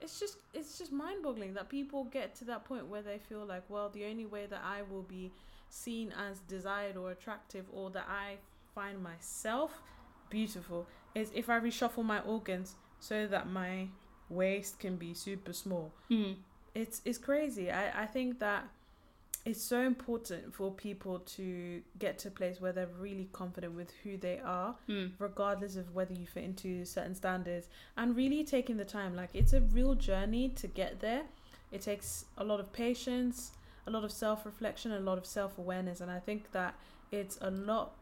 It's 0.00 0.20
just 0.20 0.36
it's 0.54 0.78
just 0.78 0.92
mind 0.92 1.22
boggling 1.22 1.54
that 1.54 1.68
people 1.68 2.04
get 2.04 2.34
to 2.36 2.44
that 2.44 2.64
point 2.64 2.86
where 2.86 3.02
they 3.02 3.18
feel 3.18 3.44
like, 3.44 3.64
well, 3.68 3.88
the 3.90 4.04
only 4.04 4.26
way 4.26 4.46
that 4.46 4.62
I 4.62 4.82
will 4.82 5.02
be 5.02 5.32
seen 5.70 6.12
as 6.12 6.40
desired 6.40 6.96
or 6.96 7.10
attractive 7.10 7.66
or 7.72 7.90
that 7.90 8.06
I 8.08 8.38
find 8.74 9.02
myself 9.02 9.82
beautiful 10.30 10.86
is 11.14 11.30
if 11.34 11.48
I 11.48 11.58
reshuffle 11.58 12.04
my 12.04 12.20
organs 12.20 12.76
so 13.00 13.26
that 13.26 13.48
my 13.48 13.88
waist 14.28 14.78
can 14.78 14.96
be 14.96 15.14
super 15.14 15.52
small. 15.52 15.92
Mm. 16.10 16.36
it's 16.74 17.00
it's 17.04 17.18
crazy. 17.18 17.70
I 17.70 18.02
I 18.04 18.06
think 18.06 18.38
that 18.38 18.68
it's 19.44 19.62
so 19.62 19.80
important 19.80 20.52
for 20.54 20.70
people 20.72 21.20
to 21.20 21.80
get 21.98 22.18
to 22.18 22.28
a 22.28 22.30
place 22.30 22.60
where 22.60 22.72
they're 22.72 22.90
really 22.98 23.28
confident 23.32 23.74
with 23.74 23.92
who 24.02 24.16
they 24.16 24.38
are 24.40 24.74
Mm. 24.88 25.12
regardless 25.18 25.76
of 25.76 25.94
whether 25.94 26.12
you 26.12 26.26
fit 26.26 26.44
into 26.44 26.84
certain 26.84 27.14
standards 27.14 27.68
and 27.96 28.16
really 28.16 28.44
taking 28.44 28.76
the 28.76 28.84
time 28.84 29.14
like 29.16 29.30
it's 29.34 29.52
a 29.52 29.60
real 29.60 29.94
journey 29.94 30.48
to 30.50 30.66
get 30.66 31.00
there 31.00 31.22
it 31.70 31.80
takes 31.82 32.24
a 32.36 32.44
lot 32.44 32.60
of 32.60 32.72
patience 32.72 33.52
a 33.86 33.90
lot 33.90 34.04
of 34.04 34.12
self-reflection 34.12 34.92
a 34.92 35.00
lot 35.00 35.18
of 35.18 35.24
self-awareness 35.26 36.00
and 36.00 36.10
i 36.10 36.18
think 36.18 36.50
that 36.52 36.74
it's 37.10 37.38
a 37.40 37.50
lot 37.50 37.92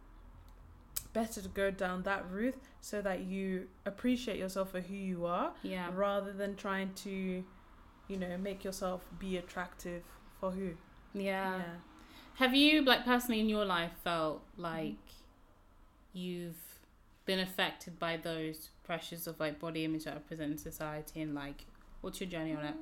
better 1.12 1.40
to 1.40 1.48
go 1.48 1.70
down 1.70 2.02
that 2.02 2.28
route 2.30 2.56
so 2.80 3.00
that 3.00 3.20
you 3.20 3.66
appreciate 3.86 4.38
yourself 4.38 4.70
for 4.72 4.80
who 4.80 4.94
you 4.94 5.24
are 5.26 5.52
Yeah. 5.62 5.88
rather 5.94 6.32
than 6.32 6.56
trying 6.56 6.92
to 7.04 7.44
you 8.08 8.16
know 8.16 8.36
make 8.38 8.64
yourself 8.64 9.02
be 9.18 9.36
attractive 9.36 10.02
for 10.40 10.50
who 10.50 10.72
Yeah. 11.16 11.62
Have 12.36 12.54
you, 12.54 12.82
like, 12.82 13.04
personally 13.04 13.40
in 13.40 13.48
your 13.48 13.64
life, 13.64 13.92
felt 14.04 14.42
like 14.56 14.94
you've 16.12 16.56
been 17.24 17.40
affected 17.40 17.98
by 17.98 18.16
those 18.16 18.70
pressures 18.84 19.26
of 19.26 19.40
like 19.40 19.58
body 19.58 19.84
image 19.84 20.04
that 20.04 20.16
are 20.16 20.20
present 20.20 20.52
in 20.52 20.58
society, 20.58 21.20
and 21.22 21.34
like, 21.34 21.64
what's 22.00 22.20
your 22.20 22.28
journey 22.30 22.54
on 22.54 22.64
it? 22.64 22.74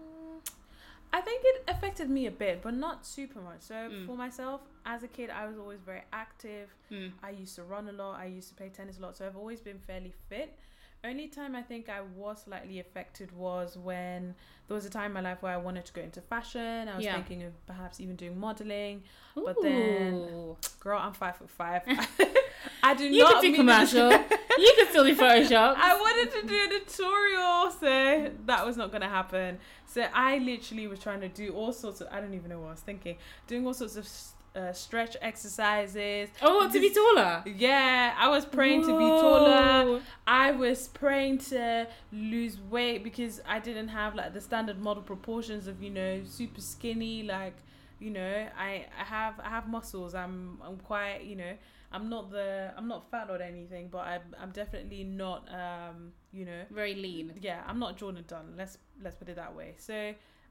I 1.13 1.21
think 1.21 1.43
it 1.45 1.65
affected 1.69 2.11
me 2.11 2.27
a 2.27 2.31
bit, 2.31 2.61
but 2.61 2.75
not 2.75 3.07
super 3.07 3.41
much. 3.41 3.61
So 3.61 3.75
Mm. 3.75 4.07
for 4.07 4.17
myself, 4.17 4.61
as 4.85 5.05
a 5.05 5.09
kid, 5.09 5.31
I 5.31 5.47
was 5.47 5.57
always 5.57 5.81
very 5.81 6.03
active. 6.13 6.75
Mm. 6.91 7.13
I 7.23 7.31
used 7.31 7.55
to 7.55 7.63
run 7.63 7.89
a 7.89 7.93
lot. 7.93 8.19
I 8.19 8.27
used 8.27 8.49
to 8.49 8.55
play 8.57 8.69
tennis 8.69 8.99
a 8.99 9.03
lot. 9.03 9.17
So 9.17 9.25
I've 9.27 9.37
always 9.37 9.61
been 9.61 9.79
fairly 9.79 10.13
fit. 10.29 10.59
Only 11.05 11.29
time 11.29 11.55
I 11.55 11.61
think 11.63 11.91
I 11.91 12.01
was 12.01 12.43
slightly 12.45 12.81
affected 12.81 13.31
was 13.33 13.77
when 13.77 14.35
there 14.69 14.75
was 14.75 14.87
a 14.87 14.91
time 14.91 15.07
in 15.07 15.13
my 15.13 15.21
life 15.21 15.43
where 15.43 15.53
I 15.53 15.59
wanted 15.59 15.85
to 15.85 15.93
go 15.93 16.01
into 16.01 16.23
fashion. 16.23 16.89
I 16.89 16.97
was 16.97 17.05
Yeah. 17.05 17.15
thinking 17.17 17.43
of 17.43 17.67
perhaps 17.67 18.01
even 18.01 18.17
doing 18.17 18.41
modeling. 18.41 19.03
But 19.35 19.61
then- 19.61 20.57
Girl, 20.81 20.99
I'm 20.99 21.13
five 21.13 21.37
foot 21.37 21.51
five. 21.51 21.83
I 22.83 22.95
do 22.95 23.05
you 23.05 23.23
not 23.23 23.35
could 23.43 23.51
do 23.51 23.55
commercial. 23.57 24.11
you 24.59 24.73
could 24.77 24.89
still 24.89 25.05
do 25.05 25.15
Photoshop. 25.15 25.75
I 25.77 25.95
wanted 25.95 26.41
to 26.41 26.47
do 26.47 26.55
a 26.55 26.81
tutorial, 26.81 27.71
so 27.71 28.31
that 28.47 28.65
was 28.65 28.79
not 28.79 28.91
gonna 28.91 29.09
happen. 29.09 29.59
So 29.87 30.07
I 30.15 30.39
literally 30.39 30.87
was 30.87 31.01
trying 31.01 31.21
to 31.21 31.29
do 31.29 31.53
all 31.53 31.73
sorts 31.73 32.01
of 32.01 32.09
I 32.11 32.21
don't 32.21 32.33
even 32.35 32.49
know 32.49 32.61
what 32.61 32.69
I 32.69 32.71
was 32.73 32.81
thinking, 32.81 33.17
doing 33.47 33.67
all 33.67 33.75
sorts 33.75 33.97
of 33.97 34.09
uh, 34.55 34.73
stretch 34.73 35.17
exercises. 35.21 36.29
oh, 36.43 36.57
what, 36.57 36.73
to 36.73 36.81
be 36.81 36.91
taller. 36.91 37.43
Yeah, 37.47 38.15
I 38.17 38.29
was 38.29 38.45
praying 38.45 38.83
to 38.83 38.99
be 38.99 39.05
taller. 39.05 40.01
I 40.27 40.53
was 40.53 40.89
praying 40.89 41.39
to 41.51 41.87
lose 42.13 42.59
weight 42.61 43.03
because 43.03 43.41
I 43.47 43.59
didn't 43.59 43.89
have 43.89 44.15
like 44.15 44.33
the 44.33 44.41
standard 44.41 44.81
model 44.81 45.03
proportions 45.03 45.67
of 45.67 45.83
you 45.83 45.91
know 45.91 46.23
super 46.25 46.61
skinny. 46.61 47.23
Like 47.23 47.57
you 47.99 48.11
know, 48.11 48.47
I 48.59 48.87
I 48.99 49.05
have 49.05 49.41
I 49.41 49.49
have 49.49 49.69
muscles. 49.69 50.15
I'm 50.15 50.59
I'm 50.65 50.77
quite 50.77 51.25
you 51.25 51.37
know 51.37 51.53
I'm 51.91 52.09
not 52.09 52.31
the 52.31 52.73
I'm 52.77 52.89
not 52.89 53.11
fat 53.11 53.31
or 53.31 53.41
anything, 53.43 53.89
but 53.89 54.07
I'm 54.07 54.23
I'm 54.41 54.51
definitely 54.51 55.05
not 55.05 55.49
um 55.53 56.13
you 56.33 56.45
know 56.45 56.63
Very 56.71 56.95
lean. 56.95 57.33
yeah 57.41 57.63
I'm 57.67 57.79
not 57.79 57.99
Jourdan 57.99 58.27
Dunn. 58.27 58.55
Let's 58.57 58.79
let's 59.03 59.17
put 59.17 59.29
it 59.29 59.37
that 59.37 59.55
way. 59.55 59.75
So 59.79 59.95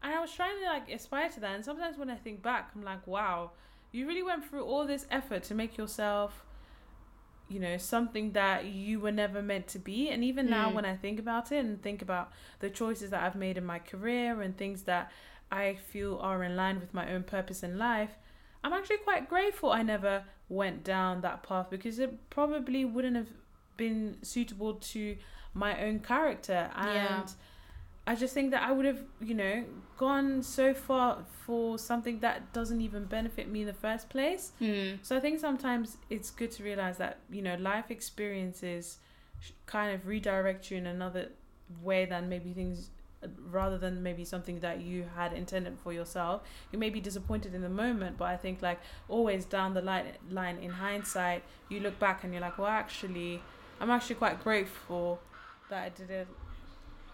and 0.04 0.14
I 0.14 0.20
was 0.20 0.32
trying 0.34 0.60
to 0.60 0.66
like 0.66 0.92
aspire 0.92 1.30
to 1.30 1.40
that, 1.40 1.56
and 1.56 1.64
sometimes 1.64 1.98
when 1.98 2.10
I 2.10 2.16
think 2.16 2.44
back, 2.44 2.72
I'm 2.76 2.84
like, 2.84 3.08
wow, 3.08 3.52
you 3.94 4.06
really 4.08 4.24
went 4.24 4.44
through 4.46 4.64
all 4.66 4.86
this 4.86 5.06
effort 5.10 5.44
to 5.44 5.54
make 5.56 5.78
yourself 5.78 6.44
you 7.50 7.60
know 7.60 7.78
something 7.78 8.32
that 8.32 8.66
you 8.66 9.00
were 9.00 9.12
never 9.12 9.42
meant 9.42 9.68
to 9.68 9.80
be 9.80 10.10
and 10.10 10.24
even 10.24 10.50
now 10.50 10.70
Mm. 10.70 10.74
when 10.76 10.86
i 10.86 10.96
think 10.96 11.20
about 11.20 11.52
it 11.52 11.64
and 11.66 11.82
think 11.82 12.02
about 12.02 12.32
the 12.60 12.70
choices 12.70 13.10
that 13.12 13.22
i've 13.24 13.36
made 13.36 13.58
in 13.58 13.66
my 13.66 13.80
career 13.80 14.42
and 14.42 14.58
things 14.58 14.84
that 14.84 15.12
i 15.52 15.76
feel 15.92 16.18
are 16.20 16.44
in 16.44 16.56
line 16.56 16.80
with 16.80 16.94
my 16.94 17.12
own 17.14 17.24
purpose 17.24 17.62
in 17.62 17.78
life 17.78 18.12
i'm 18.64 18.74
actually 18.74 18.98
quite 19.10 19.30
grateful 19.30 19.72
i 19.72 19.84
never 19.84 20.24
went 20.50 20.84
down 20.84 21.22
that 21.22 21.44
path 21.44 21.68
because 21.70 22.00
it 22.00 22.30
probably 22.30 22.86
wouldn't 22.86 23.16
have 23.16 23.30
been 23.78 24.18
suitable 24.22 24.76
to 24.76 25.18
my 25.54 25.80
own 25.86 26.00
character 26.00 26.72
and 26.76 26.96
Yeah. 26.96 27.26
I 28.06 28.16
just 28.16 28.34
think 28.34 28.52
that 28.52 28.64
I 28.64 28.72
would 28.72 28.86
have, 28.86 29.02
you 29.22 29.34
know, 29.34 29.64
gone 29.98 30.44
so 30.44 30.74
far 30.74 31.24
for 31.46 31.78
something 31.78 32.20
that 32.20 32.52
doesn't 32.52 32.82
even 32.82 33.06
benefit 33.06 33.50
me 33.50 33.62
in 33.62 33.68
the 33.68 33.74
first 33.74 34.10
place. 34.10 34.52
Mm. 34.62 35.00
So 35.02 35.16
I 35.16 35.20
think 35.20 35.40
sometimes 35.40 35.98
it's 36.10 36.30
good 36.30 36.52
to 36.52 36.64
realize 36.64 36.98
that 36.98 37.20
you 37.32 37.42
know 37.42 37.56
life 37.56 37.90
experiences 37.90 38.98
kind 39.66 39.94
of 39.94 40.08
redirect 40.08 40.72
you 40.72 40.78
in 40.78 40.88
another 40.88 41.30
way 41.82 42.06
than 42.06 42.30
maybe 42.30 42.54
things 42.54 42.90
rather 43.50 43.78
than 43.78 44.04
maybe 44.04 44.26
something 44.26 44.60
that 44.60 44.82
you 44.82 45.06
had 45.16 45.32
intended 45.32 45.78
for 45.82 45.94
yourself. 45.94 46.42
You 46.72 46.80
may 46.80 46.90
be 46.90 47.00
disappointed 47.00 47.56
in 47.56 47.62
the 47.62 47.70
moment, 47.70 48.18
but 48.18 48.26
I 48.26 48.36
think 48.36 48.62
like 48.62 48.80
always 49.08 49.46
down 49.46 49.74
the 49.74 49.82
line 49.82 50.06
line 50.30 50.58
in 50.58 50.72
hindsight, 50.72 51.44
you 51.70 51.80
look 51.80 51.98
back 52.00 52.24
and 52.24 52.34
you're 52.34 52.42
like, 52.42 52.58
well, 52.58 52.68
actually, 52.68 53.42
I'm 53.80 53.90
actually 53.90 54.16
quite 54.16 54.44
grateful 54.44 55.22
that 55.70 55.84
I 55.84 55.90
didn't 55.90 56.28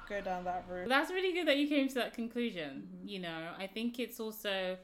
go 0.10 0.20
down 0.22 0.44
that 0.46 0.66
route. 0.68 0.90
That's 0.90 1.12
really 1.12 1.32
good 1.34 1.48
that 1.48 1.58
you 1.58 1.68
came 1.68 1.88
to 1.88 1.96
that 1.96 2.14
conclusion. 2.14 2.90
Mhm. 3.04 3.10
You 3.10 3.20
know, 3.20 3.54
I 3.58 3.68
think 3.68 4.00
it's 4.00 4.20
also 4.20 4.78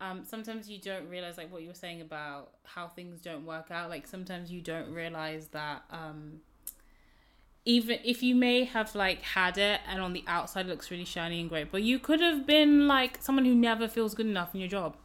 um, 0.00 0.24
sometimes 0.24 0.68
you 0.70 0.78
don't 0.78 1.08
realize 1.10 1.36
like 1.36 1.52
what 1.52 1.60
you 1.60 1.68
were 1.68 1.74
saying 1.74 2.00
about 2.00 2.52
how 2.64 2.88
things 2.88 3.20
don't 3.20 3.44
work 3.44 3.70
out. 3.70 3.90
Like 3.90 4.06
sometimes 4.06 4.50
you 4.50 4.62
don't 4.62 4.92
realize 4.94 5.48
that 5.48 5.82
um, 5.90 6.40
even 7.64 7.98
if 8.04 8.22
you 8.22 8.34
may 8.34 8.64
have 8.64 8.94
like 8.94 9.20
had 9.20 9.58
it 9.58 9.80
and 9.86 10.00
on 10.00 10.12
the 10.14 10.24
outside 10.26 10.66
looks 10.66 10.90
really 10.90 11.04
shiny 11.04 11.40
and 11.40 11.48
great, 11.50 11.70
but 11.70 11.82
you 11.82 11.98
could 11.98 12.20
have 12.20 12.46
been 12.46 12.88
like 12.88 13.18
someone 13.20 13.44
who 13.44 13.54
never 13.54 13.86
feels 13.88 14.14
good 14.14 14.26
enough 14.26 14.54
in 14.54 14.60
your 14.60 14.68
job. 14.70 14.96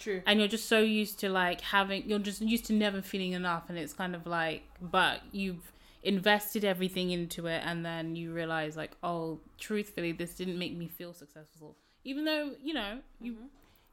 True. 0.00 0.20
and 0.26 0.40
you're 0.40 0.48
just 0.48 0.68
so 0.68 0.80
used 0.80 1.20
to 1.20 1.28
like 1.28 1.60
having 1.60 2.02
you're 2.08 2.18
just 2.18 2.40
used 2.40 2.64
to 2.64 2.72
never 2.72 3.00
feeling 3.00 3.34
enough 3.34 3.68
and 3.68 3.78
it's 3.78 3.92
kind 3.92 4.16
of 4.16 4.26
like 4.26 4.64
but 4.80 5.20
you've 5.30 5.71
invested 6.02 6.64
everything 6.64 7.10
into 7.10 7.46
it 7.46 7.62
and 7.64 7.84
then 7.86 8.16
you 8.16 8.32
realize 8.32 8.76
like 8.76 8.92
oh 9.04 9.38
truthfully 9.58 10.10
this 10.12 10.34
didn't 10.34 10.58
make 10.58 10.76
me 10.76 10.88
feel 10.88 11.12
successful 11.12 11.76
even 12.04 12.24
though 12.24 12.50
you 12.62 12.74
know 12.74 12.98
you 13.20 13.32
Mhm. 13.34 13.46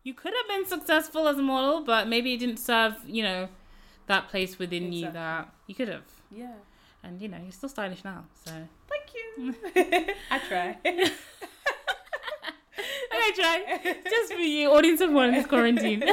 you 0.03 0.13
could 0.15 0.33
have 0.33 0.47
been 0.47 0.65
successful 0.65 1.27
as 1.27 1.37
a 1.37 1.41
model 1.43 1.81
but 1.83 2.07
maybe 2.07 2.33
it 2.33 2.37
didn't 2.39 2.57
serve 2.57 2.95
you 3.07 3.21
know 3.21 3.47
that 4.07 4.27
place 4.29 4.57
within 4.57 4.91
you 4.91 5.11
that 5.11 5.53
you 5.67 5.75
could 5.75 5.87
have 5.87 6.05
Yeah. 6.31 6.53
and 7.03 7.21
you 7.21 7.27
know 7.27 7.37
you're 7.43 7.51
still 7.51 7.69
stylish 7.69 8.03
now 8.03 8.25
so 8.43 8.51
Thank 8.87 9.07
you. 9.15 9.55
I 10.31 10.39
try. 10.49 10.77
okay 13.13 13.31
try 13.35 13.99
just 14.09 14.33
for 14.33 14.39
you 14.39 14.71
audience 14.71 15.01
of 15.01 15.11
one 15.11 15.31
this 15.31 15.45
quarantine 15.45 16.03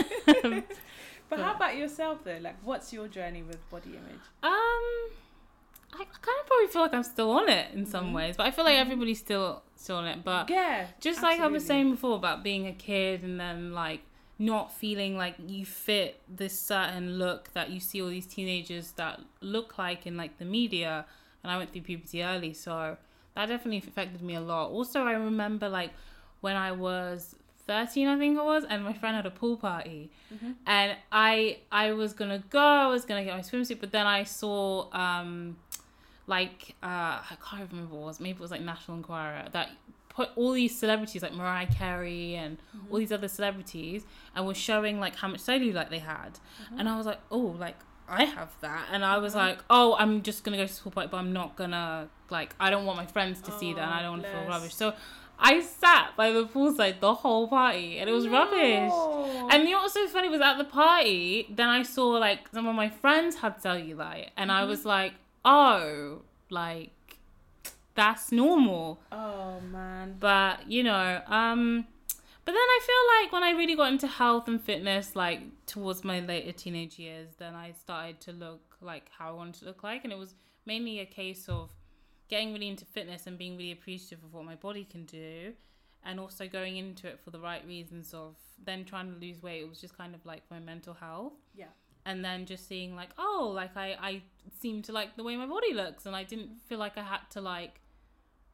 But 1.28 1.40
how 1.40 1.54
about 1.56 1.76
yourself 1.76 2.22
though? 2.22 2.38
Like, 2.40 2.54
what's 2.62 2.92
your 2.92 3.08
journey 3.08 3.42
with 3.42 3.58
body 3.68 3.90
image? 3.90 4.20
Um, 4.44 5.10
I 6.00 6.04
kind 6.04 6.38
of 6.40 6.46
probably 6.46 6.66
feel 6.68 6.82
like 6.82 6.94
I'm 6.94 7.02
still 7.02 7.30
on 7.32 7.48
it 7.48 7.72
in 7.74 7.86
some 7.86 8.06
Mhm. 8.10 8.14
ways, 8.14 8.36
but 8.36 8.46
I 8.46 8.50
feel 8.50 8.64
like 8.64 8.76
Mhm. 8.76 8.80
everybody's 8.80 9.18
still 9.18 9.62
still 9.74 9.96
on 9.96 10.06
it. 10.06 10.24
But 10.24 10.50
yeah, 10.50 10.86
just 11.00 11.22
like 11.22 11.38
I 11.40 11.46
was 11.46 11.64
saying 11.66 11.90
before 11.90 12.16
about 12.16 12.42
being 12.42 12.66
a 12.66 12.72
kid 12.72 13.22
and 13.22 13.38
then 13.38 13.72
like 13.72 14.02
not 14.38 14.72
feeling 14.72 15.16
like 15.16 15.34
you 15.46 15.64
fit 15.64 16.20
this 16.28 16.58
certain 16.58 17.18
look 17.18 17.52
that 17.54 17.70
you 17.70 17.80
see 17.80 18.02
all 18.02 18.08
these 18.08 18.26
teenagers 18.26 18.92
that 18.92 19.20
look 19.40 19.78
like 19.78 20.06
in 20.06 20.16
like 20.16 20.38
the 20.38 20.44
media, 20.44 21.04
and 21.42 21.50
I 21.52 21.56
went 21.56 21.72
through 21.72 21.82
puberty 21.82 22.22
early, 22.22 22.52
so 22.52 22.96
that 23.34 23.46
definitely 23.46 23.78
affected 23.78 24.22
me 24.22 24.34
a 24.34 24.40
lot. 24.40 24.70
Also, 24.70 25.04
I 25.04 25.12
remember 25.12 25.68
like 25.68 25.92
when 26.40 26.56
I 26.56 26.72
was 26.72 27.34
13 27.66 28.06
I 28.06 28.16
think 28.16 28.38
it 28.38 28.44
was 28.44 28.62
and 28.64 28.84
my 28.84 28.92
friend 28.92 29.16
had 29.16 29.26
a 29.26 29.30
pool 29.30 29.56
party 29.56 30.08
Mhm. 30.32 30.54
and 30.66 30.96
I 31.10 31.58
I 31.72 31.92
was 31.92 32.12
gonna 32.12 32.38
go 32.38 32.60
I 32.60 32.86
was 32.86 33.04
gonna 33.04 33.24
get 33.24 33.34
my 33.34 33.40
swimsuit 33.42 33.80
but 33.80 33.90
then 33.90 34.06
I 34.06 34.22
saw 34.22 34.88
um 34.92 35.56
like 36.26 36.74
uh 36.82 36.86
I 37.32 37.36
can't 37.48 37.70
remember 37.70 37.94
what 37.94 38.02
it 38.02 38.06
was 38.06 38.20
maybe 38.20 38.36
it 38.38 38.40
was 38.40 38.50
like 38.50 38.60
National 38.62 38.96
Enquirer 38.96 39.46
that 39.52 39.70
put 40.08 40.30
all 40.36 40.52
these 40.52 40.76
celebrities 40.76 41.22
like 41.22 41.34
Mariah 41.34 41.66
Carey 41.66 42.34
and 42.36 42.56
Mm-hmm. 42.76 42.92
all 42.92 42.98
these 42.98 43.12
other 43.12 43.28
celebrities 43.28 44.04
and 44.34 44.46
was 44.46 44.56
showing 44.56 44.98
like 45.00 45.16
how 45.16 45.28
much 45.28 45.40
cellulite 45.40 45.90
they 45.90 45.98
had 45.98 46.32
Mm-hmm. 46.64 46.78
and 46.80 46.88
I 46.88 46.96
was 46.96 47.06
like 47.06 47.20
oh 47.30 47.54
like 47.58 47.76
I 48.08 48.24
have 48.24 48.52
that 48.60 48.86
and 48.92 49.04
I 49.04 49.18
was 49.18 49.32
Mhm. 49.34 49.36
like 49.38 49.58
oh 49.70 49.94
I'm 49.98 50.22
just 50.22 50.42
gonna 50.44 50.56
go 50.56 50.66
to 50.66 50.74
the 50.74 50.80
pool 50.82 50.92
party 50.92 51.08
but 51.10 51.18
I'm 51.18 51.32
not 51.32 51.56
gonna 51.56 52.08
like 52.30 52.54
I 52.60 52.70
don't 52.70 52.86
want 52.86 52.98
my 52.98 53.06
friends 53.06 53.40
to 53.42 53.50
see 53.52 53.72
that 53.74 53.82
and 53.82 53.90
I 53.92 54.00
Oh, 54.00 54.02
don't 54.02 54.10
want 54.12 54.22
to 54.24 54.30
feel 54.30 54.46
rubbish 54.48 54.74
so 54.74 54.94
I 55.38 55.60
sat 55.60 56.16
by 56.16 56.32
the 56.32 56.46
poolside 56.46 57.00
the 57.00 57.12
whole 57.14 57.46
party 57.46 57.98
and 57.98 58.08
it 58.08 58.12
was 58.14 58.26
rubbish. 58.26 58.90
And 59.52 59.64
you 59.64 59.72
know 59.74 59.82
what's 59.82 59.92
so 59.92 60.06
funny 60.08 60.30
was 60.30 60.40
at 60.40 60.56
the 60.56 60.64
party, 60.64 61.46
then 61.50 61.68
I 61.68 61.82
saw 61.82 62.06
like 62.08 62.48
some 62.54 62.66
of 62.66 62.74
my 62.74 62.88
friends 62.88 63.36
had 63.36 63.58
cellulite 63.62 64.30
and 64.38 64.50
I 64.50 64.62
Mhm. 64.62 64.68
was 64.68 64.86
like, 64.86 65.12
oh, 65.46 66.22
like 66.50 66.92
that's 67.94 68.30
normal. 68.32 69.00
oh 69.10 69.60
man. 69.60 70.16
But 70.20 70.70
you 70.70 70.82
know, 70.82 71.22
um 71.26 71.86
but 72.44 72.52
then 72.52 72.60
I 72.60 72.80
feel 72.86 73.24
like 73.24 73.32
when 73.32 73.42
I 73.42 73.58
really 73.58 73.74
got 73.74 73.90
into 73.90 74.06
health 74.06 74.46
and 74.46 74.62
fitness, 74.62 75.16
like 75.16 75.40
towards 75.66 76.04
my 76.04 76.20
later 76.20 76.52
teenage 76.52 76.96
years, 76.98 77.30
then 77.38 77.54
I 77.54 77.72
started 77.72 78.20
to 78.20 78.32
look 78.32 78.76
like 78.80 79.10
how 79.18 79.30
I 79.30 79.32
wanted 79.32 79.54
to 79.60 79.64
look 79.64 79.82
like. 79.82 80.04
And 80.04 80.12
it 80.12 80.18
was 80.18 80.34
mainly 80.64 81.00
a 81.00 81.06
case 81.06 81.48
of 81.48 81.70
getting 82.28 82.52
really 82.52 82.68
into 82.68 82.84
fitness 82.84 83.26
and 83.26 83.36
being 83.36 83.56
really 83.56 83.72
appreciative 83.72 84.22
of 84.24 84.32
what 84.32 84.44
my 84.44 84.54
body 84.54 84.84
can 84.84 85.04
do. 85.06 85.54
and 86.04 86.20
also 86.20 86.46
going 86.46 86.76
into 86.76 87.08
it 87.08 87.18
for 87.24 87.30
the 87.32 87.40
right 87.40 87.66
reasons 87.66 88.14
of 88.14 88.36
then 88.64 88.84
trying 88.84 89.12
to 89.12 89.18
lose 89.18 89.42
weight. 89.42 89.62
It 89.62 89.68
was 89.68 89.80
just 89.80 89.96
kind 89.98 90.14
of 90.14 90.24
like 90.24 90.42
my 90.50 90.60
mental 90.60 90.94
health. 90.94 91.32
Yeah. 91.52 91.66
And 92.08 92.24
then 92.24 92.46
just 92.46 92.68
seeing 92.68 92.94
like, 92.94 93.10
oh, 93.18 93.50
like 93.54 93.76
I, 93.76 93.96
I 94.00 94.22
seem 94.60 94.80
to 94.82 94.92
like 94.92 95.16
the 95.16 95.24
way 95.24 95.36
my 95.36 95.46
body 95.46 95.74
looks 95.74 96.06
and 96.06 96.14
I 96.14 96.22
didn't 96.22 96.50
feel 96.68 96.78
like 96.78 96.96
I 96.96 97.02
had 97.02 97.20
to 97.30 97.40
like, 97.40 97.80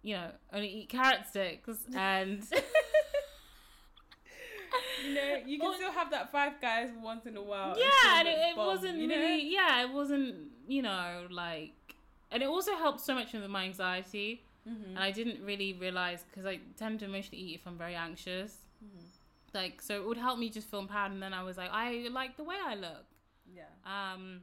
you 0.02 0.14
know, 0.16 0.30
only 0.52 0.68
eat 0.68 0.88
carrot 0.88 1.26
sticks 1.28 1.68
and 1.94 2.42
You 5.04 5.14
know, 5.14 5.36
you 5.44 5.58
can 5.58 5.68
Well- 5.68 5.76
still 5.78 5.92
have 5.92 6.10
that 6.12 6.30
five 6.32 6.60
guys 6.60 6.90
once 7.02 7.26
in 7.26 7.36
a 7.36 7.42
while. 7.42 7.76
yeah, 7.78 8.20
and 8.20 8.28
it, 8.28 8.32
it 8.38 8.56
bomb, 8.56 8.66
wasn't 8.68 8.98
you 8.98 9.06
know? 9.08 9.16
really 9.16 9.52
yeah, 9.52 9.82
it 9.82 9.90
wasn't, 9.92 10.34
you 10.66 10.80
know, 10.82 11.26
like 11.30 11.72
and 12.30 12.42
it 12.42 12.46
also 12.48 12.74
helped 12.76 13.00
so 13.00 13.14
much 13.14 13.32
with 13.32 13.46
my 13.50 13.64
anxiety. 13.64 14.42
Mhm. 14.66 14.90
And 14.94 14.98
I 14.98 15.10
didn't 15.10 15.44
really 15.44 15.72
realize 15.74 16.24
because 16.30 16.46
I 16.46 16.60
tend 16.78 17.00
to 17.00 17.04
emotionally 17.06 17.42
eat 17.42 17.54
if 17.56 17.66
I'm 17.66 17.76
very 17.76 17.94
anxious. 17.96 18.56
Mhm. 18.82 19.02
Like, 19.52 19.82
so 19.82 19.96
it 20.00 20.06
would 20.06 20.16
help 20.16 20.38
me 20.38 20.48
just 20.48 20.70
feel 20.70 20.80
empowered. 20.80 21.12
And 21.12 21.22
then 21.22 21.34
I 21.34 21.42
was 21.42 21.58
like, 21.58 21.70
I 21.72 22.08
like 22.10 22.36
the 22.38 22.44
way 22.44 22.56
I 22.64 22.74
look. 22.76 23.04
Yeah. 23.54 23.62
Um, 23.86 24.42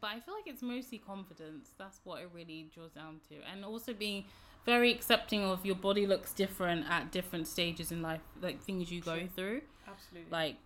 but 0.00 0.08
I 0.08 0.20
feel 0.20 0.34
like 0.34 0.46
it's 0.46 0.62
mostly 0.62 0.98
confidence. 0.98 1.70
That's 1.78 2.00
what 2.04 2.22
it 2.22 2.30
really 2.34 2.68
draws 2.74 2.92
down 2.92 3.20
to. 3.28 3.36
And 3.50 3.64
also 3.64 3.92
being 3.92 4.24
very 4.64 4.90
accepting 4.92 5.44
of 5.44 5.64
your 5.64 5.76
body 5.76 6.06
looks 6.06 6.32
different 6.32 6.86
at 6.90 7.12
different 7.12 7.46
stages 7.46 7.92
in 7.92 8.02
life, 8.02 8.20
like 8.40 8.60
things 8.62 8.90
you 8.90 9.00
go 9.00 9.18
True. 9.18 9.28
through. 9.34 9.60
Absolutely. 9.88 10.30
Like, 10.30 10.56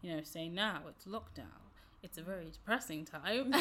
you 0.00 0.16
know, 0.16 0.22
say 0.22 0.48
now 0.48 0.80
it's 0.88 1.04
lockdown. 1.04 1.44
It's 2.02 2.16
a 2.16 2.22
very 2.22 2.50
depressing 2.50 3.04
time. 3.04 3.52
so 3.52 3.58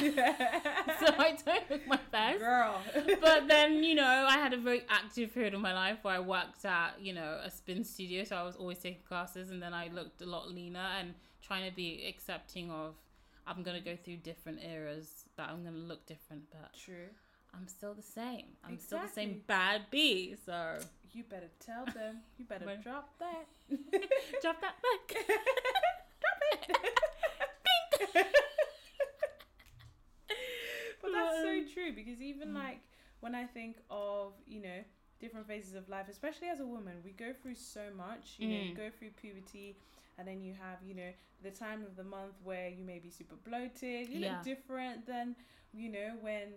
I 1.18 1.36
don't 1.46 1.70
look 1.70 1.86
my 1.88 2.00
best. 2.10 2.40
Girl. 2.40 2.80
but 3.20 3.48
then 3.50 3.84
you 3.84 3.96
know 3.96 4.26
i 4.28 4.38
had 4.38 4.54
a 4.54 4.58
very 4.58 4.84
active 4.90 5.34
period 5.34 5.54
of 5.54 5.60
my 5.60 5.74
life 5.74 5.98
where 6.02 6.16
i 6.16 6.20
worked 6.20 6.64
at 6.66 6.94
you 7.00 7.14
know 7.14 7.40
a 7.44 7.52
spin 7.52 7.84
studio 7.84 8.24
so 8.24 8.36
i 8.36 8.44
was 8.44 8.56
always 8.56 8.80
taking 8.80 9.02
classes 9.08 9.52
and 9.52 9.62
then 9.62 9.74
i 9.74 9.90
looked 9.90 10.22
a 10.22 10.26
lot 10.26 10.50
leaner 10.50 10.88
and 11.00 11.14
trying 11.42 11.70
to 11.70 11.76
be 11.76 12.06
accepting 12.08 12.72
of 12.72 12.96
i'm 13.50 13.64
to 13.64 13.80
go 13.80 13.96
through 14.04 14.18
different 14.18 14.60
eras 14.64 15.26
that 15.38 15.50
i'm 15.50 15.64
to 15.66 15.72
look 15.72 16.06
different 16.06 16.44
but 16.52 16.72
True. 16.74 17.10
i'm 17.54 17.68
still 17.68 17.94
the 17.94 18.02
same 18.02 18.46
i'm 18.64 18.78
still 18.80 19.00
the 19.00 19.08
same 19.08 19.42
bad 19.48 19.82
B. 19.92 20.36
so 20.46 20.78
You 21.14 21.24
better 21.24 21.50
tell 21.60 21.86
them. 21.86 22.22
You 22.38 22.46
better 22.46 22.66
drop 22.84 23.10
that. 23.20 23.48
drop 24.42 24.62
that 24.62 24.76
back 24.86 25.26
drop 26.22 26.40
it. 26.52 26.78
but 31.02 31.12
that's 31.14 31.42
so 31.42 31.64
true 31.74 31.92
because 31.94 32.22
even 32.22 32.50
mm. 32.50 32.56
like 32.56 32.80
when 33.22 33.36
I 33.36 33.46
think 33.46 33.78
of 33.90 34.34
you 34.48 34.62
know 34.62 34.80
different 35.20 35.48
phases 35.48 35.76
of 35.76 35.90
life, 35.90 36.06
especially 36.10 36.48
as 36.48 36.60
a 36.62 36.66
woman, 36.66 36.94
we 37.04 37.12
go 37.12 37.34
through 37.42 37.56
so 37.56 37.82
much. 37.98 38.36
You 38.38 38.48
know, 38.48 38.56
you 38.64 38.72
Mm. 38.74 38.78
go 38.78 38.90
through 38.98 39.10
puberty, 39.22 39.76
and 40.20 40.28
then 40.28 40.42
you 40.42 40.54
have 40.54 40.78
you 40.86 40.94
know 40.94 41.12
the 41.42 41.50
time 41.52 41.84
of 41.84 41.96
the 41.96 42.04
month 42.04 42.34
where 42.44 42.68
you 42.70 42.84
may 42.84 43.00
be 43.00 43.10
super 43.10 43.36
bloated. 43.48 44.10
You 44.10 44.20
Yeah. 44.20 44.34
look 44.36 44.44
different 44.44 45.08
than 45.08 45.36
you 45.74 45.90
know 45.90 46.18
when 46.22 46.50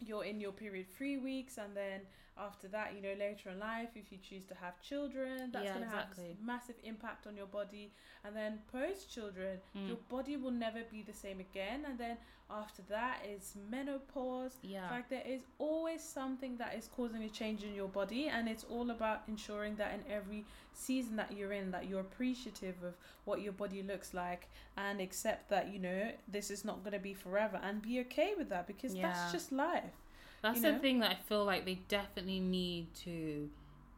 you're 0.00 0.24
in 0.24 0.40
your 0.40 0.52
period 0.52 0.86
three 0.96 1.18
weeks 1.18 1.58
and 1.58 1.76
then 1.76 2.00
after 2.38 2.68
that 2.68 2.94
you 2.94 3.00
know 3.02 3.14
later 3.18 3.50
in 3.50 3.58
life 3.58 3.88
if 3.94 4.12
you 4.12 4.18
choose 4.18 4.44
to 4.46 4.54
have 4.54 4.80
children 4.82 5.50
that's 5.52 5.64
Yeah, 5.64 5.74
going 5.74 5.84
to 5.84 5.90
have 5.90 6.08
exactly. 6.10 6.36
a 6.40 6.44
massive 6.46 6.76
impact 6.84 7.26
on 7.26 7.36
your 7.36 7.46
body. 7.46 7.92
And 8.24 8.34
then 8.36 8.58
post 8.72 9.12
children 9.12 9.58
Mm. 9.74 9.88
your 9.88 9.96
body 10.08 10.36
will 10.36 10.50
never 10.50 10.82
be 10.90 11.02
the 11.02 11.12
same 11.14 11.40
again. 11.40 11.84
And 11.88 11.96
then 11.98 12.16
after 12.50 12.82
that 12.88 13.24
is 13.28 13.54
menopause. 13.70 14.56
Yeah. 14.62 14.88
Like 14.90 15.08
there 15.08 15.22
is 15.26 15.42
always 15.58 16.02
something 16.02 16.56
that 16.58 16.74
is 16.76 16.88
causing 16.94 17.22
a 17.22 17.28
change 17.28 17.62
in 17.64 17.74
your 17.74 17.88
body. 17.88 18.28
And 18.28 18.48
it's 18.48 18.64
all 18.64 18.90
about 18.90 19.22
ensuring 19.28 19.76
that 19.76 19.94
in 19.94 20.00
every 20.12 20.44
season 20.72 21.16
that 21.16 21.32
you're 21.32 21.52
in 21.52 21.70
that 21.70 21.88
you're 21.88 22.00
appreciative 22.00 22.82
of 22.84 22.94
what 23.24 23.40
your 23.40 23.52
body 23.52 23.82
looks 23.82 24.12
like 24.12 24.48
and 24.76 25.00
accept 25.00 25.48
that 25.48 25.72
you 25.72 25.78
know 25.78 26.12
this 26.28 26.50
is 26.50 26.64
not 26.64 26.82
going 26.84 26.92
to 26.92 26.98
be 26.98 27.14
forever. 27.14 27.58
And 27.62 27.80
be 27.80 28.00
okay 28.00 28.34
with 28.36 28.48
that 28.50 28.66
because 28.66 28.94
Yeah. 28.94 29.02
that's 29.10 29.32
just 29.32 29.52
life 29.52 29.94
that's 30.42 30.56
you 30.62 30.72
the 30.72 30.78
thing 30.78 31.00
that 31.00 31.10
i 31.10 31.14
feel 31.14 31.44
like 31.44 31.64
they 31.64 31.74
definitely 31.88 32.40
need 32.40 32.92
to 32.94 33.48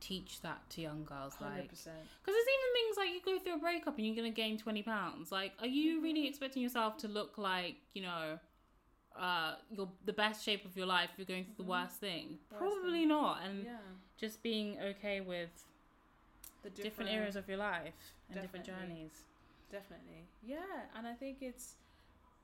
teach 0.00 0.40
that 0.42 0.60
to 0.70 0.80
young 0.80 1.04
girls 1.04 1.34
100% 1.40 1.54
like 1.56 1.70
Because 1.70 1.84
there's 2.26 2.52
even 2.56 2.70
things 2.74 2.96
like 2.96 3.08
you 3.10 3.20
go 3.24 3.38
through 3.42 3.54
a 3.54 3.58
breakup 3.58 3.96
and 3.98 4.06
you're 4.06 4.14
going 4.16 4.32
to 4.32 4.34
gain 4.36 4.56
20 4.56 4.82
pounds. 4.82 5.32
Like, 5.32 5.52
are 5.60 5.66
you 5.66 6.00
really 6.00 6.22
Mhm. 6.22 6.28
expecting 6.28 6.62
yourself 6.62 6.96
to 6.98 7.08
look 7.08 7.36
like, 7.36 7.76
you 7.94 8.02
know, 8.02 8.38
uh, 9.16 9.56
your 9.70 9.90
the 10.04 10.12
best 10.12 10.44
shape 10.44 10.64
of 10.64 10.76
your 10.76 10.86
life? 10.86 11.10
You're 11.16 11.26
going 11.26 11.44
through 11.46 11.56
the 11.56 11.64
Mhm. 11.64 11.68
worst 11.68 11.96
thing. 11.98 12.38
Worst 12.50 12.60
Probably 12.60 13.00
thing. 13.00 13.08
not. 13.08 13.42
And 13.42 13.64
yeah 13.64 13.78
just 14.16 14.40
being 14.42 14.78
okay 14.80 15.20
with 15.20 15.64
the 16.62 16.70
different, 16.70 17.10
areas 17.10 17.34
of 17.36 17.48
your 17.48 17.56
life 17.58 17.94
and 18.30 18.40
different 18.40 18.64
journeys. 18.66 19.24
definitely 19.70 20.26
yeah 20.42 20.86
and 20.96 21.06
i 21.06 21.14
think 21.14 21.38
it's 21.42 21.76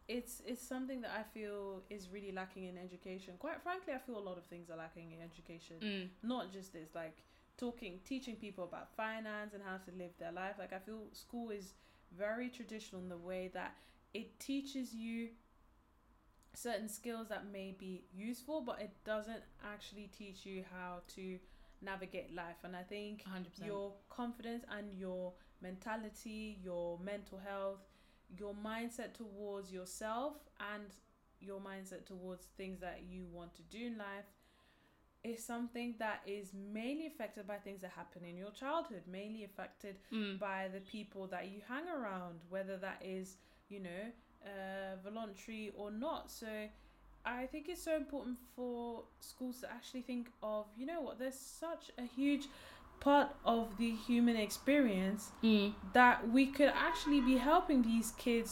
it's 0.09 0.43
it's 0.47 0.61
something 0.67 1.01
that 1.01 1.11
i 1.19 1.23
feel 1.23 1.83
is 1.91 2.09
really 2.11 2.31
lacking 2.33 2.65
in 2.65 2.77
education 2.77 3.35
quite 3.39 3.61
frankly 3.63 3.93
i 3.95 3.99
feel 3.99 4.19
a 4.19 4.27
lot 4.31 4.37
of 4.37 4.45
things 4.45 4.69
are 4.71 4.77
lacking 4.77 5.13
in 5.13 5.21
education 5.23 5.77
Mm. 5.81 6.09
not 6.23 6.53
just 6.53 6.73
this 6.73 6.95
like 6.95 7.23
talking 7.57 8.01
teaching 8.05 8.37
people 8.37 8.65
about 8.65 8.95
finance 8.97 9.55
and 9.55 9.63
how 9.63 9.77
to 9.79 9.91
live 9.97 10.11
their 10.19 10.33
life 10.33 10.57
like 10.59 10.73
i 10.73 10.79
feel 10.79 11.05
school 11.13 11.51
is 11.51 11.75
very 12.17 12.49
traditional 12.51 13.01
in 13.01 13.09
the 13.09 13.17
way 13.17 13.51
that 13.55 13.75
it 14.13 14.39
teaches 14.39 14.95
you 14.95 15.31
certain 16.55 16.89
skills 16.89 17.29
that 17.29 17.51
may 17.51 17.75
be 17.79 18.05
useful 18.15 18.61
but 18.61 18.81
it 18.81 18.93
doesn't 19.05 19.43
actually 19.73 20.11
teach 20.17 20.47
you 20.47 20.63
how 20.73 20.99
to 21.15 21.39
navigate 21.83 22.35
life 22.35 22.57
and 22.63 22.77
i 22.77 22.83
think 22.83 23.25
100%. 23.25 23.67
your 23.67 23.93
confidence 24.11 24.65
and 24.77 24.93
your 24.93 25.33
mentality, 25.63 26.59
your 26.63 26.99
mental 26.99 27.39
health, 27.39 27.81
your 28.37 28.55
mindset 28.55 29.13
towards 29.15 29.73
yourself, 29.73 30.35
and 30.73 30.85
your 31.41 31.61
mindset 31.61 32.05
towards 32.07 32.45
things 32.57 32.81
that 32.81 33.03
you 33.09 33.25
want 33.33 33.55
to 33.55 33.63
do 33.63 33.87
in 33.87 33.99
life 33.99 34.25
is 35.23 35.43
something 35.43 35.95
that 35.99 36.21
is 36.27 36.53
mainly 36.55 37.07
affected 37.07 37.47
by 37.47 37.57
things 37.57 37.81
that 37.81 37.91
happen 37.93 38.23
in 38.25 38.37
your 38.37 38.51
childhood, 38.51 39.03
mainly 39.07 39.45
affected 39.45 39.97
Mm. 40.13 40.39
by 40.39 40.69
the 40.69 40.81
people 40.81 41.27
that 41.29 41.49
you 41.49 41.61
hang 41.67 41.89
around, 41.89 42.41
whether 42.51 42.77
that 42.77 43.01
is, 43.03 43.37
you 43.69 43.81
know, 43.81 44.13
uh, 44.45 44.97
voluntary 45.03 45.73
or 45.77 45.91
not. 45.91 46.31
So 46.31 46.69
I 47.25 47.47
think 47.47 47.71
it's 47.71 47.83
so 47.83 47.97
important 47.97 48.39
for 48.55 49.05
schools 49.21 49.61
to 49.63 49.73
actually 49.73 50.03
think 50.03 50.31
of, 50.43 50.67
you 50.77 50.85
know 50.85 51.01
what, 51.01 51.19
there's 51.19 51.39
such 51.39 51.91
a 51.97 52.03
huge 52.03 52.49
part 53.05 53.29
of 53.45 53.77
the 53.77 53.91
human 54.09 54.37
experience 54.37 55.23
Mm. 55.43 55.75
that 55.93 56.17
we 56.37 56.47
could 56.57 56.73
actually 56.89 57.21
be 57.21 57.37
helping 57.51 57.83
these 57.83 58.13
kids 58.13 58.51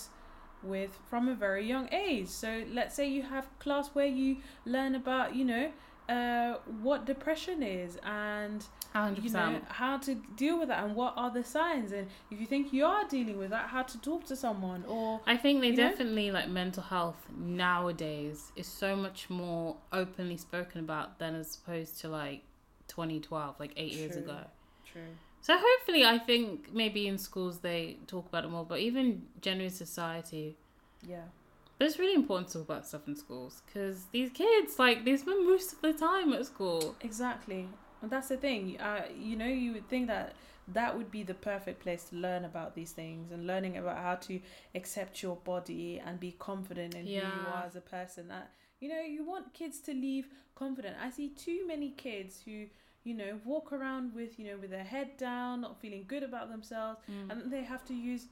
with 0.62 0.92
from 1.10 1.28
a 1.28 1.34
very 1.34 1.64
young 1.66 1.88
age. 1.92 2.28
So 2.28 2.50
let's 2.78 2.94
say 2.94 3.08
you 3.08 3.22
have 3.34 3.46
class 3.58 3.86
where 3.96 4.06
you 4.20 4.30
learn 4.64 4.94
about, 4.94 5.34
you 5.34 5.44
know, 5.52 5.72
uh, 6.08 6.54
what 6.82 7.06
depression 7.06 7.62
is 7.62 7.96
and 8.04 8.60
100%. 8.92 9.24
you 9.24 9.30
know 9.30 9.60
how 9.68 9.96
to 9.96 10.14
deal 10.36 10.58
with 10.58 10.68
that 10.68 10.84
and 10.84 10.94
what 10.94 11.14
are 11.16 11.30
the 11.30 11.44
signs 11.44 11.92
and 11.92 12.06
if 12.30 12.36
you 12.40 12.46
think 12.46 12.72
you 12.72 12.84
are 12.84 13.04
dealing 13.08 13.38
with 13.38 13.50
that 13.50 13.66
how 13.68 13.82
to 13.82 13.96
talk 14.00 14.24
to 14.24 14.34
someone 14.36 14.84
or 14.88 15.20
I 15.26 15.36
think 15.36 15.60
they 15.60 15.68
you 15.68 15.76
know? 15.76 15.88
definitely 15.88 16.30
like 16.32 16.48
mental 16.48 16.82
health 16.82 17.20
nowadays 17.38 18.52
is 18.56 18.66
so 18.66 18.96
much 18.96 19.30
more 19.30 19.76
openly 19.92 20.36
spoken 20.36 20.80
about 20.80 21.18
than 21.20 21.34
as 21.36 21.56
opposed 21.56 22.00
to 22.00 22.08
like 22.08 22.42
2012, 22.92 23.58
like 23.58 23.72
eight 23.76 23.92
years 23.92 24.16
ago. 24.16 24.38
true. 24.90 25.00
So 25.40 25.54
hopefully, 25.58 26.04
I 26.04 26.18
think 26.18 26.72
maybe 26.72 27.08
in 27.08 27.18
schools 27.18 27.58
they 27.58 27.96
talk 28.06 28.28
about 28.28 28.44
it 28.44 28.48
more, 28.48 28.64
but 28.64 28.78
even 28.78 29.22
generally 29.40 29.70
society, 29.70 30.56
yeah. 31.06 31.24
But 31.78 31.88
it's 31.88 31.98
really 31.98 32.14
important 32.14 32.48
to 32.48 32.58
talk 32.58 32.68
about 32.68 32.86
stuff 32.86 33.08
in 33.08 33.16
schools 33.16 33.62
because 33.66 34.04
these 34.12 34.30
kids, 34.30 34.78
like, 34.78 35.04
they 35.04 35.16
spend 35.16 35.44
most 35.46 35.72
of 35.72 35.80
the 35.80 35.92
time 35.92 36.32
at 36.32 36.46
school. 36.46 36.94
exactly. 37.00 37.68
And 38.02 38.10
that's 38.10 38.28
the 38.28 38.36
thing 38.36 38.80
uh, 38.80 39.02
you 39.16 39.36
know 39.36 39.46
you 39.46 39.72
would 39.72 39.88
think 39.88 40.08
that 40.08 40.34
that 40.68 40.96
would 40.96 41.10
be 41.10 41.22
the 41.22 41.34
perfect 41.34 41.80
place 41.80 42.04
to 42.04 42.16
learn 42.16 42.44
about 42.44 42.74
these 42.74 42.92
things 42.92 43.30
and 43.32 43.46
learning 43.46 43.76
about 43.76 43.98
how 43.98 44.14
to 44.16 44.40
accept 44.74 45.22
your 45.22 45.36
body 45.36 46.00
and 46.04 46.20
be 46.20 46.32
confident 46.32 46.94
in 46.94 47.06
who 47.06 47.12
you 47.12 47.46
are 47.52 47.64
as 47.66 47.76
a 47.76 47.80
person. 47.80 48.28
That 48.28 48.50
you 48.80 48.88
know 48.88 49.00
you 49.00 49.24
want 49.24 49.54
kids 49.54 49.80
to 49.80 49.92
leave 49.92 50.28
confident. 50.54 50.96
I 51.02 51.10
see 51.10 51.28
too 51.30 51.66
many 51.66 51.90
kids 51.90 52.40
who 52.44 52.66
you 53.04 53.14
know 53.14 53.38
walk 53.44 53.72
around 53.72 54.14
with 54.14 54.38
you 54.38 54.46
know 54.48 54.56
with 54.60 54.70
their 54.70 54.84
head 54.84 55.16
down 55.16 55.60
not 55.62 55.80
feeling 55.80 56.04
good 56.06 56.22
about 56.22 56.48
themselves 56.50 56.98
Mm. 57.10 57.30
and 57.30 57.52
they 57.52 57.62
have 57.62 57.84
to 57.86 57.94
use 57.94 58.26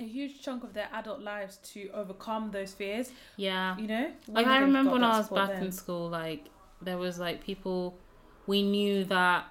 a 0.00 0.04
huge 0.04 0.42
chunk 0.42 0.62
of 0.64 0.72
their 0.74 0.88
adult 0.92 1.20
lives 1.20 1.56
to 1.72 1.88
overcome 1.92 2.50
those 2.50 2.72
fears 2.72 3.10
yeah. 3.36 3.76
you 3.78 3.86
know 3.88 4.10
Like, 4.28 4.46
I 4.46 4.58
remember 4.60 4.92
when 4.92 5.04
I 5.04 5.18
was 5.18 5.28
back 5.28 5.48
then. 5.50 5.64
in 5.64 5.72
school, 5.72 6.08
like, 6.08 6.46
there 6.80 6.98
was 6.98 7.18
like 7.18 7.42
people 7.44 7.98
we 8.46 8.62
knew 8.62 9.04
that. 9.04 9.44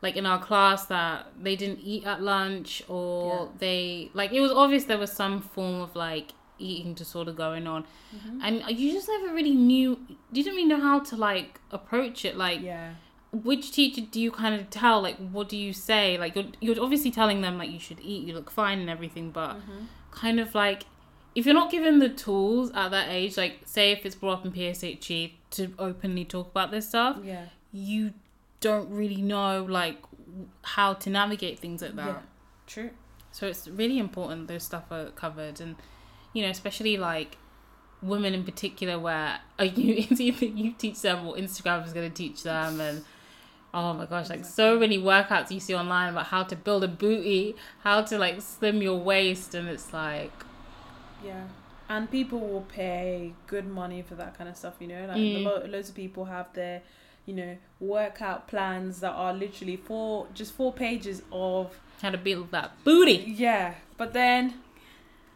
Like 0.00 0.14
in 0.14 0.26
our 0.26 0.38
class, 0.38 0.86
that 0.86 1.26
they 1.42 1.56
didn't 1.56 1.80
eat 1.82 2.06
at 2.06 2.22
lunch, 2.22 2.84
or 2.88 3.26
Yeah. 3.26 3.46
they 3.58 4.10
like 4.14 4.30
it 4.32 4.40
was 4.40 4.52
obvious 4.52 4.84
there 4.84 4.96
was 5.06 5.10
some 5.10 5.40
form 5.40 5.80
of 5.80 5.96
like 5.96 6.28
eating 6.56 6.94
disorder 6.94 7.32
going 7.32 7.66
on, 7.66 7.84
Mhm. 8.14 8.38
and 8.44 8.78
you 8.78 8.92
just 8.92 9.08
never 9.08 9.34
really 9.34 9.56
knew 9.56 9.98
you 10.08 10.44
didn't 10.44 10.54
really 10.54 10.68
know 10.68 10.80
how 10.80 11.00
to 11.00 11.16
like 11.16 11.60
approach 11.72 12.24
it 12.24 12.36
like 12.36 12.60
yeah 12.60 12.94
which 13.32 13.72
teacher 13.72 14.00
do 14.10 14.20
you 14.20 14.30
kind 14.30 14.54
of 14.58 14.70
tell? 14.70 15.02
Like, 15.02 15.16
what 15.18 15.48
do 15.48 15.56
you 15.56 15.72
say? 15.72 16.16
Like, 16.18 16.34
you're 16.34 16.46
you're 16.60 16.82
obviously 16.82 17.10
telling 17.10 17.40
them 17.42 17.58
like 17.58 17.70
you 17.70 17.78
should 17.80 18.00
eat, 18.00 18.26
you 18.26 18.34
look 18.34 18.50
fine 18.50 18.78
and 18.78 18.88
everything, 18.90 19.30
but 19.30 19.56
Mm-hmm. 19.56 19.84
kind 20.10 20.40
of 20.40 20.54
like 20.54 20.84
if 21.34 21.44
you're 21.46 21.54
not 21.54 21.70
given 21.70 21.98
the 21.98 22.08
tools 22.08 22.70
at 22.74 22.90
that 22.90 23.08
age, 23.10 23.36
like 23.36 23.60
say 23.66 23.92
if 23.92 24.04
it's 24.06 24.14
brought 24.16 24.38
up 24.38 24.44
in 24.46 24.52
PSHE 24.52 25.32
to 25.50 25.72
openly 25.78 26.24
talk 26.24 26.50
about 26.50 26.70
this 26.70 26.88
stuff, 26.88 27.18
Yeah. 27.22 27.44
you 27.70 28.12
don't 28.60 28.90
really 28.90 29.22
know 29.22 29.64
like 29.68 29.98
how 30.62 30.94
to 30.94 31.10
navigate 31.10 31.58
things 31.58 31.82
like 31.82 31.94
that. 31.96 32.06
Yeah. 32.06 32.18
True. 32.66 32.90
So 33.30 33.46
it's 33.46 33.68
really 33.68 33.98
important 33.98 34.48
those 34.48 34.64
stuff 34.64 34.84
are 34.90 35.10
covered, 35.10 35.60
and 35.60 35.76
you 36.32 36.42
know, 36.42 36.48
especially 36.50 36.96
like 36.96 37.36
women 38.02 38.32
in 38.34 38.42
particular, 38.44 38.98
where 38.98 39.40
are 39.58 39.64
you 39.64 40.06
you 40.16 40.72
teach 40.72 41.02
them 41.02 41.26
or 41.26 41.34
Instagram 41.36 41.86
is 41.86 41.92
going 41.92 42.08
to 42.10 42.14
teach 42.16 42.42
them, 42.42 42.80
and 42.80 43.04
oh 43.74 43.92
my 43.94 44.06
gosh, 44.06 44.28
like 44.30 44.44
so 44.44 44.78
many 44.78 44.98
workouts 44.98 45.50
you 45.50 45.60
see 45.60 45.74
online 45.74 46.10
about 46.12 46.26
how 46.26 46.42
to 46.44 46.56
build 46.56 46.84
a 46.84 46.88
booty, 46.88 47.54
how 47.82 48.02
to 48.02 48.18
like 48.18 48.40
slim 48.40 48.80
your 48.82 48.98
waist, 48.98 49.54
and 49.54 49.68
it's 49.68 49.92
like 49.92 50.32
Yeah. 51.24 51.44
And 51.90 52.10
people 52.10 52.38
will 52.40 52.66
pay 52.68 53.32
good 53.46 53.66
money 53.66 54.02
for 54.02 54.14
that 54.16 54.36
kind 54.36 54.48
of 54.50 54.56
stuff, 54.56 54.74
you 54.78 54.88
know? 54.88 55.06
Like 55.06 55.16
Mm. 55.16 55.42
lo- 55.44 55.64
loads 55.66 55.88
of 55.88 55.94
people 55.94 56.26
have 56.26 56.52
their, 56.52 56.82
you 57.24 57.34
know, 57.34 57.56
workout 57.80 58.46
plans 58.46 59.00
that 59.00 59.12
are 59.12 59.32
literally 59.32 59.76
four 59.76 60.26
just 60.34 60.52
four 60.54 60.72
pages 60.72 61.22
of 61.32 61.78
how 62.02 62.10
to 62.10 62.18
build 62.18 62.50
that 62.52 62.72
booty. 62.84 63.24
yeah, 63.36 63.74
but 63.96 64.12
then 64.12 64.54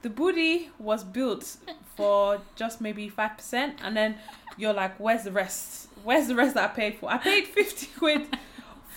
the 0.03 0.11
booty 0.11 0.71
was 0.79 1.05
built 1.05 1.57
for 1.97 2.41
just 2.57 2.81
maybe 2.81 3.09
5% 3.09 3.75
and 3.83 3.97
then 3.97 4.17
you're 4.59 4.73
like 4.75 4.99
where's 5.01 5.25
the 5.25 5.33
rest? 5.33 5.89
Where's 6.05 6.29
the 6.29 6.35
rest 6.35 6.55
that 6.55 6.71
I 6.71 6.73
paid 6.75 6.97
for? 6.97 7.11
I 7.11 7.19
paid 7.19 7.47
50 7.47 7.87
quid 7.99 8.27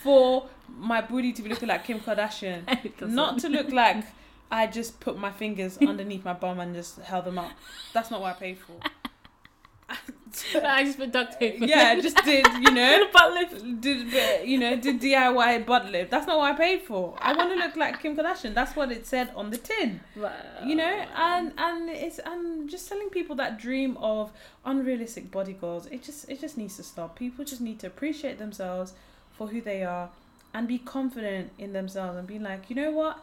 for 0.04 0.48
my 0.78 1.02
booty 1.02 1.34
to 1.34 1.42
be 1.42 1.50
looking 1.50 1.70
like 1.70 1.86
Kim 1.86 2.00
Kardashian. 2.00 2.64
Not 3.08 3.40
to 3.40 3.50
look 3.50 3.72
like 3.72 4.06
I 4.52 4.68
just 4.68 5.00
put 5.00 5.18
my 5.18 5.32
fingers 5.32 5.78
underneath 5.78 6.24
my 6.24 6.34
bum 6.34 6.60
and 6.60 6.76
just 6.76 7.00
held 7.00 7.26
them 7.26 7.38
up. 7.38 7.52
That's 7.94 8.12
not 8.12 8.22
what 8.22 8.36
I 8.36 8.40
paid 8.40 8.58
for. 8.60 8.74
I 9.90 10.84
just 10.84 10.98
put 10.98 11.12
duct 11.12 11.40
tape. 11.40 11.58
yeah, 11.60 11.94
I 11.96 12.02
just 12.02 12.18
did, 12.26 12.46
you 12.60 12.72
know, 12.72 13.08
butt 13.14 13.34
lift. 13.34 13.82
did 13.82 14.48
you 14.48 14.58
know, 14.58 14.76
did 14.76 15.00
DIY 15.00 15.66
butt 15.66 15.92
lift. 15.92 16.12
That's 16.12 16.28
not 16.28 16.38
what 16.38 16.54
I 16.54 16.58
paid 16.58 16.82
for. 16.82 17.16
I 17.20 17.34
want 17.34 17.52
to 17.52 17.56
look 17.56 17.76
like 17.76 18.02
Kim 18.02 18.16
Kardashian. 18.18 18.54
That's 18.54 18.76
what 18.76 18.92
it 18.92 19.06
said 19.06 19.32
on 19.36 19.52
the 19.52 19.58
tin. 19.58 20.02
You 20.66 20.76
know, 20.76 21.06
and 21.16 21.54
and 21.58 21.90
it's 21.90 22.20
and 22.20 22.70
just 22.70 22.90
telling 22.90 23.10
people 23.10 23.36
that 23.38 23.58
dream 23.60 23.96
of 23.98 24.32
unrealistic 24.66 25.32
body 25.32 25.54
goals. 25.54 25.88
It 25.88 26.04
just 26.04 26.28
it 26.30 26.42
just 26.42 26.58
needs 26.58 26.76
to 26.78 26.84
stop. 26.84 27.18
People 27.18 27.46
just 27.46 27.62
need 27.62 27.80
to 27.80 27.88
appreciate 27.88 28.38
themselves 28.38 28.94
for 29.38 29.48
who 29.48 29.62
they 29.62 29.84
are 29.84 30.10
and 30.54 30.68
be 30.68 30.78
confident 30.78 31.52
in 31.58 31.74
themselves 31.74 32.18
and 32.18 32.26
be 32.28 32.40
like, 32.40 32.70
you 32.70 32.76
know 32.76 32.90
what, 32.90 33.20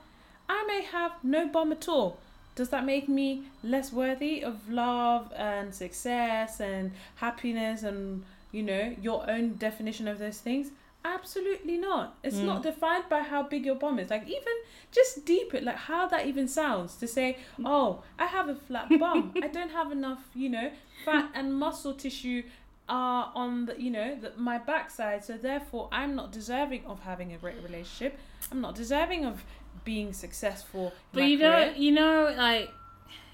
I 0.49 0.65
may 0.67 0.83
have 0.83 1.13
no 1.23 1.49
bum 1.49 1.73
at 1.73 1.89
all. 1.89 2.19
Does 2.55 2.69
that 2.71 2.85
make 2.85 3.09
me 3.09 3.45
less 3.63 3.93
worthy 3.93 4.43
of 4.45 4.69
love 4.71 5.33
and 5.37 5.75
success 5.75 6.61
and 6.61 6.93
happiness 7.17 7.83
and 7.83 8.25
you 8.51 8.63
know 8.63 8.95
your 9.01 9.29
own 9.31 9.55
definition 9.55 10.07
of 10.09 10.19
those 10.19 10.39
things? 10.39 10.71
Absolutely 11.05 11.79
not. 11.79 12.17
It's 12.23 12.37
Mm. 12.37 12.45
not 12.45 12.63
defined 12.63 13.05
by 13.09 13.23
how 13.23 13.43
big 13.43 13.65
your 13.67 13.75
bum 13.75 13.99
is. 13.99 14.11
Like 14.11 14.29
even 14.29 14.53
just 14.93 15.25
deep 15.25 15.53
it, 15.55 15.65
like 15.65 15.77
how 15.77 16.07
that 16.09 16.27
even 16.27 16.47
sounds 16.47 16.95
to 16.97 17.09
say, 17.09 17.39
oh, 17.65 18.03
I 18.19 18.27
have 18.27 18.49
a 18.49 18.55
flat 18.55 18.89
bum. 19.01 19.33
I 19.43 19.49
don't 19.49 19.71
have 19.73 19.91
enough, 19.91 20.23
you 20.35 20.49
know, 20.49 20.71
fat 21.05 21.31
and 21.35 21.55
muscle 21.55 21.95
tissue 21.95 22.45
uh, 22.89 23.31
on 23.35 23.67
the, 23.67 23.81
you 23.81 23.91
know, 23.91 24.15
the, 24.15 24.33
my 24.37 24.59
backside. 24.59 25.25
So 25.25 25.37
therefore, 25.37 25.89
I'm 25.91 26.15
not 26.15 26.31
deserving 26.31 26.85
of 26.87 27.01
having 27.01 27.33
a 27.33 27.39
great 27.39 27.57
relationship. 27.65 28.17
I'm 28.53 28.61
not 28.61 28.75
deserving 28.77 29.25
of 29.25 29.43
being 29.85 30.13
successful. 30.13 30.93
But 31.13 31.25
you 31.25 31.39
know, 31.39 31.73
you 31.77 31.93
know, 31.93 32.33
like 32.37 32.71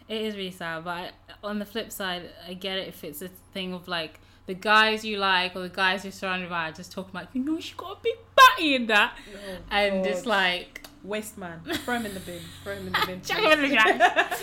it 0.08 0.22
is 0.22 0.34
really 0.36 0.50
sad. 0.50 0.84
But 0.84 0.90
I, 0.90 1.10
on 1.44 1.58
the 1.58 1.64
flip 1.66 1.92
side, 1.92 2.30
I 2.46 2.54
get 2.54 2.78
it 2.78 2.88
if 2.88 3.04
it's 3.04 3.22
a 3.22 3.28
thing 3.52 3.72
of 3.74 3.88
like 3.88 4.20
the 4.46 4.54
guys 4.54 5.04
you 5.04 5.18
like 5.18 5.54
or 5.54 5.60
the 5.60 5.68
guys 5.68 6.04
you're 6.04 6.12
surrounded 6.12 6.48
by 6.48 6.70
are 6.70 6.72
just 6.72 6.90
talking 6.90 7.10
about, 7.14 7.28
you 7.34 7.44
know, 7.44 7.60
she 7.60 7.74
got 7.76 7.98
a 7.98 8.00
big 8.02 8.16
batty 8.34 8.74
in 8.74 8.86
that, 8.86 9.14
Oh, 9.50 9.56
and 9.70 10.02
just 10.04 10.24
God. 10.24 10.30
like 10.30 10.86
waste 11.04 11.36
man, 11.38 11.60
throw 11.84 11.94
him 11.96 12.06
in 12.06 12.14
the 12.14 12.20
bin. 12.20 12.40
Throw 12.64 12.72
him 12.74 12.86
in 12.86 12.92
the 12.94 13.02
bin. 13.06 13.20
chuck 13.22 13.38
him 13.38 13.64
in 13.64 13.70
the 13.70 13.76
trash. 13.76 14.42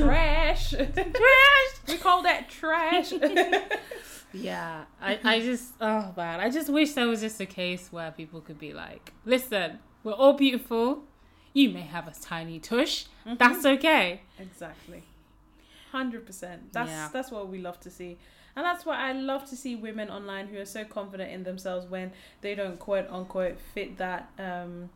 trash. 0.00 0.70
Trash. 0.70 1.70
we 1.88 1.96
call 1.98 2.22
that 2.24 2.48
trash. 2.50 3.12
Yeah, 4.32 4.84
I, 5.00 5.18
I 5.22 5.40
just 5.40 5.74
oh 5.80 6.12
man, 6.16 6.40
I 6.40 6.50
just 6.50 6.68
wish 6.68 6.92
there 6.94 7.06
was 7.06 7.20
just 7.20 7.40
a 7.40 7.46
case 7.46 7.92
where 7.92 8.10
people 8.10 8.40
could 8.40 8.58
be 8.58 8.72
like, 8.72 9.12
listen, 9.24 9.78
we're 10.02 10.12
all 10.12 10.32
beautiful. 10.32 11.04
You 11.54 11.70
may 11.70 11.82
have 11.82 12.06
a 12.08 12.12
tiny 12.12 12.58
tush. 12.60 13.04
Mm-hmm. 13.26 13.36
That's 13.38 13.64
okay. 13.64 14.20
Exactly. 14.38 15.02
Hundred 15.92 16.26
percent. 16.26 16.72
That's 16.72 16.90
Yeah. 16.90 17.08
that's 17.12 17.30
what 17.30 17.48
we 17.48 17.58
love 17.58 17.78
to 17.80 17.90
see. 17.90 18.18
And 18.56 18.64
that's 18.64 18.84
why 18.84 18.96
I 18.96 19.12
love 19.12 19.48
to 19.50 19.56
see 19.56 19.74
women 19.76 20.10
online 20.10 20.48
who 20.48 20.58
are 20.58 20.64
so 20.66 20.84
confident 20.84 21.30
in 21.32 21.42
themselves 21.44 21.86
when 21.86 22.12
they 22.40 22.54
don't 22.54 22.78
quote 22.78 23.08
unquote 23.08 23.58
fit 23.72 23.96
that 23.98 24.30
um 24.38 24.90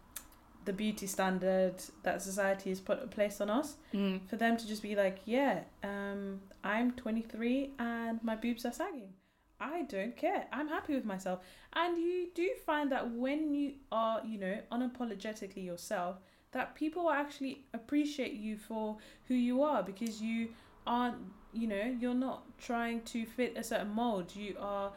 the 0.64 0.72
beauty 0.72 1.06
standard 1.06 1.74
that 2.02 2.20
society 2.20 2.68
has 2.70 2.80
put 2.80 3.08
placed 3.10 3.40
on 3.40 3.48
us. 3.48 3.76
Mm. 3.94 4.28
For 4.28 4.36
them 4.36 4.56
to 4.56 4.66
just 4.66 4.82
be 4.82 4.94
like, 4.96 5.20
Yeah, 5.24 5.60
um, 5.84 6.40
I'm 6.64 6.92
twenty 6.92 7.22
three 7.22 7.70
and 7.78 8.18
my 8.24 8.34
boobs 8.34 8.66
are 8.66 8.72
sagging. 8.72 9.14
I 9.60 9.82
don't 9.82 10.16
care. 10.16 10.46
I'm 10.52 10.68
happy 10.68 10.94
with 10.94 11.04
myself. 11.04 11.40
And 11.72 11.98
you 11.98 12.28
do 12.34 12.48
find 12.66 12.92
that 12.92 13.10
when 13.12 13.52
you 13.54 13.74
are, 13.90 14.20
you 14.24 14.38
know, 14.38 14.58
unapologetically 14.70 15.64
yourself, 15.64 16.16
that 16.52 16.74
people 16.74 17.10
actually 17.10 17.62
appreciate 17.74 18.32
you 18.32 18.56
for 18.56 18.96
who 19.26 19.34
you 19.34 19.62
are 19.62 19.82
because 19.82 20.20
you 20.22 20.48
aren't, 20.86 21.16
you 21.52 21.66
know, 21.66 21.94
you're 22.00 22.14
not 22.14 22.42
trying 22.58 23.02
to 23.02 23.24
fit 23.26 23.54
a 23.56 23.62
certain 23.62 23.90
mold. 23.94 24.34
You 24.34 24.56
are 24.58 24.92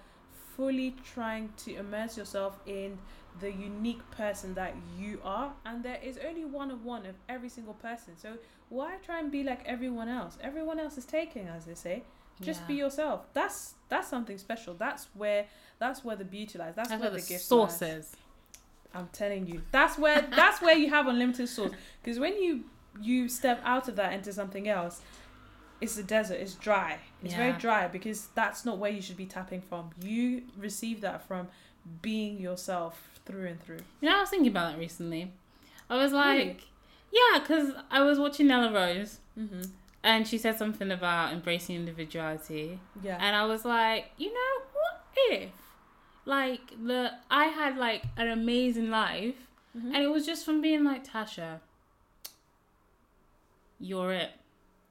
fully 0.56 0.96
trying 1.14 1.52
to 1.58 1.76
immerse 1.76 2.18
yourself 2.18 2.60
in 2.66 2.98
the 3.40 3.52
unique 3.52 4.02
person 4.12 4.54
that 4.54 4.76
you 5.00 5.20
are 5.24 5.54
and 5.66 5.82
there 5.84 5.98
is 6.04 6.20
only 6.28 6.44
one 6.44 6.70
of 6.70 6.84
one 6.84 7.06
of 7.06 7.16
every 7.30 7.48
single 7.48 7.74
person 7.76 8.14
so 8.18 8.34
why 8.68 8.98
try 9.06 9.20
and 9.20 9.32
be 9.32 9.42
like 9.42 9.62
everyone 9.66 10.10
else 10.10 10.38
everyone 10.42 10.78
else 10.78 10.98
is 10.98 11.06
taking 11.06 11.48
as 11.48 11.64
they 11.66 11.74
say 11.74 12.04
just 12.42 12.60
Yeah. 12.62 12.68
be 12.68 12.74
yourself 12.76 13.26
that's 13.34 13.76
that's 13.88 14.10
something 14.10 14.38
special 14.38 14.74
that's 14.74 15.08
where 15.14 15.46
that's 15.80 16.04
where 16.04 16.18
the 16.18 16.26
beauty 16.26 16.60
lies 16.60 16.76
that's, 16.76 16.90
That's 16.90 17.02
where 17.02 17.10
where 17.10 17.20
the 17.20 17.26
the 17.26 17.34
gift 17.34 17.44
source 17.46 17.82
lies. 17.82 17.90
is. 18.00 18.16
I'm 18.94 19.08
telling 19.14 19.48
you, 19.48 19.62
that's 19.72 19.98
where 19.98 20.22
that's 20.22 20.62
where 20.62 20.76
you 20.76 20.90
have 20.90 21.08
unlimited 21.08 21.48
source. 21.50 21.72
Because 22.04 22.20
when 22.20 22.42
you 22.42 22.66
you 23.02 23.30
step 23.30 23.62
out 23.64 23.88
of 23.88 23.96
that 23.96 24.14
into 24.14 24.34
something 24.34 24.68
else, 24.68 25.02
it's 25.80 25.98
a 25.98 26.04
desert. 26.04 26.36
It's 26.36 26.56
dry. 26.56 26.98
It's 27.24 27.34
very 27.36 27.54
dry 27.54 27.88
because 27.88 28.28
that's 28.36 28.66
not 28.66 28.78
where 28.80 28.92
you 28.92 29.02
should 29.02 29.18
be 29.18 29.26
tapping 29.26 29.62
from. 29.62 29.92
You 30.02 30.44
receive 30.58 31.02
that 31.02 31.28
from 31.28 31.48
being 32.02 32.40
yourself 32.40 33.10
through 33.26 33.48
and 33.48 33.62
through. 33.64 33.80
You 34.02 34.10
know, 34.10 34.18
I 34.18 34.20
was 34.22 34.30
thinking 34.30 34.50
about 34.52 34.72
that 34.74 34.80
recently. 34.80 35.32
I 35.90 35.96
was 35.98 36.12
like, 36.12 36.38
Really? 36.38 36.58
yeah, 37.12 37.40
because 37.40 37.72
I 37.90 38.02
was 38.04 38.20
watching 38.20 38.48
Nella 38.48 38.72
Rose 38.72 39.20
Mm-hmm. 39.40 39.62
and 40.04 40.28
she 40.28 40.38
said 40.38 40.58
something 40.58 40.92
about 40.92 41.32
embracing 41.34 41.76
individuality. 41.78 42.80
Yeah. 43.02 43.18
And 43.20 43.34
I 43.36 43.46
was 43.46 43.64
like, 43.64 44.12
you 44.18 44.28
know, 44.34 44.66
what 44.74 45.04
if, 45.16 45.50
like, 46.26 46.72
the 46.86 47.12
I 47.30 47.46
had 47.46 47.78
like 47.78 48.04
an 48.18 48.28
amazing 48.30 48.90
life, 48.90 49.36
Mhm. 49.78 49.94
and 49.94 49.98
it 49.98 50.08
was 50.12 50.26
just 50.26 50.44
from 50.46 50.62
being 50.62 50.84
like 50.84 51.06
Tasha. 51.08 51.60
You're 53.80 54.14
it. 54.14 54.32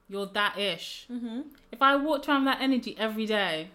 You're 0.09 0.25
that 0.27 0.57
ish. 0.57 1.05
Mm-hmm. 1.09 1.41
If 1.71 1.81
I 1.81 1.95
walked 1.95 2.27
around 2.27 2.45
that 2.45 2.59
energy 2.61 2.95
every 2.97 3.25
day, 3.25 3.69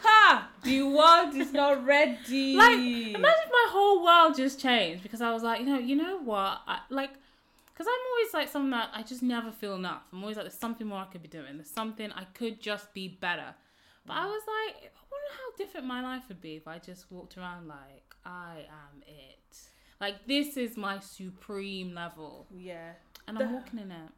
Ha! 0.00 0.48
The 0.62 0.82
world 0.82 1.34
is 1.34 1.52
not 1.52 1.84
ready. 1.84 2.54
Like, 2.56 2.78
imagine 2.78 3.50
my 3.50 3.66
whole 3.70 4.04
world 4.04 4.36
just 4.36 4.60
changed 4.60 5.02
because 5.02 5.20
I 5.20 5.32
was 5.32 5.42
like, 5.42 5.58
you 5.60 5.66
know, 5.66 5.78
you 5.78 5.96
know 5.96 6.18
what, 6.18 6.60
I, 6.68 6.80
like, 6.88 7.10
because 7.66 7.86
I'm 7.88 8.12
always 8.12 8.32
like 8.32 8.48
something 8.48 8.70
that 8.70 8.90
I 8.94 9.02
just 9.02 9.22
never 9.24 9.50
feel 9.50 9.74
enough. 9.74 10.02
I'm 10.12 10.22
always 10.22 10.36
like, 10.36 10.44
there's 10.44 10.54
something 10.54 10.86
more 10.86 11.00
I 11.00 11.06
could 11.06 11.22
be 11.22 11.28
doing. 11.28 11.56
There's 11.56 11.68
something 11.70 12.12
I 12.12 12.24
could 12.34 12.60
just 12.60 12.94
be 12.94 13.08
better. 13.08 13.54
But 14.08 14.14
I 14.16 14.26
was 14.26 14.42
like, 14.46 14.76
I 14.84 15.02
wonder 15.10 15.32
how 15.36 15.56
different 15.56 15.86
my 15.86 16.02
life 16.02 16.24
would 16.28 16.40
be 16.40 16.56
if 16.56 16.66
I 16.66 16.78
just 16.78 17.10
walked 17.10 17.38
around 17.38 17.68
like 17.68 18.14
I 18.24 18.64
am 18.68 19.02
it. 19.06 19.58
Like 20.00 20.26
this 20.26 20.56
is 20.56 20.76
my 20.76 20.98
supreme 21.00 21.94
level, 21.94 22.46
yeah. 22.56 22.92
and 23.26 23.38
I'm 23.38 23.52
walking 23.52 23.78
in 23.80 23.90
it. 23.90 24.10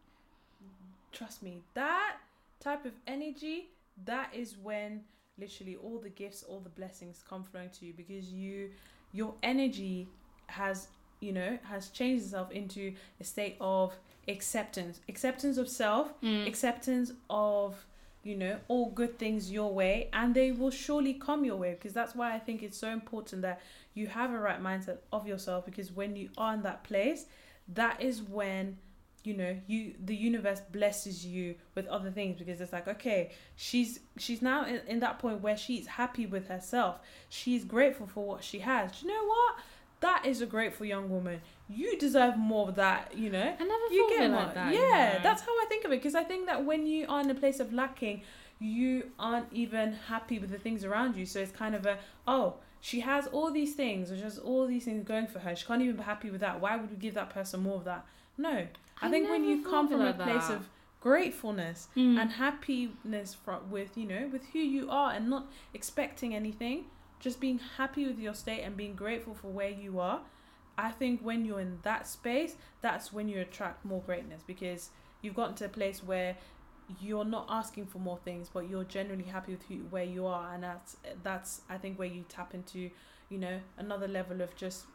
trust 1.12 1.42
me 1.42 1.62
that 1.74 2.16
type 2.60 2.84
of 2.84 2.92
energy 3.06 3.70
that 4.04 4.30
is 4.34 4.56
when 4.62 5.00
literally 5.38 5.76
all 5.76 5.98
the 5.98 6.10
gifts 6.10 6.42
all 6.42 6.60
the 6.60 6.68
blessings 6.68 7.24
come 7.28 7.42
flowing 7.42 7.70
to 7.70 7.86
you 7.86 7.94
because 7.96 8.30
you 8.30 8.68
your 9.12 9.32
energy 9.42 10.06
has 10.48 10.88
you 11.20 11.32
know 11.32 11.58
has 11.62 11.88
changed 11.88 12.24
itself 12.24 12.50
into 12.52 12.92
a 13.20 13.24
state 13.24 13.56
of 13.60 13.94
acceptance 14.28 15.00
acceptance 15.08 15.56
of 15.56 15.68
self 15.68 16.12
Mm. 16.22 16.46
acceptance 16.46 17.12
of 17.30 17.74
you 18.22 18.36
know, 18.36 18.58
all 18.68 18.90
good 18.90 19.18
things 19.18 19.50
your 19.50 19.72
way 19.72 20.08
and 20.12 20.34
they 20.34 20.52
will 20.52 20.70
surely 20.70 21.14
come 21.14 21.44
your 21.44 21.56
way 21.56 21.72
because 21.72 21.92
that's 21.92 22.14
why 22.14 22.34
I 22.34 22.38
think 22.38 22.62
it's 22.62 22.76
so 22.76 22.90
important 22.90 23.42
that 23.42 23.60
you 23.94 24.06
have 24.08 24.30
a 24.32 24.38
right 24.38 24.62
mindset 24.62 24.98
of 25.12 25.26
yourself 25.26 25.64
because 25.64 25.90
when 25.90 26.16
you 26.16 26.28
are 26.36 26.54
in 26.54 26.62
that 26.62 26.84
place, 26.84 27.26
that 27.68 28.02
is 28.02 28.22
when 28.22 28.76
you 29.22 29.34
know 29.34 29.54
you 29.66 29.94
the 30.02 30.16
universe 30.16 30.60
blesses 30.72 31.26
you 31.26 31.54
with 31.74 31.86
other 31.88 32.10
things 32.10 32.38
because 32.38 32.58
it's 32.58 32.72
like 32.72 32.88
okay 32.88 33.30
she's 33.54 34.00
she's 34.16 34.40
now 34.40 34.64
in, 34.64 34.80
in 34.86 35.00
that 35.00 35.18
point 35.18 35.42
where 35.42 35.56
she's 35.56 35.86
happy 35.86 36.26
with 36.26 36.48
herself. 36.48 37.00
She's 37.28 37.64
grateful 37.64 38.06
for 38.06 38.24
what 38.24 38.42
she 38.42 38.60
has. 38.60 38.92
Do 38.92 39.06
you 39.06 39.12
know 39.12 39.26
what 39.26 39.56
that 40.00 40.24
is 40.26 40.40
a 40.40 40.46
grateful 40.46 40.86
young 40.86 41.08
woman 41.10 41.40
you 41.68 41.96
deserve 41.98 42.36
more 42.36 42.68
of 42.68 42.74
that 42.76 43.12
you 43.16 43.30
know 43.30 43.54
I 43.58 43.64
never 43.64 43.86
you 43.90 44.06
get 44.10 44.18
of 44.20 44.24
it 44.24 44.28
more. 44.30 44.42
like 44.42 44.54
that. 44.54 44.72
yeah 44.74 44.80
you 45.12 45.14
know. 45.18 45.22
that's 45.22 45.42
how 45.42 45.52
i 45.62 45.66
think 45.68 45.84
of 45.84 45.92
it 45.92 45.96
because 45.96 46.14
i 46.14 46.24
think 46.24 46.46
that 46.46 46.64
when 46.64 46.86
you 46.86 47.06
are 47.08 47.20
in 47.20 47.30
a 47.30 47.34
place 47.34 47.60
of 47.60 47.72
lacking 47.72 48.22
you 48.58 49.10
aren't 49.18 49.46
even 49.52 49.92
happy 50.08 50.38
with 50.38 50.50
the 50.50 50.58
things 50.58 50.84
around 50.84 51.16
you 51.16 51.24
so 51.26 51.40
it's 51.40 51.52
kind 51.52 51.74
of 51.74 51.86
a 51.86 51.98
oh 52.26 52.54
she 52.80 53.00
has 53.00 53.26
all 53.28 53.50
these 53.50 53.74
things 53.74 54.10
or 54.10 54.16
she 54.16 54.22
has 54.22 54.38
all 54.38 54.66
these 54.66 54.84
things 54.84 55.06
going 55.06 55.26
for 55.26 55.38
her 55.38 55.54
she 55.56 55.66
can't 55.66 55.82
even 55.82 55.96
be 55.96 56.02
happy 56.02 56.30
with 56.30 56.40
that 56.40 56.60
why 56.60 56.76
would 56.76 56.90
we 56.90 56.96
give 56.96 57.14
that 57.14 57.30
person 57.30 57.60
more 57.60 57.76
of 57.76 57.84
that 57.84 58.04
no 58.38 58.66
i, 59.02 59.10
think 59.10 59.28
when 59.28 59.44
you 59.44 59.62
come 59.64 59.88
from 59.88 60.00
a 60.00 60.12
place 60.14 60.48
that. 60.48 60.56
of 60.56 60.68
gratefulness 61.00 61.88
Mm. 61.96 62.20
and 62.20 62.30
happiness 62.32 63.34
from 63.34 63.70
with 63.70 63.96
you 63.96 64.06
know 64.06 64.28
with 64.32 64.44
who 64.52 64.58
you 64.58 64.90
are 64.90 65.12
and 65.12 65.28
not 65.30 65.46
expecting 65.74 66.34
anything 66.34 66.84
just 67.20 67.38
being 67.40 67.60
happy 67.76 68.06
with 68.06 68.18
your 68.18 68.34
state 68.34 68.62
and 68.62 68.76
being 68.76 68.94
grateful 68.94 69.34
for 69.34 69.48
where 69.48 69.68
you 69.70 70.00
are 70.00 70.20
i 70.78 70.90
think 70.90 71.20
when 71.22 71.44
you're 71.44 71.60
in 71.60 71.78
that 71.82 72.06
space 72.06 72.56
that's 72.80 73.12
when 73.12 73.28
you 73.28 73.38
attract 73.40 73.84
more 73.84 74.00
greatness 74.06 74.42
because 74.46 74.90
you've 75.22 75.34
gotten 75.34 75.54
to 75.54 75.64
a 75.66 75.68
place 75.68 76.02
where 76.02 76.36
you're 77.00 77.24
not 77.24 77.46
asking 77.48 77.86
for 77.86 77.98
more 77.98 78.18
things 78.24 78.48
but 78.52 78.68
you're 78.68 78.84
generally 78.84 79.22
happy 79.24 79.52
with 79.52 79.62
who, 79.68 79.76
where 79.90 80.02
you 80.04 80.26
are. 80.26 80.52
And 80.54 80.64
that's 80.64 80.96
that's 81.22 81.60
i 81.68 81.76
think 81.78 81.98
where 82.00 82.08
you 82.08 82.24
tap 82.28 82.52
into 82.54 82.90
you 83.28 83.38
know 83.38 83.60
another 83.78 84.08
level 84.08 84.40
of 84.40 84.56
just 84.56 84.86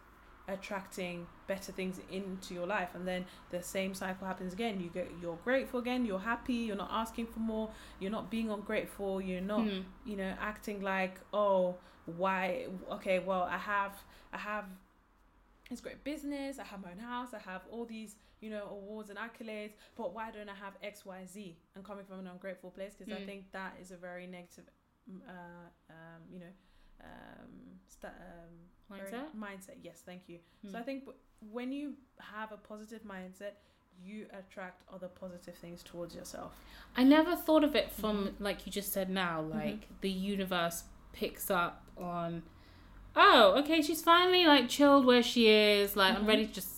attracting 0.47 1.25
better 1.47 1.71
things 1.71 1.99
into 2.11 2.53
your 2.53 2.67
life. 2.67 2.89
And 2.93 3.07
then 3.07 3.25
the 3.49 3.63
same 3.63 3.93
cycle 3.93 4.27
happens 4.27 4.53
again. 4.53 4.79
You 4.79 4.89
get 4.89 5.09
you're 5.21 5.39
grateful 5.43 5.79
again. 5.79 6.05
You're 6.05 6.19
happy. 6.19 6.53
You're 6.53 6.75
not 6.75 6.89
asking 6.91 7.27
for 7.27 7.39
more. 7.39 7.69
You're 7.99 8.11
not 8.11 8.29
being 8.29 8.49
ungrateful. 8.49 9.21
You're 9.21 9.41
not 9.41 9.61
Mm. 9.61 9.83
you 10.05 10.17
know 10.17 10.33
acting 10.39 10.81
like 10.81 11.19
oh 11.33 11.75
why 12.05 12.67
okay 12.91 13.19
well 13.19 13.43
i 13.43 13.57
have 13.57 13.93
i 14.33 14.37
have 14.37 14.65
this 15.69 15.81
great 15.81 16.03
business 16.03 16.59
i 16.59 16.63
have 16.63 16.81
my 16.83 16.91
own 16.91 16.99
house 16.99 17.29
i 17.33 17.39
have 17.39 17.61
all 17.71 17.85
these 17.85 18.15
you 18.41 18.49
know 18.49 18.67
awards 18.69 19.09
and 19.09 19.17
accolades 19.17 19.71
but 19.95 20.13
why 20.13 20.29
don't 20.31 20.49
i 20.49 20.53
have 20.53 20.73
xyz 20.93 21.55
and 21.75 21.83
coming 21.83 22.05
from 22.05 22.19
an 22.19 22.27
ungrateful 22.27 22.69
place 22.69 22.93
because 22.97 23.11
i 23.13 23.17
Mm. 23.21 23.25
think 23.25 23.51
that 23.51 23.73
is 23.81 23.91
a 23.91 23.97
very 23.97 24.27
negative 24.27 24.65
mm, 25.09 25.19
uh, 25.27 25.31
um, 25.89 26.21
you 26.31 26.39
know 26.39 26.53
um, 27.01 27.79
sta 27.87 28.07
um, 28.07 28.53
Mindset? 28.91 29.25
mindset 29.35 29.77
yes 29.81 30.03
thank 30.05 30.29
you 30.29 30.37
so 30.71 30.77
Mm. 30.77 30.81
i 30.81 30.83
think 30.83 30.99
w- 31.05 31.19
when 31.51 31.71
you 31.71 31.93
have 32.19 32.51
a 32.51 32.57
positive 32.57 33.01
mindset 33.03 33.53
you 34.03 34.27
attract 34.33 34.83
other 34.93 35.07
positive 35.07 35.55
things 35.55 35.81
towards 35.81 36.13
yourself 36.15 36.53
I 36.97 37.03
never 37.03 37.35
thought 37.35 37.63
of 37.63 37.75
it 37.75 37.91
from 37.91 38.15
Mm-hmm. 38.27 38.43
like 38.43 38.65
you 38.65 38.71
just 38.71 38.91
said 38.93 39.09
now, 39.09 39.41
like 39.41 39.87
the 40.01 40.09
universe 40.09 40.83
picks 41.15 41.49
up 41.49 41.83
on 41.97 42.43
oh, 43.17 43.55
okay, 43.59 43.81
she's 43.81 44.01
finally 44.01 44.45
like 44.45 44.67
chilled 44.67 45.05
where 45.05 45.23
she 45.23 45.47
is, 45.47 45.95
like 45.95 46.15
I'm 46.15 46.25
Mhm. 46.25 46.27
ready 46.27 46.47
to 46.47 46.53
just 46.53 46.69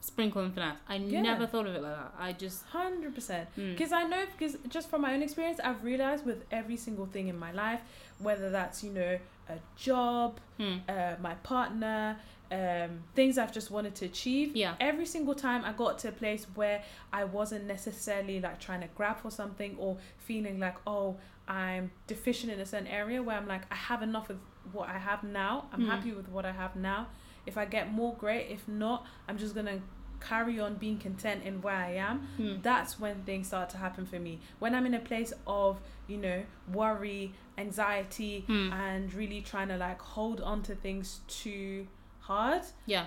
sprinkle 0.00 0.42
and 0.42 0.52
finesse. 0.52 0.78
I 0.88 0.96
Yeah. 0.96 1.20
never 1.22 1.46
thought 1.46 1.66
of 1.66 1.74
it 1.76 1.82
like 1.82 1.94
that. 1.96 2.12
I 2.18 2.32
just 2.32 2.64
Hundred 2.66 3.14
percent. 3.14 3.48
mm. 3.56 3.70
Because 3.72 3.92
I 3.92 4.02
know, 4.02 4.24
because 4.32 4.56
just 4.68 4.88
from 4.90 5.02
my 5.02 5.14
own 5.14 5.22
experience, 5.22 5.60
I've 5.62 5.84
realized 5.84 6.26
with 6.26 6.44
every 6.50 6.76
single 6.76 7.06
thing 7.06 7.28
in 7.28 7.38
my 7.38 7.52
life, 7.52 7.80
whether 8.18 8.50
that's 8.50 8.82
you 8.82 8.90
know 8.90 9.18
a 9.48 9.58
job, 9.76 10.40
Hmm. 10.58 10.78
uh, 10.88 11.14
my 11.20 11.34
partner, 11.44 12.18
um, 12.50 13.02
things 13.14 13.38
I've 13.38 13.52
just 13.52 13.70
wanted 13.70 13.94
to 13.96 14.06
achieve. 14.06 14.56
Yeah. 14.56 14.74
Every 14.80 15.06
single 15.06 15.34
time 15.34 15.64
I 15.64 15.72
got 15.72 15.98
to 16.00 16.08
a 16.08 16.12
place 16.12 16.46
where 16.56 16.82
I 17.12 17.22
wasn't 17.24 17.64
necessarily 17.66 18.40
like 18.40 18.58
trying 18.58 18.80
to 18.80 18.88
grab 18.88 19.18
for 19.18 19.30
something 19.30 19.76
or 19.78 19.98
feeling 20.18 20.58
like 20.58 20.76
oh 20.86 21.16
I'm 21.48 21.90
deficient 22.06 22.52
in 22.52 22.60
a 22.60 22.66
certain 22.66 22.86
area 22.88 23.22
where 23.22 23.36
I'm 23.36 23.46
like 23.46 23.62
I 23.70 23.76
have 23.76 24.02
enough 24.02 24.30
of 24.30 24.38
what 24.72 24.88
I 24.88 24.98
have 24.98 25.22
now. 25.22 25.66
I'm 25.72 25.82
Mm. 25.82 25.88
happy 25.88 26.12
with 26.12 26.28
what 26.28 26.44
I 26.44 26.52
have 26.52 26.74
now. 26.76 27.08
If 27.46 27.56
I 27.56 27.64
get 27.64 27.92
more, 27.92 28.14
great. 28.14 28.50
If 28.50 28.66
not, 28.66 29.06
I'm 29.28 29.38
just 29.38 29.54
gonna 29.54 29.80
carry 30.18 30.58
on 30.58 30.74
being 30.76 30.98
content 30.98 31.44
in 31.44 31.60
where 31.60 31.74
I 31.76 31.90
am 31.96 32.20
Hmm. 32.38 32.56
that's 32.62 32.98
when 32.98 33.22
things 33.24 33.48
start 33.48 33.68
to 33.70 33.76
happen 33.76 34.06
for 34.06 34.18
me 34.18 34.40
when 34.60 34.74
i'm 34.74 34.86
in 34.86 34.94
a 34.94 34.98
place 34.98 35.30
of 35.46 35.78
you 36.06 36.16
know 36.16 36.42
worry 36.72 37.34
anxiety 37.58 38.40
Hmm. 38.46 38.72
and 38.72 39.12
really 39.12 39.42
trying 39.42 39.68
to 39.68 39.76
like 39.76 40.00
hold 40.00 40.40
on 40.40 40.62
to 40.62 40.74
things 40.74 41.20
too 41.28 41.86
hard 42.20 42.62
Yeah. 42.86 43.06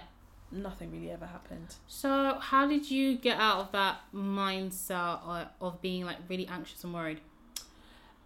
nothing 0.52 0.91
really 0.91 1.10
ever 1.10 1.25
happened 1.25 1.75
So 1.88 2.38
how 2.39 2.67
did 2.67 2.89
you 2.91 3.17
get 3.17 3.39
out 3.39 3.60
of 3.60 3.71
that 3.71 4.02
mindset 4.13 5.21
of, 5.23 5.47
of 5.60 5.82
being 5.82 6.06
like 6.06 6.17
really 6.30 6.47
anxious 6.47 6.84
and 6.84 6.93
worried? 6.93 7.21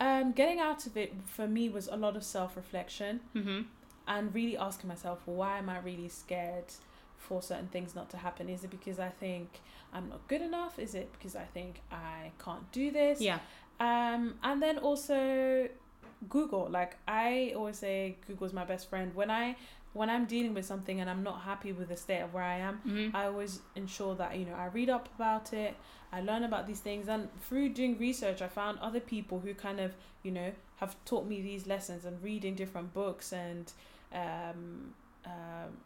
Um 0.06 0.26
getting 0.40 0.60
out 0.68 0.82
of 0.88 0.94
it 1.04 1.12
for 1.36 1.48
me 1.58 1.64
was 1.78 1.86
a 1.98 1.98
lot 2.06 2.16
of 2.20 2.24
self-reflection 2.38 3.14
Mm-hmm. 3.38 3.62
and 4.14 4.24
really 4.38 4.58
asking 4.68 4.88
myself 4.94 5.20
why 5.26 5.54
am 5.62 5.70
i 5.76 5.78
really 5.90 6.10
scared 6.24 6.70
for 7.26 7.38
certain 7.52 7.70
things 7.76 7.90
not 8.00 8.08
to 8.14 8.18
happen 8.28 8.46
is 8.56 8.62
it 8.66 8.72
because 8.78 8.98
i 9.10 9.12
think 9.24 9.48
i'm 9.96 10.08
not 10.14 10.22
good 10.32 10.42
enough 10.50 10.74
is 10.86 10.94
it 11.02 11.08
because 11.16 11.36
i 11.46 11.48
think 11.56 11.74
i 11.92 12.32
can't 12.46 12.68
do 12.82 12.86
this 13.00 13.18
Yeah. 13.30 13.40
Um, 13.80 14.24
and 14.50 14.58
then 14.66 14.78
also 14.90 15.68
Google. 16.30 16.66
Like 16.80 16.94
I 17.08 17.54
always 17.58 17.78
say, 17.86 18.16
Google's 18.28 18.54
my 18.54 18.66
best 18.72 18.84
friend. 18.90 19.08
When 19.20 19.30
I 19.44 19.46
when 19.94 20.10
I'm 20.10 20.26
dealing 20.26 20.54
with 20.54 20.66
something 20.66 21.00
and 21.00 21.10
I'm 21.10 21.24
not 21.24 21.42
happy 21.42 21.72
with 21.72 21.90
the 21.90 21.98
state 21.98 22.22
of 22.22 22.34
where 22.34 22.44
I 22.44 22.58
am, 22.58 22.82
Mm-hmm. 22.86 23.16
I 23.16 23.26
always 23.26 23.60
ensure 23.76 24.16
that 24.16 24.38
you 24.38 24.46
know 24.46 24.56
I 24.56 24.68
read 24.68 24.90
up 24.90 25.10
about 25.16 25.54
it. 25.54 25.76
I 26.12 26.22
learn 26.22 26.44
about 26.44 26.68
these 26.68 26.80
things, 26.80 27.08
and 27.08 27.30
through 27.42 27.70
doing 27.70 27.98
research, 27.98 28.42
I 28.42 28.48
found 28.48 28.80
other 28.80 29.00
people 29.00 29.40
who 29.40 29.54
kind 29.54 29.80
of 29.80 29.94
you 30.24 30.32
know 30.32 30.52
have 30.78 30.96
taught 31.06 31.26
me 31.28 31.42
these 31.42 31.66
lessons 31.68 32.06
and 32.06 32.22
reading 32.24 32.56
different 32.56 32.94
books 32.94 33.32
and 33.32 33.72
um, 34.14 34.94
um, 35.26 35.78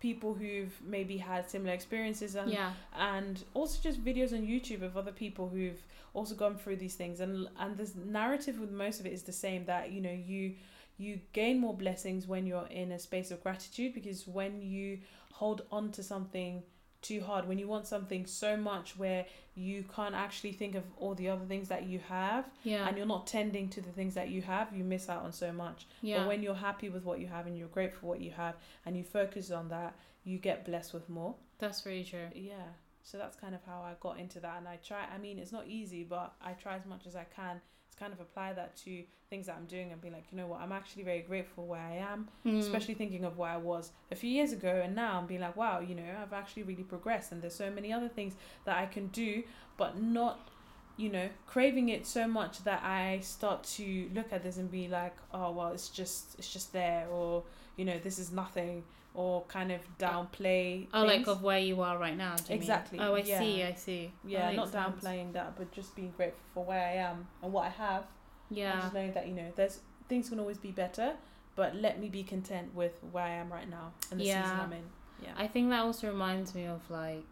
people 0.00 0.34
who've 0.34 0.76
maybe 0.86 1.16
had 1.16 1.48
similar 1.48 1.72
experiences 1.72 2.34
and 2.34 2.50
yeah. 2.50 2.72
and 2.96 3.44
also 3.54 3.78
just 3.82 4.04
videos 4.04 4.32
on 4.32 4.46
YouTube 4.46 4.82
of 4.82 4.96
other 4.96 5.12
people 5.12 5.48
who've 5.48 5.82
also 6.12 6.34
gone 6.34 6.56
through 6.56 6.76
these 6.76 6.94
things 6.94 7.20
and 7.20 7.48
and 7.58 7.76
this 7.76 7.94
narrative 7.94 8.58
with 8.60 8.70
most 8.70 9.00
of 9.00 9.06
it 9.06 9.12
is 9.12 9.22
the 9.22 9.32
same 9.32 9.64
that 9.64 9.90
you 9.90 10.00
know 10.00 10.12
you 10.12 10.52
you 10.96 11.18
gain 11.32 11.58
more 11.60 11.74
blessings 11.74 12.26
when 12.26 12.46
you're 12.46 12.66
in 12.68 12.92
a 12.92 12.98
space 12.98 13.30
of 13.30 13.42
gratitude 13.42 13.94
because 13.94 14.26
when 14.26 14.62
you 14.62 14.98
hold 15.32 15.62
on 15.72 15.90
to 15.92 16.02
something 16.02 16.62
too 17.02 17.20
hard 17.20 17.46
when 17.46 17.58
you 17.58 17.68
want 17.68 17.86
something 17.86 18.24
so 18.24 18.56
much 18.56 18.96
where 18.96 19.26
you 19.54 19.84
can't 19.94 20.14
actually 20.14 20.52
think 20.52 20.74
of 20.74 20.82
all 20.96 21.14
the 21.14 21.28
other 21.28 21.44
things 21.44 21.68
that 21.68 21.84
you 21.84 21.98
have 22.08 22.46
Yeah. 22.62 22.88
and 22.88 22.96
you're 22.96 23.04
not 23.06 23.26
tending 23.26 23.68
to 23.70 23.80
the 23.82 23.90
things 23.90 24.14
that 24.14 24.28
you 24.30 24.40
have 24.42 24.74
you 24.74 24.84
miss 24.84 25.08
out 25.10 25.22
on 25.22 25.32
so 25.32 25.52
much 25.52 25.86
yeah. 26.00 26.18
but 26.20 26.28
when 26.28 26.42
you're 26.42 26.54
happy 26.54 26.88
with 26.88 27.04
what 27.04 27.18
you 27.18 27.26
have 27.26 27.46
and 27.46 27.58
you're 27.58 27.68
grateful 27.68 28.00
for 28.00 28.06
what 28.06 28.20
you 28.20 28.30
have 28.30 28.54
and 28.86 28.96
you 28.96 29.04
focus 29.04 29.50
on 29.50 29.68
that 29.68 29.94
you 30.24 30.38
get 30.38 30.64
blessed 30.64 30.94
with 30.94 31.06
more 31.10 31.34
That's 31.58 31.82
very 31.82 32.04
true. 32.04 32.28
yeah 32.34 32.68
so 33.02 33.18
that's 33.18 33.36
kind 33.36 33.54
of 33.54 33.60
how 33.66 33.82
i 33.82 33.92
got 34.00 34.18
into 34.18 34.40
that 34.40 34.56
and 34.58 34.66
i 34.66 34.76
try 34.76 35.04
i 35.14 35.18
mean 35.18 35.38
it's 35.38 35.52
not 35.52 35.66
easy 35.66 36.04
but 36.04 36.32
i 36.40 36.52
try 36.52 36.74
as 36.76 36.86
much 36.86 37.06
as 37.06 37.14
i 37.14 37.24
can 37.36 37.60
to 37.94 38.00
kind 38.00 38.12
of 38.12 38.20
apply 38.20 38.52
that 38.52 38.76
to 38.76 39.02
things 39.30 39.46
that 39.46 39.56
i'm 39.56 39.66
doing 39.66 39.92
and 39.92 40.00
be 40.00 40.10
like 40.10 40.24
you 40.30 40.36
know 40.38 40.46
what 40.46 40.60
i'm 40.60 40.72
actually 40.72 41.02
very 41.02 41.20
grateful 41.20 41.66
where 41.66 41.80
i 41.80 41.94
am 41.96 42.28
Mm. 42.44 42.58
especially 42.60 42.94
thinking 42.94 43.24
of 43.24 43.36
where 43.38 43.50
i 43.50 43.56
was 43.56 43.90
a 44.10 44.14
few 44.14 44.30
years 44.30 44.52
ago 44.52 44.82
and 44.84 44.94
now 44.94 45.18
i'm 45.18 45.26
being 45.26 45.40
like 45.40 45.56
wow 45.56 45.80
you 45.80 45.94
know 45.94 46.02
i've 46.22 46.32
actually 46.32 46.62
really 46.62 46.82
progressed 46.84 47.32
and 47.32 47.42
there's 47.42 47.54
so 47.54 47.70
many 47.70 47.92
other 47.92 48.08
things 48.08 48.34
that 48.64 48.76
i 48.76 48.86
can 48.86 49.08
do 49.08 49.42
but 49.76 50.00
not 50.00 50.48
you 50.96 51.08
know 51.08 51.28
craving 51.46 51.88
it 51.88 52.06
so 52.06 52.28
much 52.28 52.62
that 52.64 52.80
i 52.84 53.18
start 53.20 53.64
to 53.64 54.08
look 54.14 54.32
at 54.32 54.42
this 54.44 54.56
and 54.58 54.70
be 54.70 54.86
like 54.88 55.16
oh 55.32 55.50
well 55.50 55.72
it's 55.72 55.88
just 55.88 56.36
it's 56.38 56.52
just 56.52 56.72
there 56.72 57.08
or 57.08 57.42
you 57.76 57.84
know 57.84 57.98
this 58.04 58.18
is 58.18 58.30
nothing 58.30 58.84
or 59.14 59.44
kind 59.44 59.70
of 59.72 59.80
uh, 59.80 60.06
downplay 60.06 60.86
Oh, 60.92 61.04
like 61.04 61.26
of 61.28 61.42
where 61.42 61.58
you 61.60 61.80
are 61.80 61.96
right 61.98 62.16
now. 62.16 62.34
do 62.36 62.42
you 62.44 62.48
mean? 62.50 62.58
Exactly, 62.62 62.98
Oh, 62.98 63.14
I 63.14 63.18
yeah. 63.20 63.38
see. 63.38 63.62
I 63.62 63.74
see. 63.74 64.12
Yeah 64.24 64.50
not 64.52 64.70
sense. 64.70 65.02
downplaying 65.02 65.32
that 65.34 65.56
but 65.56 65.70
just 65.72 65.94
being 65.94 66.12
grateful 66.16 66.40
for 66.52 66.64
where 66.64 66.84
i 66.84 66.92
am 66.94 67.26
and 67.42 67.52
what 67.52 67.64
i 67.64 67.68
have 67.70 68.04
Yeah. 68.50 68.72
and 68.72 68.78
Yeah. 68.78 68.80
just 68.82 68.94
knowing 68.94 69.12
that 69.14 69.26
you 69.28 69.34
know 69.34 69.52
there's 69.56 69.80
things 70.08 70.28
can 70.28 70.38
always 70.40 70.58
be 70.58 70.70
better 70.72 71.14
but 71.56 71.76
let 71.76 71.98
me 72.00 72.08
be 72.08 72.22
content 72.24 72.74
with 72.74 72.92
where 73.12 73.24
i 73.24 73.30
am 73.30 73.52
right 73.52 73.68
now 73.70 73.92
and 74.10 74.20
the 74.20 74.24
season 74.24 74.60
i'm 74.60 74.72
in 74.72 74.84
yeah 75.22 75.32
I 75.36 75.46
think 75.46 75.70
that 75.70 75.80
also 75.80 76.08
reminds 76.08 76.54
me 76.54 76.66
of 76.66 76.80
like, 76.90 77.24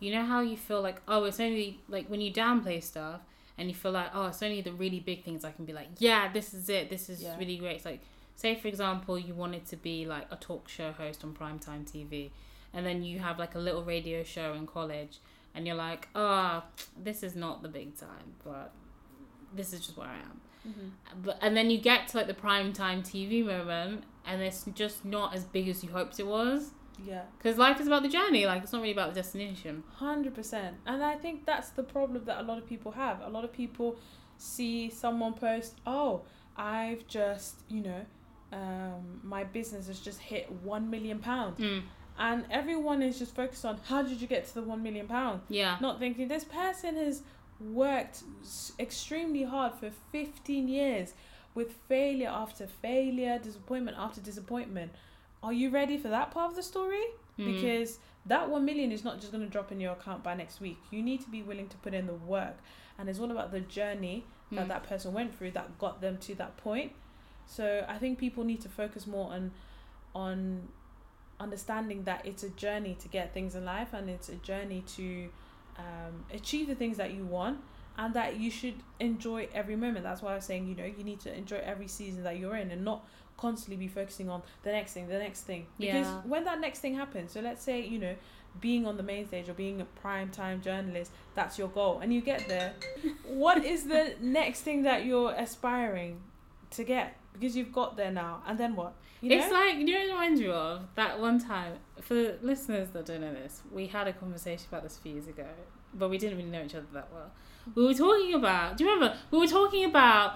you 0.00 0.10
know 0.14 0.24
how 0.24 0.40
you 0.40 0.56
feel 0.56 0.80
like, 0.80 1.00
oh, 1.06 1.24
it's 1.24 1.38
only 1.40 1.80
like 1.88 2.06
when 2.08 2.20
you 2.20 2.32
downplay 2.32 2.82
stuff 2.82 3.20
and 3.58 3.68
you 3.68 3.74
feel 3.74 3.92
like, 3.92 4.08
oh, 4.14 4.26
it's 4.26 4.42
only 4.42 4.60
the 4.62 4.72
really 4.72 5.00
big 5.00 5.22
things 5.24 5.44
I 5.44 5.52
can 5.52 5.64
be 5.66 5.72
like, 5.74 5.88
yeah, 5.98 6.32
this 6.32 6.52
is 6.54 6.68
it. 6.68 6.88
This 6.90 7.08
is 7.08 7.22
Yeah. 7.22 7.36
really 7.38 7.56
great. 7.58 7.76
It's 7.76 7.84
like, 7.84 8.00
say 8.36 8.54
for 8.54 8.68
example, 8.68 9.18
you 9.18 9.34
wanted 9.34 9.66
to 9.66 9.76
be 9.76 10.06
like 10.06 10.26
a 10.30 10.36
talk 10.36 10.68
show 10.68 10.92
host 10.92 11.24
on 11.24 11.34
primetime 11.34 11.90
TV, 11.90 12.30
and 12.72 12.86
then 12.86 13.02
you 13.02 13.18
have 13.18 13.38
like 13.38 13.56
a 13.56 13.58
little 13.58 13.82
radio 13.82 14.22
show 14.22 14.52
in 14.52 14.66
college, 14.66 15.18
and 15.54 15.66
you're 15.66 15.76
like, 15.76 16.08
oh, 16.14 16.62
this 17.02 17.22
is 17.22 17.34
not 17.34 17.62
the 17.62 17.68
big 17.68 17.96
time, 17.98 18.34
but 18.44 18.72
this 19.54 19.72
is 19.72 19.80
just 19.80 19.96
where 19.96 20.08
I 20.08 20.18
am. 20.18 20.40
Mm-hmm. 20.68 21.22
But 21.24 21.38
and 21.40 21.56
then 21.56 21.70
you 21.70 21.78
get 21.78 22.08
to 22.08 22.16
like 22.18 22.26
the 22.26 22.34
prime 22.34 22.72
time 22.72 23.02
TV 23.02 23.44
moment, 23.44 24.04
and 24.26 24.42
it's 24.42 24.64
just 24.74 25.04
not 25.04 25.34
as 25.34 25.44
big 25.44 25.68
as 25.68 25.82
you 25.82 25.90
hoped 25.90 26.20
it 26.20 26.26
was. 26.26 26.70
Yeah. 27.04 27.22
Because 27.36 27.58
life 27.58 27.78
is 27.80 27.86
about 27.86 28.02
the 28.02 28.08
journey. 28.08 28.46
Like 28.46 28.62
it's 28.62 28.72
not 28.72 28.82
really 28.82 28.92
about 28.92 29.14
the 29.14 29.20
destination. 29.20 29.82
Hundred 29.94 30.34
percent, 30.34 30.76
and 30.86 31.02
I 31.02 31.14
think 31.14 31.46
that's 31.46 31.70
the 31.70 31.82
problem 31.82 32.24
that 32.26 32.40
a 32.40 32.42
lot 32.42 32.58
of 32.58 32.66
people 32.66 32.92
have. 32.92 33.20
A 33.22 33.28
lot 33.30 33.44
of 33.44 33.52
people 33.52 33.96
see 34.36 34.90
someone 34.90 35.32
post, 35.32 35.76
"Oh, 35.86 36.22
I've 36.56 37.06
just, 37.06 37.62
you 37.68 37.82
know, 37.82 38.06
um, 38.52 39.20
my 39.22 39.44
business 39.44 39.86
has 39.88 40.00
just 40.00 40.20
hit 40.20 40.50
one 40.62 40.88
million 40.90 41.18
pounds," 41.18 41.58
Mm. 41.58 41.82
and 42.18 42.44
everyone 42.50 43.02
is 43.02 43.18
just 43.18 43.34
focused 43.34 43.64
on 43.64 43.78
how 43.88 44.02
did 44.02 44.20
you 44.20 44.26
get 44.26 44.46
to 44.48 44.54
the 44.54 44.62
one 44.62 44.82
million 44.82 45.06
pounds, 45.06 45.42
Yeah. 45.48 45.76
not 45.80 45.98
thinking 45.98 46.28
this 46.28 46.44
person 46.44 46.96
has 46.96 47.22
worked 47.60 48.22
extremely 48.78 49.42
hard 49.44 49.74
for 49.74 49.90
fifteen 50.12 50.68
years 50.68 51.14
with 51.54 51.72
failure 51.88 52.28
after 52.28 52.66
failure, 52.66 53.38
disappointment 53.38 53.96
after 53.98 54.20
disappointment. 54.20 54.92
Are 55.42 55.52
you 55.52 55.70
ready 55.70 55.96
for 55.96 56.08
that 56.08 56.30
part 56.30 56.50
of 56.50 56.56
the 56.56 56.62
story? 56.62 57.04
Mm. 57.38 57.52
because 57.52 57.98
that 58.24 58.48
1 58.48 58.64
million 58.64 58.90
is 58.90 59.04
not 59.04 59.20
just 59.20 59.30
going 59.30 59.44
to 59.44 59.50
drop 59.50 59.70
in 59.70 59.78
your 59.78 59.92
account 59.92 60.22
by 60.22 60.32
next 60.32 60.58
week 60.58 60.78
you 60.90 61.02
need 61.02 61.20
to 61.20 61.28
be 61.28 61.42
willing 61.42 61.68
to 61.68 61.76
put 61.76 61.92
in 61.92 62.06
the 62.06 62.14
work 62.14 62.56
and 62.98 63.10
it's 63.10 63.18
all 63.20 63.30
about 63.30 63.52
the 63.52 63.60
journey 63.60 64.24
that 64.50 64.64
Mm. 64.64 64.68
that 64.68 64.84
person 64.84 65.12
went 65.12 65.36
through 65.36 65.50
that 65.50 65.76
got 65.78 66.00
them 66.00 66.16
to 66.16 66.34
that 66.36 66.56
point 66.56 66.92
so 67.46 67.84
i 67.88 67.96
think 67.98 68.18
people 68.18 68.44
need 68.44 68.60
to 68.60 68.68
focus 68.68 69.06
more 69.06 69.30
on 69.32 69.50
on 70.14 70.68
understanding 71.38 72.04
that 72.04 72.24
it's 72.24 72.42
a 72.42 72.48
journey 72.50 72.96
to 72.98 73.08
get 73.08 73.32
things 73.34 73.54
in 73.54 73.64
life 73.64 73.92
and 73.92 74.08
it's 74.08 74.28
a 74.28 74.36
journey 74.36 74.82
to 74.86 75.28
um, 75.78 76.24
achieve 76.32 76.66
the 76.66 76.74
things 76.74 76.96
that 76.96 77.12
you 77.12 77.24
want 77.26 77.58
and 77.98 78.14
that 78.14 78.38
you 78.38 78.50
should 78.50 78.74
enjoy 79.00 79.48
every 79.54 79.76
moment. 79.76 80.04
That's 80.04 80.22
why 80.22 80.32
i 80.32 80.34
was 80.36 80.44
saying 80.44 80.66
you 80.66 80.74
know 80.74 80.84
you 80.84 81.04
need 81.04 81.20
to 81.20 81.36
enjoy 81.36 81.60
every 81.64 81.88
season 81.88 82.22
that 82.24 82.38
you're 82.38 82.56
in 82.56 82.70
and 82.70 82.84
not 82.84 83.06
constantly 83.36 83.76
be 83.76 83.88
focusing 83.88 84.30
on 84.30 84.42
the 84.62 84.72
next 84.72 84.92
thing 84.94 85.08
the 85.08 85.18
next 85.18 85.42
thing. 85.42 85.66
Because 85.78 86.06
Yeah. 86.06 86.20
when 86.24 86.44
that 86.44 86.60
next 86.60 86.78
thing 86.80 86.94
happens 86.94 87.32
so 87.32 87.40
let's 87.40 87.62
say 87.62 87.80
you 87.86 87.98
know 87.98 88.14
being 88.58 88.86
on 88.86 88.96
the 88.96 89.02
main 89.02 89.26
stage 89.26 89.50
or 89.50 89.52
being 89.52 89.82
a 89.82 89.84
prime 89.84 90.30
time 90.30 90.62
journalist 90.62 91.10
that's 91.34 91.58
your 91.58 91.68
goal 91.68 91.98
and 92.00 92.14
you 92.14 92.22
get 92.22 92.48
there. 92.48 92.72
What 93.26 93.62
is 93.62 93.84
the 93.84 94.14
next 94.20 94.62
thing 94.62 94.82
that 94.84 95.04
you're 95.04 95.32
aspiring 95.32 96.22
to 96.70 96.84
get 96.84 97.18
because 97.38 97.56
you've 97.56 97.72
got 97.72 97.96
there 97.96 98.10
now 98.10 98.42
and 98.46 98.58
then 98.58 98.74
what 98.76 98.94
you 99.20 99.30
know 99.30 99.36
It's 99.36 99.52
like 99.52 99.76
you 99.76 99.84
know 99.86 99.92
what 99.92 100.02
it 100.08 100.12
reminds 100.12 100.40
you 100.40 100.52
of 100.52 100.82
that 100.94 101.20
one 101.20 101.38
time. 101.38 101.74
For 102.00 102.36
listeners 102.42 102.88
that 102.90 103.06
don't 103.06 103.20
know 103.22 103.32
this, 103.34 103.62
we 103.72 103.86
had 103.86 104.06
a 104.08 104.12
conversation 104.12 104.66
about 104.70 104.82
this 104.82 104.96
a 104.98 105.00
few 105.00 105.12
years 105.12 105.26
ago, 105.26 105.46
but 105.94 106.10
we 106.10 106.18
didn't 106.18 106.36
really 106.38 106.50
know 106.50 106.62
each 106.64 106.74
other 106.74 106.86
that 106.92 107.08
well. 107.12 107.30
We 107.74 107.84
were 107.84 107.94
talking 107.94 108.34
about. 108.34 108.76
Do 108.76 108.84
you 108.84 108.90
remember? 108.90 109.16
We 109.30 109.38
were 109.38 109.46
talking 109.46 109.84
about 109.84 110.34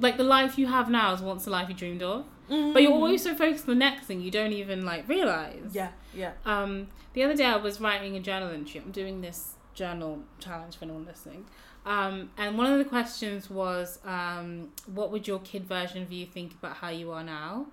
like 0.00 0.16
the 0.18 0.24
life 0.24 0.58
you 0.58 0.66
have 0.66 0.90
now 0.90 1.14
is 1.14 1.20
once 1.22 1.44
the 1.44 1.50
life 1.50 1.68
you 1.68 1.74
dreamed 1.74 2.02
of, 2.02 2.24
but 2.48 2.82
you're 2.82 2.92
always 2.92 3.22
so 3.22 3.34
focused 3.34 3.68
on 3.68 3.74
the 3.74 3.78
next 3.78 4.06
thing 4.06 4.20
you 4.20 4.30
don't 4.30 4.52
even 4.52 4.84
like 4.84 5.08
realize. 5.08 5.54
Mm-hmm. 5.56 5.76
yeah 5.76 5.90
yeah 6.14 6.32
Um, 6.44 6.88
the 7.14 7.22
other 7.22 7.34
day 7.34 7.46
I 7.46 7.56
was 7.56 7.80
writing 7.80 8.14
a 8.16 8.20
journal 8.20 8.50
entry. 8.50 8.80
I'm 8.84 8.90
doing 8.92 9.20
this 9.22 9.54
journal 9.72 10.22
challenge 10.38 10.76
for 10.76 10.84
anyone 10.84 11.06
listening. 11.06 11.46
Um, 11.86 12.30
and 12.36 12.58
one 12.58 12.70
of 12.72 12.78
the 12.78 12.84
questions 12.84 13.48
was, 13.48 14.00
um, 14.04 14.70
what 14.92 15.12
would 15.12 15.28
your 15.28 15.38
kid 15.38 15.64
version 15.66 16.02
of 16.02 16.10
you 16.10 16.26
think 16.26 16.52
about 16.54 16.78
how 16.78 16.88
you 16.88 17.12
are 17.12 17.22
now? 17.22 17.66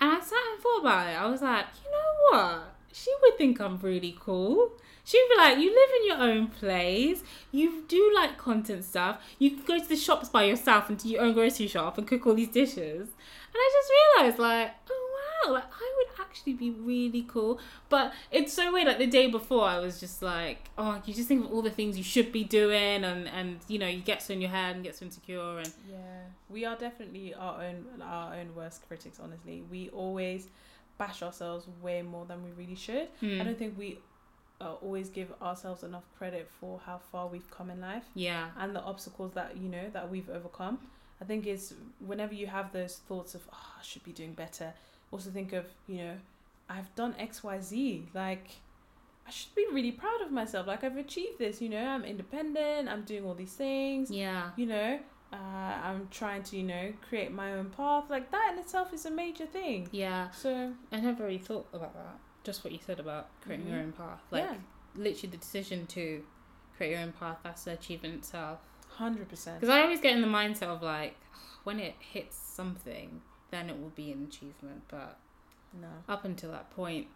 And 0.00 0.10
I 0.10 0.20
sat 0.20 0.38
and 0.52 0.60
thought 0.60 0.80
about 0.80 1.06
it. 1.06 1.12
I 1.12 1.26
was 1.26 1.40
like, 1.40 1.66
you 1.84 1.90
know 1.90 2.38
what? 2.38 2.74
She 2.92 3.12
would 3.22 3.38
think 3.38 3.60
I'm 3.60 3.78
really 3.78 4.16
cool. 4.18 4.72
She'd 5.04 5.24
be 5.30 5.36
like, 5.36 5.58
you 5.58 5.70
live 5.70 5.90
in 6.00 6.06
your 6.06 6.16
own 6.16 6.48
place. 6.48 7.22
You 7.52 7.84
do 7.86 8.12
like 8.14 8.38
content 8.38 8.84
stuff. 8.84 9.22
You 9.38 9.50
can 9.50 9.64
go 9.64 9.78
to 9.78 9.88
the 9.88 9.96
shops 9.96 10.28
by 10.28 10.44
yourself 10.44 10.88
and 10.88 10.98
do 10.98 11.08
your 11.08 11.22
own 11.22 11.34
grocery 11.34 11.68
shop 11.68 11.96
and 11.96 12.08
cook 12.08 12.26
all 12.26 12.34
these 12.34 12.48
dishes. 12.48 13.08
And 13.08 13.56
I 13.56 13.70
just 13.72 13.92
realized, 14.16 14.38
like, 14.40 14.74
oh 14.90 15.46
wow, 15.46 15.52
like 15.54 15.64
I 15.64 15.93
actually 16.34 16.54
be 16.54 16.70
really 16.70 17.22
cool. 17.28 17.60
But 17.88 18.12
it's 18.30 18.52
so 18.52 18.72
weird. 18.72 18.88
Like 18.88 18.98
the 18.98 19.06
day 19.06 19.28
before, 19.28 19.64
I 19.64 19.78
was 19.78 20.00
just 20.00 20.22
like, 20.22 20.70
oh, 20.76 21.00
you 21.06 21.14
just 21.14 21.28
think 21.28 21.44
of 21.44 21.52
all 21.52 21.62
the 21.62 21.70
things 21.70 21.96
you 21.96 22.04
should 22.04 22.32
be 22.32 22.44
doing, 22.44 23.04
and 23.04 23.28
and 23.28 23.58
you 23.68 23.78
know, 23.78 23.86
you 23.86 24.00
get 24.00 24.22
so 24.22 24.32
in 24.34 24.40
your 24.40 24.50
head 24.50 24.74
and 24.74 24.84
get 24.84 24.96
so 24.96 25.04
insecure, 25.04 25.58
and 25.58 25.72
Yeah, 25.88 26.22
we 26.48 26.64
are 26.64 26.76
definitely 26.76 27.34
our 27.34 27.62
own 27.62 28.02
our 28.02 28.34
own 28.34 28.54
worst 28.54 28.86
critics. 28.88 29.20
Honestly, 29.22 29.62
we 29.70 29.90
always 29.90 30.48
bash 30.98 31.22
ourselves 31.22 31.66
way 31.82 32.02
more 32.02 32.26
than 32.26 32.42
we 32.44 32.50
really 32.50 32.76
should. 32.76 33.08
Hmm. 33.20 33.40
I 33.40 33.44
don't 33.44 33.58
think 33.58 33.78
we 33.78 33.98
uh, 34.60 34.74
always 34.82 35.08
give 35.08 35.32
ourselves 35.42 35.82
enough 35.82 36.04
credit 36.16 36.48
for 36.60 36.80
how 36.84 37.00
far 37.10 37.26
we've 37.26 37.50
come 37.50 37.70
in 37.70 37.80
life 37.80 38.04
yeah, 38.14 38.50
and 38.58 38.74
the 38.74 38.82
obstacles 38.82 39.32
that 39.34 39.56
you 39.56 39.68
know 39.68 39.88
that 39.92 40.10
we've 40.10 40.30
overcome. 40.30 40.78
I 41.20 41.24
think 41.24 41.46
it's 41.46 41.74
whenever 42.04 42.34
you 42.34 42.48
have 42.48 42.72
those 42.72 42.96
thoughts 43.08 43.36
of 43.36 43.42
oh, 43.52 43.72
I 43.78 43.82
should 43.84 44.02
be 44.02 44.12
doing 44.12 44.34
better. 44.34 44.74
Also 45.14 45.30
think 45.30 45.52
of 45.52 45.64
you 45.86 45.98
know 46.02 46.14
I've 46.68 46.90
done 46.94 47.14
X 47.18 47.42
Y 47.42 47.60
Z 47.60 48.08
like. 48.14 48.48
I 49.26 49.30
should 49.30 49.54
be 49.54 49.66
really 49.72 49.90
proud 49.92 50.20
of 50.20 50.30
myself. 50.30 50.66
Like 50.66 50.84
I've 50.84 50.98
achieved 50.98 51.38
this, 51.38 51.62
you 51.62 51.70
know. 51.70 51.82
I'm 51.94 52.04
independent. 52.04 52.90
I'm 52.90 53.04
doing 53.04 53.24
all 53.24 53.32
these 53.32 53.54
things 53.54 54.10
yeah, 54.10 54.50
you 54.56 54.66
know 54.66 54.98
uh, 55.32 55.36
i'm 55.36 56.06
trying 56.10 56.42
to 56.44 56.56
you 56.58 56.62
know 56.62 56.92
create 57.08 57.32
my 57.32 57.48
own 57.54 57.68
path 57.70 58.04
like 58.08 58.30
that 58.30 58.50
in 58.52 58.58
itself 58.58 58.92
is 58.92 59.04
a 59.06 59.10
major 59.10 59.46
thing 59.46 59.88
yeah. 59.90 60.30
so 60.30 60.72
I 60.92 61.00
never 61.00 61.24
really 61.24 61.38
thought 61.38 61.66
about 61.72 61.94
that. 61.94 62.18
Just 62.44 62.62
what 62.62 62.72
you 62.72 62.78
said 62.86 63.00
about 63.00 63.24
creating 63.40 63.66
your 63.68 63.78
Mhm. 63.78 63.84
own 63.84 63.92
path, 63.92 64.20
like 64.30 64.44
yeah 64.44 64.56
literally 64.94 65.30
the 65.30 65.38
decision 65.38 65.86
to 65.86 66.22
create 66.76 66.90
your 66.92 67.00
own 67.00 67.12
path. 67.12 67.38
That's 67.42 67.64
the 67.64 67.72
achievement 67.72 68.14
itself. 68.16 68.58
100% 68.98 69.54
Because 69.54 69.68
I 69.70 69.80
always 69.80 70.00
get 70.00 70.12
in 70.14 70.20
the 70.22 70.28
mindset 70.28 70.68
of 70.68 70.82
like, 70.82 71.16
when 71.64 71.80
it 71.80 71.94
hits 71.98 72.36
something, 72.36 73.22
then 73.54 73.70
it 73.70 73.80
will 73.80 73.92
be 73.94 74.10
an 74.12 74.24
achievement. 74.28 74.82
But 74.88 75.16
no 75.80 75.88
up 76.08 76.24
until 76.24 76.50
that 76.52 76.70
point, 76.74 77.06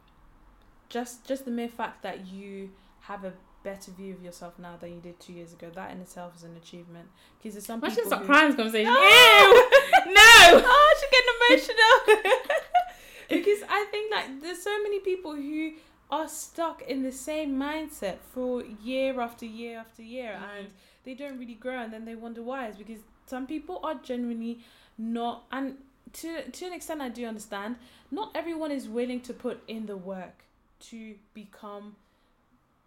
just 0.89 1.27
just 1.27 1.45
the 1.45 1.51
mere 1.51 1.69
fact 1.69 2.03
that 2.03 2.27
you 2.27 2.71
have 3.03 3.25
a 3.25 3.33
better 3.65 3.91
view 3.91 4.15
of 4.15 4.23
yourself 4.23 4.59
now 4.59 4.77
than 4.81 4.95
you 4.95 5.01
did 5.01 5.19
two 5.19 5.33
years 5.33 5.53
ago 5.53 5.69
that 5.75 5.91
in 5.91 6.01
itself 6.01 6.35
is 6.37 6.45
an 6.45 6.57
achievement 6.57 7.09
because 7.39 7.55
there's 7.55 7.67
some 7.67 7.83
I 7.83 7.89
should 7.89 7.97
people 8.05 8.11
stop 8.11 8.21
who- 8.21 8.27
crying 8.27 8.47
this 8.49 8.57
conversation. 8.57 8.93
Oh! 8.97 9.71
Ew! 10.07 10.13
No! 10.13 10.63
oh, 10.65 10.95
I 10.95 10.95
should 11.01 11.11
get 11.17 11.25
emotional. 11.69 12.49
because 13.29 13.63
I 13.69 13.85
think 13.91 14.11
that 14.13 14.29
there's 14.41 14.63
so 14.63 14.81
many 14.83 15.01
people 15.01 15.35
who 15.35 15.73
are 16.11 16.29
stuck 16.29 16.83
in 16.83 17.03
the 17.03 17.13
same 17.13 17.59
mindset 17.59 18.17
for 18.33 18.63
year 18.65 19.21
after 19.21 19.45
year 19.45 19.79
after 19.79 20.03
year 20.03 20.39
Mhm. 20.41 20.59
and 20.59 20.69
they 21.05 21.15
don't 21.15 21.39
really 21.39 21.55
grow 21.55 21.79
and 21.83 21.93
then 21.93 22.05
they 22.05 22.15
wonder 22.15 22.43
why. 22.43 22.67
It's 22.69 22.79
because 22.79 23.01
some 23.27 23.47
people 23.47 23.81
are 23.83 23.95
genuinely 23.97 24.61
not 24.97 25.45
and 25.53 25.77
to 26.15 26.51
to 26.51 26.67
an 26.67 26.73
extent 26.73 27.01
I 27.01 27.09
do 27.09 27.25
understand, 27.27 27.77
not 28.11 28.31
everyone 28.35 28.71
is 28.71 28.89
willing 28.89 29.21
to 29.23 29.33
put 29.35 29.63
in 29.69 29.87
the 29.87 29.97
work 29.97 30.45
to 30.91 31.15
become 31.35 31.97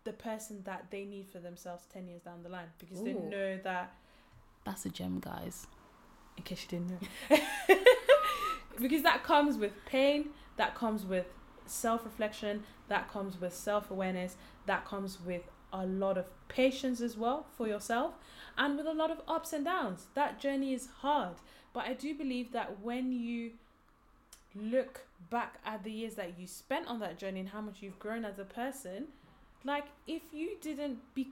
the 0.04 0.14
person 0.14 0.62
that 0.64 0.86
they 0.90 1.06
need 1.06 1.28
for 1.32 1.40
themselves 1.40 1.84
10 1.94 2.08
years 2.08 2.22
down 2.22 2.42
the 2.42 2.50
line 2.50 2.68
because 2.80 3.04
they 3.04 3.14
know 3.14 3.58
that 3.64 3.94
That's 4.66 4.86
a 4.86 4.90
gem, 4.90 5.20
guys. 5.20 5.68
in 6.38 6.44
case 6.44 6.66
you 6.72 6.80
didn't 6.80 7.02
know. 7.02 7.38
because 8.82 9.04
that 9.04 9.24
comes 9.24 9.58
with 9.58 9.74
pain, 9.86 10.30
that 10.58 10.74
comes 10.76 11.06
with 11.06 11.28
self 11.68 12.04
reflection, 12.04 12.64
that 12.88 13.12
comes 13.12 13.40
with 13.40 13.54
self 13.54 13.92
awareness, 13.92 14.36
that 14.66 14.86
comes 14.86 15.20
with 15.24 15.44
a 15.74 15.86
lot 15.86 16.18
of 16.18 16.26
patience 16.48 17.02
as 17.02 17.18
well 17.18 17.46
for 17.58 17.68
yourself, 17.68 18.14
and 18.58 18.78
with 18.78 18.88
a 18.88 18.94
lot 18.94 19.12
of 19.12 19.22
ups 19.28 19.54
and 19.54 19.66
downs. 19.66 20.08
That 20.14 20.40
journey 20.40 20.74
is 20.74 20.88
hard, 21.00 21.36
but 21.74 21.86
I 21.86 21.94
do 21.94 22.14
believe 22.14 22.52
that 22.52 22.82
when 22.82 23.12
you 23.12 23.52
look 24.56 25.02
back 25.30 25.60
at 25.66 25.84
the 25.84 25.92
years 25.92 26.16
that 26.16 26.38
you 26.38 26.48
spent 26.48 26.88
on 26.88 27.00
that 27.00 27.18
journey 27.18 27.40
and 27.40 27.50
how 27.50 27.62
much 27.62 27.78
you've 27.82 28.00
grown 28.00 28.26
as 28.26 28.38
a 28.38 28.44
person, 28.44 29.08
like 29.64 29.86
if 30.08 30.22
you 30.32 30.58
didn't 30.62 31.00
be 31.14 31.30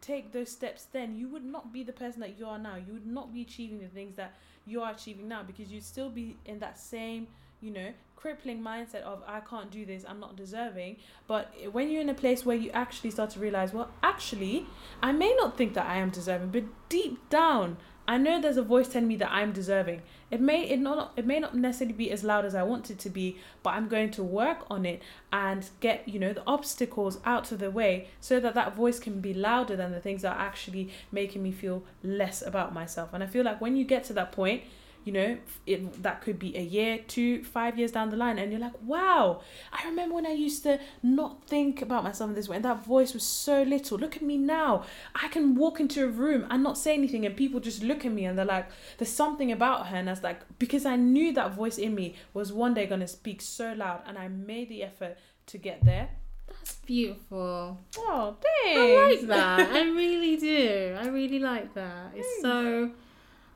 take 0.00 0.30
those 0.32 0.48
steps 0.48 0.86
then 0.92 1.16
you 1.16 1.28
would 1.28 1.44
not 1.44 1.72
be 1.72 1.82
the 1.82 1.92
person 1.92 2.20
that 2.20 2.38
you 2.38 2.46
are 2.46 2.58
now 2.58 2.76
you 2.76 2.92
would 2.92 3.06
not 3.06 3.32
be 3.34 3.42
achieving 3.42 3.80
the 3.80 3.88
things 3.88 4.14
that 4.14 4.32
you 4.64 4.80
are 4.80 4.92
achieving 4.92 5.26
now 5.26 5.42
because 5.42 5.72
you'd 5.72 5.82
still 5.82 6.08
be 6.08 6.36
in 6.46 6.60
that 6.60 6.78
same 6.78 7.26
you 7.62 7.70
know 7.70 7.92
crippling 8.16 8.62
mindset 8.62 9.02
of 9.02 9.22
i 9.26 9.40
can't 9.40 9.70
do 9.70 9.86
this 9.86 10.04
i'm 10.08 10.20
not 10.20 10.36
deserving. 10.36 10.96
But 11.26 11.52
when 11.72 11.90
you're 11.90 12.02
in 12.02 12.08
a 12.08 12.14
place 12.14 12.44
where 12.44 12.56
you 12.56 12.70
actually 12.70 13.10
start 13.10 13.30
to 13.30 13.40
realize 13.40 13.72
well 13.72 13.90
actually 14.02 14.66
i 15.02 15.12
may 15.12 15.34
not 15.36 15.56
think 15.56 15.74
that 15.74 15.86
i 15.86 15.96
am 15.96 16.10
deserving 16.10 16.50
but 16.50 16.64
deep 16.88 17.28
down 17.30 17.78
i 18.06 18.16
know 18.18 18.40
there's 18.40 18.56
a 18.56 18.62
voice 18.62 18.88
telling 18.88 19.08
me 19.08 19.16
that 19.16 19.30
i'm 19.30 19.52
deserving. 19.52 20.02
It 20.30 20.40
may 20.40 20.62
it 20.62 20.78
not 20.78 21.12
it 21.16 21.26
may 21.26 21.40
not 21.40 21.56
necessarily 21.56 21.94
be 21.94 22.10
as 22.10 22.22
loud 22.22 22.44
as 22.44 22.54
i 22.54 22.62
want 22.62 22.90
it 22.90 22.98
to 23.00 23.10
be 23.10 23.38
but 23.62 23.70
i'm 23.70 23.88
going 23.88 24.10
to 24.12 24.22
work 24.22 24.60
on 24.70 24.86
it 24.86 25.02
and 25.32 25.68
get 25.80 26.08
you 26.08 26.18
know 26.20 26.32
the 26.32 26.46
obstacles 26.46 27.18
out 27.24 27.50
of 27.52 27.58
the 27.58 27.70
way 27.70 28.08
so 28.20 28.38
that 28.40 28.54
that 28.54 28.76
voice 28.76 28.98
can 29.00 29.20
be 29.20 29.34
louder 29.34 29.76
than 29.76 29.90
the 29.90 30.00
things 30.00 30.22
that 30.22 30.36
are 30.36 30.40
actually 30.40 30.90
making 31.10 31.42
me 31.42 31.52
feel 31.52 31.82
less 32.04 32.40
about 32.40 32.72
myself. 32.72 33.10
And 33.12 33.22
i 33.24 33.26
feel 33.26 33.44
like 33.44 33.60
when 33.60 33.76
you 33.76 33.84
get 33.84 34.04
to 34.04 34.12
that 34.12 34.30
point 34.30 34.62
you 35.04 35.12
know, 35.12 35.38
it, 35.66 36.02
that 36.02 36.22
could 36.22 36.38
be 36.38 36.56
a 36.56 36.60
year, 36.62 37.00
two, 37.06 37.42
five 37.44 37.78
years 37.78 37.92
down 37.92 38.10
the 38.10 38.16
line, 38.16 38.38
and 38.38 38.52
you're 38.52 38.60
like, 38.60 38.80
wow, 38.82 39.40
I 39.72 39.86
remember 39.86 40.14
when 40.14 40.26
I 40.26 40.32
used 40.32 40.62
to 40.62 40.78
not 41.02 41.46
think 41.46 41.82
about 41.82 42.04
myself 42.04 42.30
in 42.30 42.34
this 42.34 42.48
way, 42.48 42.56
and 42.56 42.64
that 42.64 42.84
voice 42.84 43.14
was 43.14 43.24
so 43.24 43.62
little. 43.62 43.98
Look 43.98 44.16
at 44.16 44.22
me 44.22 44.36
now. 44.36 44.84
I 45.14 45.28
can 45.28 45.54
walk 45.54 45.80
into 45.80 46.04
a 46.04 46.08
room 46.08 46.46
and 46.50 46.62
not 46.62 46.78
say 46.78 46.94
anything, 46.94 47.26
and 47.26 47.36
people 47.36 47.60
just 47.60 47.82
look 47.82 48.04
at 48.04 48.12
me 48.12 48.24
and 48.24 48.38
they're 48.38 48.44
like, 48.44 48.68
there's 48.98 49.10
something 49.10 49.50
about 49.50 49.88
her, 49.88 49.96
and 49.96 50.08
I 50.08 50.12
was 50.12 50.22
like, 50.22 50.40
because 50.58 50.86
I 50.86 50.96
knew 50.96 51.32
that 51.32 51.54
voice 51.54 51.78
in 51.78 51.94
me 51.94 52.14
was 52.34 52.52
one 52.52 52.74
day 52.74 52.86
gonna 52.86 53.08
speak 53.08 53.42
so 53.42 53.72
loud, 53.72 54.02
and 54.06 54.18
I 54.18 54.28
made 54.28 54.68
the 54.68 54.82
effort 54.82 55.18
to 55.46 55.58
get 55.58 55.84
there. 55.84 56.10
That's 56.48 56.76
beautiful. 56.76 57.78
Oh, 57.98 58.36
thanks. 58.40 58.78
I 58.78 59.08
like 59.08 59.26
that. 59.28 59.72
I 59.72 59.82
really 59.90 60.36
do. 60.36 60.96
I 61.00 61.08
really 61.08 61.38
like 61.38 61.74
that. 61.74 62.12
It's 62.14 62.42
so. 62.42 62.90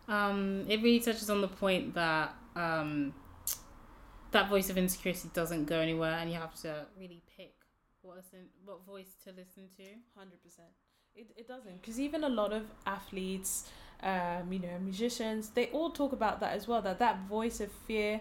Um, 0.09 0.64
it 0.68 0.82
really 0.82 1.00
touches 1.00 1.30
on 1.30 1.40
the 1.40 1.48
point 1.48 1.94
that 1.94 2.34
um, 2.54 3.12
that 4.30 4.48
voice 4.48 4.70
of 4.70 4.78
insecurity 4.78 5.30
doesn't 5.34 5.64
go 5.66 5.80
anywhere, 5.80 6.12
and 6.12 6.30
you 6.30 6.36
have 6.38 6.54
to 6.62 6.86
really 6.98 7.22
pick 7.36 7.54
what 8.02 8.16
listen, 8.16 8.46
what 8.64 8.84
voice 8.86 9.16
to 9.24 9.30
listen 9.30 9.68
to. 9.76 9.84
Hundred 10.16 10.42
percent. 10.42 10.68
It 11.14 11.26
it 11.36 11.48
doesn't 11.48 11.80
because 11.80 11.98
even 11.98 12.24
a 12.24 12.28
lot 12.28 12.52
of 12.52 12.64
athletes, 12.86 13.68
um, 14.02 14.52
you 14.52 14.61
know, 14.61 14.78
musicians, 14.80 15.50
they 15.50 15.66
all 15.66 15.90
talk 15.90 16.12
about 16.12 16.40
that 16.40 16.52
as 16.52 16.68
well. 16.68 16.82
That 16.82 16.98
that 17.00 17.20
voice 17.28 17.61
of 17.61 17.72
fear, 17.72 18.20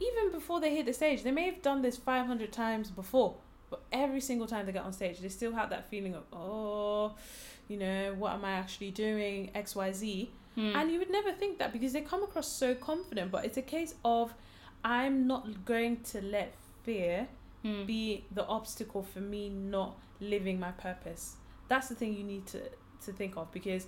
even 0.00 0.32
before 0.32 0.60
they 0.60 0.74
hit 0.74 0.86
the 0.86 0.92
stage, 0.92 1.22
they 1.22 1.30
may 1.30 1.46
have 1.46 1.62
done 1.62 1.82
this 1.82 1.96
five 1.96 2.26
hundred 2.26 2.52
times 2.52 2.90
before, 2.90 3.36
but 3.70 3.82
every 3.92 4.20
single 4.20 4.46
time 4.46 4.66
they 4.66 4.72
get 4.72 4.84
on 4.84 4.92
stage, 4.92 5.20
they 5.20 5.28
still 5.28 5.52
have 5.52 5.70
that 5.70 5.88
feeling 5.88 6.14
of 6.14 6.24
oh, 6.32 7.14
you 7.68 7.76
know, 7.76 8.14
what 8.18 8.32
am 8.32 8.44
I 8.44 8.52
actually 8.52 8.90
doing? 8.90 9.50
X 9.54 9.76
Y 9.76 9.92
Z. 9.92 10.30
Hmm. 10.54 10.76
And 10.76 10.90
you 10.90 10.98
would 10.98 11.10
never 11.10 11.32
think 11.32 11.58
that 11.58 11.72
because 11.72 11.92
they 11.92 12.02
come 12.02 12.22
across 12.22 12.48
so 12.48 12.74
confident, 12.74 13.30
but 13.30 13.44
it's 13.44 13.56
a 13.56 13.62
case 13.62 13.94
of 14.04 14.34
I'm 14.84 15.26
not 15.26 15.64
going 15.64 16.00
to 16.12 16.20
let 16.20 16.54
fear 16.82 17.28
Hmm. 17.62 17.84
be 17.86 18.24
the 18.32 18.44
obstacle 18.46 19.04
for 19.04 19.20
me 19.20 19.48
not 19.48 19.96
living 20.20 20.58
my 20.58 20.72
purpose. 20.72 21.36
That's 21.68 21.88
the 21.88 21.94
thing 21.94 22.12
you 22.14 22.24
need 22.24 22.44
to 22.48 22.60
to 23.04 23.12
think 23.12 23.36
of 23.36 23.50
because 23.52 23.86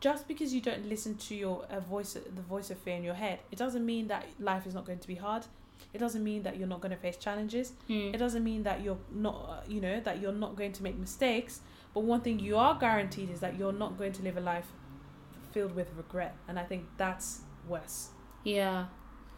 just 0.00 0.26
because 0.28 0.52
you 0.54 0.60
don't 0.60 0.88
listen 0.88 1.16
to 1.16 1.34
your 1.34 1.64
uh, 1.70 1.80
voice 1.80 2.14
the 2.14 2.42
voice 2.42 2.70
of 2.70 2.78
fear 2.78 2.96
in 2.96 3.04
your 3.04 3.14
head, 3.14 3.38
it 3.52 3.58
doesn't 3.58 3.86
mean 3.86 4.08
that 4.08 4.26
life 4.40 4.66
is 4.66 4.74
not 4.74 4.84
going 4.84 4.98
to 4.98 5.06
be 5.08 5.14
hard. 5.14 5.44
It 5.94 5.98
doesn't 5.98 6.24
mean 6.24 6.42
that 6.42 6.56
you're 6.58 6.66
not 6.68 6.80
going 6.80 6.90
to 6.90 6.96
face 6.98 7.16
challenges. 7.16 7.72
Hmm. 7.86 8.10
It 8.14 8.18
doesn't 8.18 8.42
mean 8.42 8.64
that 8.64 8.82
you're 8.82 8.98
not 9.12 9.36
uh, 9.48 9.60
you 9.68 9.80
know 9.80 10.00
that 10.00 10.20
you're 10.20 10.32
not 10.32 10.56
going 10.56 10.72
to 10.72 10.82
make 10.82 10.98
mistakes. 10.98 11.60
But 11.94 12.00
one 12.02 12.20
thing 12.20 12.40
you 12.40 12.56
are 12.56 12.76
guaranteed 12.78 13.30
is 13.30 13.38
that 13.40 13.56
you're 13.56 13.72
not 13.72 13.96
going 13.96 14.12
to 14.12 14.22
live 14.22 14.36
a 14.36 14.40
life 14.40 14.72
filled 15.52 15.74
with 15.74 15.88
regret, 15.96 16.34
and 16.48 16.58
I 16.58 16.64
think 16.64 16.84
that's 16.96 17.40
worse 17.68 18.10
Yeah. 18.44 18.86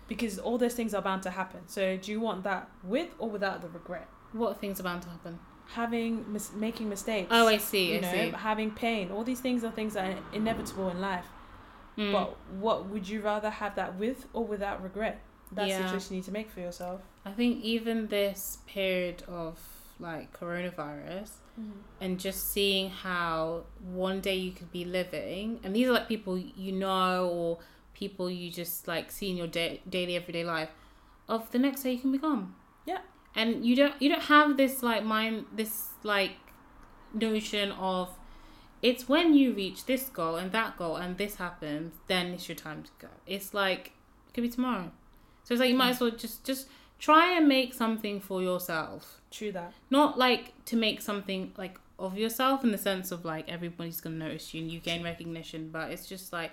because 0.09 0.39
all 0.39 0.59
those 0.59 0.75
things 0.75 0.95
are 0.95 1.03
bound 1.03 1.23
to 1.25 1.31
happen. 1.31 1.61
So 1.67 1.97
do 1.97 2.11
you 2.13 2.21
want 2.21 2.45
that 2.45 2.69
with 2.85 3.11
or 3.19 3.29
without 3.29 3.61
the 3.63 3.69
regret? 3.69 4.09
What 4.33 4.61
things 4.61 4.79
are 4.81 4.83
bound 4.85 5.03
to 5.03 5.09
happen? 5.09 5.39
Having 5.75 6.33
mis- 6.33 6.53
making 6.53 6.89
mistakes. 6.89 7.29
Oh, 7.31 7.47
I 7.47 7.57
see. 7.59 7.93
you 7.93 7.99
I 7.99 8.01
know, 8.01 8.13
see. 8.13 8.31
having 8.31 8.71
pain. 8.73 9.11
All 9.11 9.25
these 9.25 9.41
things 9.41 9.63
are 9.65 9.71
things 9.71 9.95
that 9.95 10.11
are 10.11 10.19
inevitable 10.33 10.89
in 10.91 11.01
life. 11.01 11.27
Hmm. 11.97 12.13
But 12.13 12.37
what 12.59 12.87
would 12.89 13.09
you 13.09 13.21
rather 13.21 13.51
have 13.51 13.75
that 13.77 13.97
with 13.97 14.27
or 14.33 14.45
without 14.45 14.83
regret? 14.83 15.21
That's 15.53 15.69
Yeah. 15.71 15.83
the 15.83 15.93
choice 15.93 16.11
you 16.11 16.17
need 16.17 16.25
to 16.25 16.33
make 16.33 16.51
for 16.51 16.61
yourself. 16.61 17.01
I 17.25 17.33
think 17.33 17.63
even 17.65 18.07
this 18.09 18.59
period 18.67 19.23
of 19.29 19.59
like 19.99 20.33
coronavirus 20.39 21.31
Mm-hmm. 21.61 22.05
and 22.05 22.19
just 22.19 22.53
seeing 22.53 22.89
how 22.89 23.65
one 23.93 24.21
day 24.21 24.37
you 24.37 24.53
could 24.53 24.73
be 24.73 24.85
living, 24.85 25.61
and 25.63 25.77
these 25.77 25.89
are 25.89 25.93
like 25.93 26.09
people 26.09 26.39
you 26.39 26.73
know 26.73 27.29
or 27.29 27.59
people 27.93 28.31
you 28.31 28.51
just 28.51 28.89
like 28.89 29.11
see 29.11 29.29
in 29.31 29.37
your 29.37 29.47
da- 29.47 29.81
daily 29.89 30.17
everyday 30.17 30.45
life, 30.45 30.71
of 31.29 31.51
the 31.51 31.59
next 31.59 31.83
day 31.83 31.93
you 31.93 31.99
can 31.99 32.13
be 32.13 32.19
gone. 32.19 32.55
Yeah. 32.87 33.01
And 33.35 33.65
you 33.67 33.77
don't 33.77 34.01
you 34.01 34.09
don't 34.09 34.23
have 34.23 34.57
this 34.57 34.83
like 34.83 35.05
mind 35.05 35.47
this 35.55 35.89
like 36.03 36.33
notion 37.13 37.73
of 37.73 38.09
it's 38.83 39.09
when 39.09 39.35
you 39.35 39.53
reach 39.53 39.85
this 39.85 40.05
goal 40.09 40.37
and 40.37 40.53
that 40.53 40.79
goal 40.79 40.97
and 40.97 41.19
this 41.19 41.35
happens 41.37 41.93
then 42.07 42.29
it's 42.29 42.49
your 42.49 42.57
time 42.57 42.83
to 42.83 42.91
go. 42.99 43.09
It's 43.27 43.53
like 43.53 43.93
it 44.29 44.35
could 44.35 44.43
be 44.43 44.49
tomorrow. 44.49 44.91
So 45.45 45.55
it's 45.55 45.61
like 45.61 45.71
you 45.71 45.77
might 45.77 45.91
as 45.91 46.01
well 46.01 46.11
just 46.11 46.45
just 46.45 46.69
try 47.01 47.37
and 47.37 47.49
make 47.49 47.75
something 47.75 48.21
for 48.21 48.41
yourself 48.43 49.21
True 49.31 49.51
that. 49.53 49.73
not 49.91 50.19
like 50.19 50.53
to 50.67 50.77
make 50.77 51.01
something 51.01 51.53
like 51.57 51.77
of 51.99 52.17
yourself 52.17 52.63
in 52.65 52.71
the 52.73 52.79
sense 52.79 53.11
of 53.11 53.25
like 53.25 53.49
everybody's 53.49 54.01
gonna 54.01 54.17
notice 54.17 54.55
you 54.55 54.63
and 54.63 54.71
you 54.71 54.79
gain 54.81 55.03
recognition, 55.03 55.71
but 55.71 55.91
it's 55.91 56.07
just 56.07 56.33
like 56.33 56.53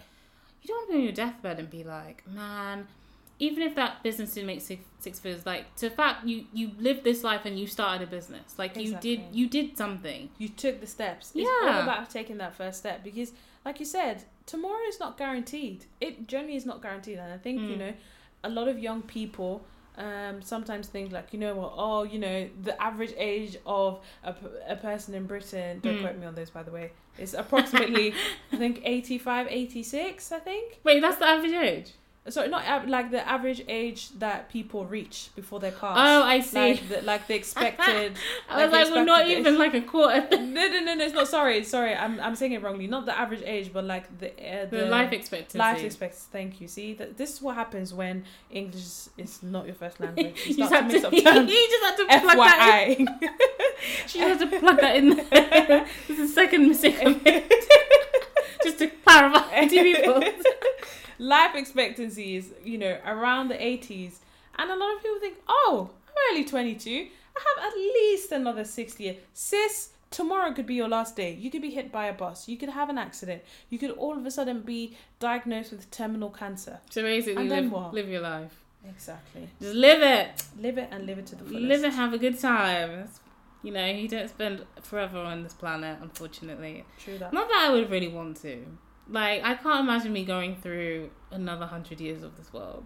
you 0.62 0.68
don't 0.68 0.78
want 0.78 0.88
to 0.90 0.94
be 0.94 0.98
on 1.00 1.04
your 1.04 1.14
deathbed 1.14 1.60
and 1.60 1.70
be 1.70 1.84
like, 1.84 2.24
man, 2.28 2.88
even 3.40 3.62
if 3.64 3.76
that 3.76 4.02
business 4.04 4.34
didn't 4.34 4.48
make 4.48 4.60
six, 4.62 4.84
six 5.00 5.20
figures, 5.20 5.46
like 5.46 5.74
to 5.78 5.90
fact 5.90 6.26
you 6.26 6.46
you 6.52 6.72
lived 6.80 7.04
this 7.04 7.24
life 7.24 7.46
and 7.46 7.58
you 7.60 7.68
started 7.68 8.06
a 8.08 8.10
business, 8.12 8.56
like 8.58 8.76
you 8.76 8.96
did 9.00 9.22
you 9.32 9.48
did 9.48 9.78
something. 9.78 10.30
You 10.38 10.50
took 10.50 10.82
the 10.82 10.88
steps. 10.88 11.32
It's 11.36 11.50
all 11.62 11.68
Yeah. 11.68 11.84
about 11.84 12.10
taking 12.10 12.38
that 12.40 12.54
first 12.56 12.80
step 12.80 13.04
because, 13.04 13.32
like 13.64 13.80
you 13.80 13.86
said, 13.86 14.24
tomorrow 14.46 14.84
is 14.90 15.00
not 15.00 15.18
guaranteed. 15.18 15.86
It 16.02 16.28
generally 16.28 16.56
is 16.58 16.66
not 16.66 16.82
guaranteed, 16.82 17.20
and 17.20 17.32
I 17.32 17.38
think 17.38 17.62
you 17.70 17.76
Mm. 17.76 17.80
know, 17.80 17.94
a 18.44 18.50
lot 18.50 18.68
of 18.68 18.80
young 18.80 19.02
people 19.04 19.66
um, 19.98 20.42
sometimes 20.42 20.88
think 20.88 21.12
like 21.12 21.34
you 21.34 21.40
know 21.40 21.56
what 21.56 21.74
oh 21.76 22.04
you 22.04 22.20
know 22.20 22.48
the 22.64 22.80
average 22.82 23.14
age 23.18 23.58
of 23.66 24.00
a, 24.24 24.34
a 24.70 24.76
person 24.76 25.14
in 25.16 25.26
britain 25.26 25.80
don't 25.80 25.96
Mm. 25.98 26.02
quote 26.02 26.18
me 26.18 26.26
on 26.28 26.36
this 26.36 26.50
by 26.52 26.62
the 26.64 26.72
way 26.72 26.92
is 27.18 27.34
approximately 27.34 28.14
i 28.52 28.58
think 28.58 28.82
85 28.84 29.48
86 29.50 30.32
i 30.32 30.40
think 30.40 30.80
Wait, 30.84 31.00
that's 31.02 31.18
the 31.18 31.26
average 31.28 31.54
age. 31.54 31.94
Sorry 32.30 32.50
not 32.50 32.88
like 32.88 33.12
the 33.12 33.28
average 33.28 33.64
age 33.68 34.10
that 34.20 34.50
people 34.50 34.86
reach 34.86 35.30
before 35.36 35.60
they 35.60 35.72
pass 35.72 35.96
Oh, 35.98 36.24
I 36.24 36.42
see. 36.42 36.58
like 36.58 36.90
the, 36.90 37.02
like 37.02 37.28
the 37.28 37.36
expected 37.36 38.18
I 38.50 38.64
was 38.66 38.72
like 38.74 38.90
we're 38.92 39.04
not 39.06 39.28
even 39.28 39.58
like 39.58 39.74
a 39.74 39.82
quarter. 39.82 40.28
no 40.32 40.68
no 40.68 40.80
no 40.80 40.94
no 40.96 41.04
it's 41.06 41.14
not 41.14 41.28
sorry 41.28 41.64
sorry 41.64 41.96
i'm, 41.96 42.20
I'm 42.20 42.36
saying 42.36 42.54
it 42.54 42.62
wrongly 42.64 42.88
not 42.88 43.06
the 43.06 43.18
average 43.18 43.44
age 43.46 43.72
but 43.72 43.84
like 43.86 44.06
the 44.20 44.30
uh, 44.32 44.66
the, 44.66 44.86
life 44.88 45.12
expectancy. 45.14 45.58
life 45.58 45.84
expectancy 45.84 46.28
thank 46.32 46.62
you 46.62 46.68
see 46.68 46.94
that 46.96 47.18
this 47.18 47.34
is 47.34 47.42
what 47.42 47.56
happens 47.56 47.94
when 47.94 48.24
english 48.52 48.82
is- 48.82 49.10
is 49.18 49.44
not 49.44 49.66
your 49.66 49.76
first 49.76 50.00
language 50.06 50.36
you 50.46 50.52
you, 50.52 50.58
just 50.58 50.74
had 50.74 50.90
to, 50.90 50.96
you 50.98 51.00
just 51.02 51.84
had 51.86 51.96
to 51.98 52.06
plug 52.22 52.38
that 52.38 52.86
in. 52.98 53.06
FYI. 53.08 54.08
She 54.08 54.20
had 54.20 54.40
to 54.40 54.48
plug 54.60 54.80
that 54.82 54.96
in 54.96 55.10
there. 55.16 55.86
this 56.08 56.18
is 56.20 56.30
the 56.30 56.34
second 56.42 56.68
mistake 56.68 56.98
I 57.02 57.06
made. 57.24 57.52
Just 58.64 58.80
to 58.80 58.88
clarify 58.88 59.66
to 59.66 59.70
people. 59.70 60.24
Life 61.20 61.56
expectancy 61.56 62.36
is, 62.36 62.52
you 62.64 62.78
know, 62.78 62.98
around 63.06 63.48
the 63.50 63.56
80s. 63.56 64.16
And 64.58 64.70
a 64.72 64.76
lot 64.76 64.96
of 64.96 65.02
people 65.02 65.20
think, 65.20 65.38
oh, 65.48 65.90
I'm 66.08 66.36
only 66.36 66.46
22. 66.46 66.90
I 66.90 67.60
have 67.60 67.72
at 67.72 67.78
least 67.78 68.32
another 68.32 68.64
60 68.64 69.04
years. 69.04 69.18
Sis, 69.34 69.90
tomorrow 70.10 70.54
could 70.54 70.66
be 70.66 70.74
your 70.76 70.88
last 70.88 71.16
day. 71.16 71.34
You 71.34 71.52
could 71.52 71.62
be 71.62 71.70
hit 71.70 71.92
by 71.92 72.08
a 72.08 72.14
bus. 72.14 72.48
You 72.48 72.58
could 72.58 72.70
have 72.70 72.90
an 72.90 72.98
accident. 72.98 73.44
You 73.70 73.78
could 73.78 73.92
all 73.92 74.18
of 74.18 74.26
a 74.26 74.32
sudden 74.32 74.62
be 74.62 74.98
diagnosed 75.20 75.72
with 75.72 75.90
terminal 75.92 76.30
cancer. 76.30 76.80
So 76.90 77.04
basically, 77.04 77.44
And 77.44 77.52
then 77.52 77.64
live, 77.66 77.72
what? 77.72 77.94
live 77.94 78.10
your 78.10 78.22
life. 78.22 78.64
Exactly. 78.88 79.50
Just 79.62 79.76
live 79.76 80.02
it. 80.02 80.44
Live 80.60 80.78
it 80.78 80.90
and 80.92 81.06
live 81.06 81.20
it 81.20 81.28
to 81.28 81.36
the 81.36 81.44
fullest. 81.44 81.66
Live 81.66 81.84
and 81.84 81.94
have 81.94 82.14
a 82.14 82.18
good 82.18 82.40
time. 82.40 83.08
You 83.64 83.74
know, 83.74 83.86
you 83.86 84.08
don't 84.08 84.30
spend 84.30 84.64
forever 84.82 85.18
on 85.20 85.44
this 85.44 85.54
planet, 85.54 85.98
unfortunately. 86.02 86.86
True 87.00 87.18
that. 87.18 87.34
Not 87.34 87.50
that 87.50 87.68
I 87.70 87.74
would 87.74 87.90
really 87.90 88.08
want 88.08 88.42
to. 88.44 88.66
Like, 89.10 89.44
I 89.44 89.56
can't 89.56 89.82
imagine 89.82 90.12
me 90.14 90.26
going 90.26 90.56
through 90.56 91.10
another 91.32 91.66
hundred 91.66 92.02
years 92.02 92.24
of 92.24 92.36
this 92.38 92.52
world. 92.54 92.86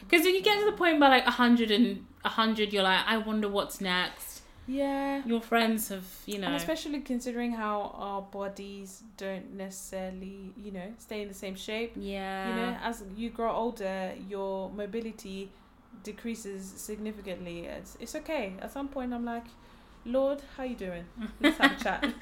Because 0.00 0.26
if 0.26 0.34
you 0.34 0.42
get 0.42 0.58
to 0.60 0.66
the 0.66 0.76
point 0.76 1.00
by 1.00 1.08
like 1.08 1.26
a 1.26 1.30
hundred 1.32 1.70
and 1.70 2.06
a 2.24 2.28
hundred, 2.28 2.72
you're 2.72 2.82
like, 2.82 3.04
I 3.06 3.16
wonder 3.18 3.48
what's 3.48 3.80
next. 3.80 4.42
Yeah. 4.68 5.22
Your 5.24 5.40
friends 5.40 5.88
have, 5.90 6.04
you 6.26 6.38
know, 6.38 6.48
And 6.48 6.56
especially 6.56 7.00
considering 7.00 7.52
how 7.52 7.92
our 7.94 8.20
bodies 8.22 9.02
don't 9.16 9.54
necessarily, 9.54 10.52
you 10.56 10.72
know, 10.72 10.92
stay 10.98 11.22
in 11.22 11.28
the 11.28 11.34
same 11.34 11.54
shape. 11.54 11.92
yeah, 11.96 12.48
you 12.48 12.54
know 12.56 12.76
as 12.82 13.02
you 13.16 13.30
grow 13.30 13.52
older 13.52 14.12
your 14.28 14.68
mobility 14.70 15.50
decreases 16.02 16.64
significantly 16.76 17.66
it's, 17.66 17.96
it's 18.00 18.14
okay 18.14 18.54
at 18.60 18.70
some 18.70 18.86
point 18.88 19.12
i'm 19.12 19.24
like 19.24 19.46
lord 20.06 20.40
how 20.56 20.62
you 20.62 20.76
doing? 20.76 21.04
Let's 21.40 21.58
have 21.58 21.80
a 21.80 21.82
chat. 21.84 22.04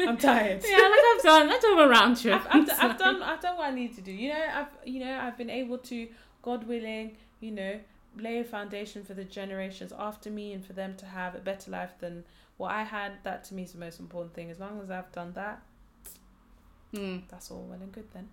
I'm 0.00 0.16
tired. 0.16 0.62
Yeah, 0.66 0.76
like 0.78 1.00
I've 1.16 1.22
done, 1.22 1.50
I've 1.50 1.60
done 1.60 1.78
a 1.78 1.88
round 1.88 2.20
trip. 2.20 2.42
I've, 2.48 2.68
I've, 2.70 2.90
I've 2.90 2.98
done 3.04 3.22
i've 3.22 3.40
done 3.40 3.56
what 3.58 3.66
i 3.66 3.70
need 3.74 3.94
to 3.96 4.00
do. 4.00 4.12
You 4.12 4.30
know 4.30 4.46
i've 4.54 4.68
you 4.84 5.00
know 5.00 5.18
i've 5.20 5.36
been 5.36 5.50
able 5.50 5.78
to 5.78 6.08
god 6.42 6.66
willing 6.66 7.16
you 7.40 7.50
know 7.50 7.80
lay 8.16 8.38
a 8.38 8.44
foundation 8.44 9.04
for 9.04 9.12
the 9.14 9.24
generations 9.24 9.92
after 9.98 10.30
me 10.30 10.52
and 10.54 10.64
for 10.64 10.72
them 10.72 10.94
to 10.96 11.06
have 11.06 11.34
a 11.34 11.38
better 11.40 11.70
life 11.70 11.92
than 12.00 12.24
what 12.56 12.70
i 12.72 12.82
had. 12.84 13.12
That 13.24 13.44
to 13.44 13.54
me 13.54 13.64
is 13.64 13.72
the 13.72 13.78
most 13.78 14.00
important 14.00 14.34
thing. 14.34 14.50
As 14.50 14.58
long 14.58 14.80
as 14.82 14.90
i've 14.90 15.12
done 15.12 15.32
that 15.34 15.60
Hmm. 16.94 17.18
that's 17.28 17.50
all 17.50 17.66
well 17.68 17.80
and 17.82 17.92
good 17.92 18.08
then. 18.14 18.28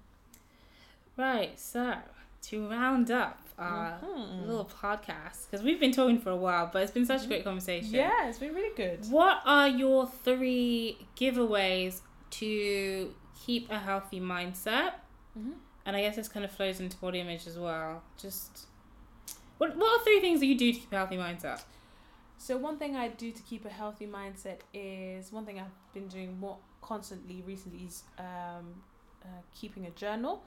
Right, 1.18 1.60
so 1.60 1.96
to 2.44 2.70
round 2.70 3.12
up 3.12 3.43
our 3.58 4.00
Mhm. 4.02 4.48
little 4.48 4.66
podcast, 4.66 5.46
because 5.50 5.64
we've 5.64 5.80
been 5.80 5.92
talking 5.92 6.20
for 6.20 6.32
a 6.32 6.36
while, 6.36 6.70
but 6.72 6.82
it's 6.84 6.92
been 6.92 7.06
such 7.06 7.24
a 7.24 7.28
great 7.28 7.44
conversation. 7.44 7.92
yeah 7.94 8.28
it's 8.28 8.40
been 8.40 8.54
really 8.54 8.76
good 8.76 9.06
What 9.10 9.42
are 9.46 9.68
your 9.68 10.08
three 10.08 10.98
giveaways 11.16 12.02
to 12.32 13.14
keep 13.46 13.70
a 13.70 13.80
healthy 13.80 14.20
mindset 14.20 14.94
Mm-hmm. 15.38 15.54
and 15.86 15.96
I 15.96 16.02
guess 16.02 16.16
this 16.16 16.28
kind 16.30 16.46
of 16.46 16.52
flows 16.52 16.80
into 16.80 16.96
body 16.98 17.20
image 17.20 17.48
as 17.48 17.58
well. 17.58 18.04
Just 18.18 18.68
what 19.58 19.76
what 19.76 20.00
are 20.00 20.04
three 20.04 20.20
things 20.20 20.40
that 20.42 20.46
you 20.48 20.58
do 20.58 20.72
to 20.74 20.80
keep 20.80 20.92
a 20.92 20.98
healthy 20.98 21.18
mindset? 21.18 21.64
So 22.38 22.58
one 22.58 22.78
thing 22.78 22.96
I 22.96 23.08
do 23.08 23.32
to 23.32 23.42
keep 23.44 23.66
a 23.66 23.70
healthy 23.70 24.06
mindset 24.06 24.60
is 24.74 25.32
one 25.32 25.46
thing 25.46 25.60
I've 25.60 25.94
been 25.94 26.08
doing 26.08 26.40
more 26.40 26.58
constantly 26.82 27.42
recently 27.48 27.86
is 27.86 28.04
um, 28.20 28.84
uh, 29.24 29.28
keeping 29.54 29.86
a 29.86 29.92
journal. 29.92 30.44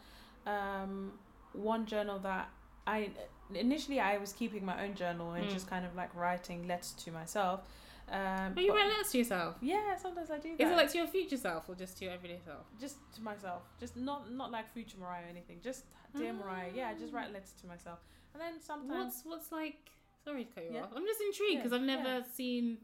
Um, 0.47 1.13
one 1.53 1.87
journal 1.87 2.19
that 2.21 2.49
I 2.87 3.11
initially 3.55 4.01
I 4.01 4.19
was 4.19 4.33
keeping 4.33 4.65
my 4.65 4.83
own 4.85 4.95
journal 4.95 5.33
and 5.33 5.47
Mm. 5.47 5.53
just 5.53 5.69
kind 5.69 5.85
of 5.85 5.95
like 5.95 6.15
writing 6.15 6.67
letters 6.67 6.93
to 7.05 7.13
myself. 7.13 7.61
Um, 8.09 8.55
Oh, 8.57 8.61
you 8.61 8.69
but- 8.73 8.77
write 8.79 8.89
letters 8.89 9.11
to 9.13 9.19
yourself. 9.19 9.57
yeah, 9.61 9.97
sometimes 9.97 10.31
I 10.31 10.39
do 10.39 10.57
that. 10.57 10.63
Is 10.65 10.71
it 10.71 10.77
like 10.77 10.91
to 10.93 10.99
your 10.99 11.07
future 11.09 11.37
self 11.37 11.69
or 11.69 11.75
just 11.75 11.99
to 11.99 12.05
your 12.05 12.15
everyday 12.15 12.39
self? 12.45 12.65
just 12.79 12.97
to 13.15 13.23
myself, 13.23 13.63
just 13.81 13.97
not 13.97 14.31
not 14.31 14.51
like 14.53 14.69
future 14.73 14.97
Morayo 14.99 15.25
or 15.27 15.29
anything. 15.29 15.61
Just 15.61 15.85
dear 16.17 16.33
Morayo, 16.33 16.75
yeah, 16.75 16.89
I 16.89 16.95
just 16.95 17.13
write 17.13 17.33
letters 17.33 17.53
to 17.61 17.67
myself, 17.67 17.99
and 18.33 18.41
then 18.41 18.61
sometimes 18.61 19.23
What's 19.25 19.25
what's 19.25 19.53
like? 19.53 19.91
Sorry 20.25 20.45
to 20.45 20.53
cut 20.53 20.65
you 20.65 20.75
Yeah. 20.75 20.83
off. 20.85 20.93
I'm 20.97 21.05
just 21.05 21.21
intrigued 21.21 21.59
because 21.63 21.73
Yeah, 21.73 21.79
I've 21.79 21.85
never 21.85 22.19
yeah. 22.19 22.23
seen. 22.33 22.79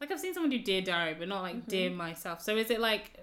Like 0.00 0.10
I've 0.10 0.20
seen 0.20 0.34
someone 0.34 0.50
do 0.50 0.58
dear 0.58 0.82
diary, 0.82 1.14
but 1.14 1.28
not 1.28 1.42
like 1.42 1.66
dear 1.68 1.90
Mhm. 1.90 1.94
myself. 1.96 2.40
So 2.42 2.56
is 2.56 2.70
it 2.70 2.80
like 2.80 3.18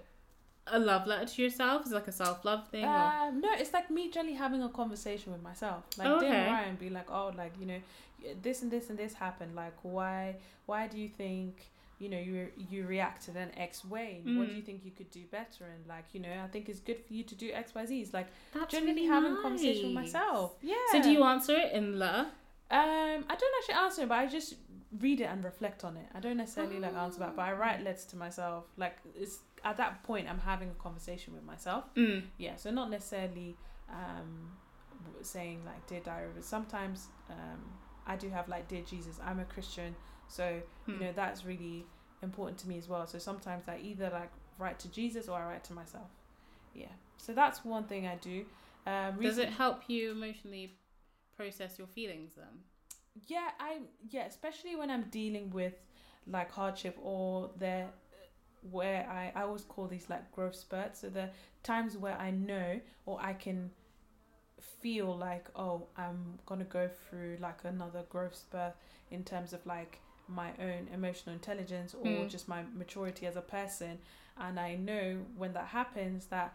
a 0.72 0.78
love 0.78 1.06
letter 1.06 1.26
to 1.26 1.42
yourself? 1.42 1.86
Is 1.86 1.92
it 1.92 1.94
like 1.94 2.08
a 2.08 2.12
self 2.12 2.44
love 2.44 2.68
thing? 2.68 2.84
Um, 2.84 3.40
no, 3.40 3.48
it's 3.52 3.72
like 3.72 3.90
me 3.90 4.10
generally 4.10 4.36
having 4.36 4.62
a 4.62 4.68
conversation 4.68 5.32
with 5.32 5.42
myself, 5.42 5.84
like 5.98 6.08
Oh, 6.08 6.16
okay. 6.16 6.48
And 6.48 6.78
be 6.78 6.90
like, 6.90 7.10
oh, 7.10 7.32
like 7.36 7.52
you 7.60 7.66
know, 7.66 7.78
this 8.42 8.62
and 8.62 8.70
this 8.70 8.90
and 8.90 8.98
this 8.98 9.14
happened. 9.14 9.54
Like, 9.54 9.74
why, 9.82 10.36
why 10.66 10.86
do 10.86 10.98
you 10.98 11.08
think 11.08 11.70
you 11.98 12.08
know 12.08 12.18
you 12.18 12.48
you 12.70 12.86
reacted 12.86 13.36
in 13.36 13.48
X 13.58 13.84
way? 13.84 14.22
What 14.24 14.46
do 14.46 14.52
Mm. 14.52 14.56
you 14.56 14.62
think 14.62 14.84
you 14.84 14.90
could 14.90 15.10
do 15.10 15.22
better? 15.30 15.64
And 15.74 15.86
like, 15.86 16.04
you 16.12 16.20
know, 16.20 16.32
I 16.44 16.48
think 16.48 16.68
it's 16.68 16.80
good 16.80 16.98
for 17.06 17.12
you 17.12 17.24
to 17.24 17.34
do 17.34 17.50
X, 17.52 17.74
Y, 17.74 17.84
Z. 17.86 18.00
It's 18.00 18.14
like 18.14 18.28
That's 18.54 18.72
generally 18.72 18.94
really 18.94 19.06
having 19.08 19.32
a 19.32 19.42
conversation 19.42 19.86
with 19.86 19.94
myself. 19.94 20.54
Yeah. 20.62 20.74
So 20.92 21.02
do 21.02 21.10
you 21.10 21.22
answer 21.24 21.54
it 21.56 21.72
in 21.72 21.98
letter? 21.98 22.26
Um, 22.72 23.24
I 23.28 23.34
don't 23.40 23.54
actually 23.58 23.74
answer 23.84 24.02
it, 24.02 24.08
but 24.08 24.18
I 24.18 24.26
just 24.26 24.54
read 25.00 25.20
it 25.20 25.24
and 25.24 25.44
reflect 25.44 25.84
on 25.84 25.96
it. 25.96 26.06
I 26.14 26.20
don't 26.20 26.36
necessarily 26.36 26.78
like 26.80 26.94
answer 26.94 27.18
back, 27.20 27.34
but 27.36 27.42
I 27.42 27.52
write 27.52 27.82
letters 27.82 28.04
to 28.06 28.16
myself. 28.16 28.64
Like 28.76 28.96
it's 29.16 29.38
at 29.64 29.76
that 29.76 30.02
point 30.04 30.28
I'm 30.28 30.38
having 30.40 30.70
a 30.70 30.82
conversation 30.82 31.34
with 31.34 31.44
myself. 31.44 31.84
Mm. 31.96 32.22
Yeah, 32.38 32.56
so 32.56 32.70
not 32.70 32.90
necessarily 32.90 33.56
um 33.88 34.52
saying 35.22 35.62
like 35.64 35.86
dear 35.86 36.00
diary, 36.00 36.30
but 36.34 36.44
sometimes 36.44 37.08
um 37.30 37.60
I 38.06 38.16
do 38.16 38.28
have 38.30 38.48
like 38.48 38.68
dear 38.68 38.82
Jesus. 38.82 39.18
I'm 39.24 39.40
a 39.40 39.44
Christian, 39.44 39.94
so 40.28 40.60
you 40.86 40.94
Hmm. 40.94 41.00
know 41.00 41.12
that's 41.14 41.44
really 41.44 41.84
important 42.22 42.58
to 42.58 42.68
me 42.68 42.78
as 42.78 42.88
well. 42.88 43.06
So 43.06 43.18
sometimes 43.18 43.64
I 43.68 43.78
either 43.82 44.10
like 44.10 44.30
write 44.58 44.78
to 44.80 44.88
Jesus 44.88 45.28
or 45.28 45.38
I 45.38 45.46
write 45.46 45.64
to 45.64 45.72
myself. 45.74 46.08
Yeah, 46.74 46.92
so 47.16 47.32
that's 47.32 47.64
one 47.64 47.84
thing 47.84 48.06
I 48.06 48.16
do. 48.16 48.44
Um, 48.86 49.20
Does 49.20 49.38
it 49.38 49.50
help 49.50 49.82
you 49.88 50.12
emotionally 50.12 50.76
process 51.36 51.78
your 51.78 51.86
feelings 51.86 52.32
then? 52.36 52.64
yeah 53.26 53.48
i 53.58 53.78
yeah 54.08 54.24
especially 54.24 54.76
when 54.76 54.88
i'm 54.88 55.02
dealing 55.10 55.50
with 55.50 55.74
like 56.28 56.50
hardship 56.52 56.96
or 57.02 57.50
the 57.58 57.84
where 58.70 59.08
i 59.10 59.32
i 59.38 59.42
always 59.42 59.62
call 59.64 59.86
these 59.86 60.08
like 60.10 60.30
growth 60.32 60.54
spurts 60.54 61.00
so 61.00 61.08
the 61.08 61.28
times 61.62 61.96
where 61.96 62.16
i 62.18 62.30
know 62.30 62.80
or 63.06 63.18
i 63.22 63.32
can 63.32 63.70
feel 64.80 65.16
like 65.16 65.46
oh 65.56 65.86
i'm 65.96 66.38
gonna 66.46 66.64
go 66.64 66.88
through 67.08 67.36
like 67.40 67.58
another 67.64 68.02
growth 68.10 68.34
spurt 68.34 68.74
in 69.10 69.24
terms 69.24 69.52
of 69.52 69.64
like 69.66 69.98
my 70.28 70.50
own 70.60 70.86
emotional 70.94 71.34
intelligence 71.34 71.94
or 71.94 72.24
Mm. 72.24 72.28
just 72.28 72.46
my 72.48 72.62
maturity 72.76 73.26
as 73.26 73.36
a 73.36 73.40
person 73.40 73.98
and 74.38 74.60
i 74.60 74.74
know 74.76 75.18
when 75.36 75.52
that 75.54 75.66
happens 75.68 76.26
that 76.26 76.54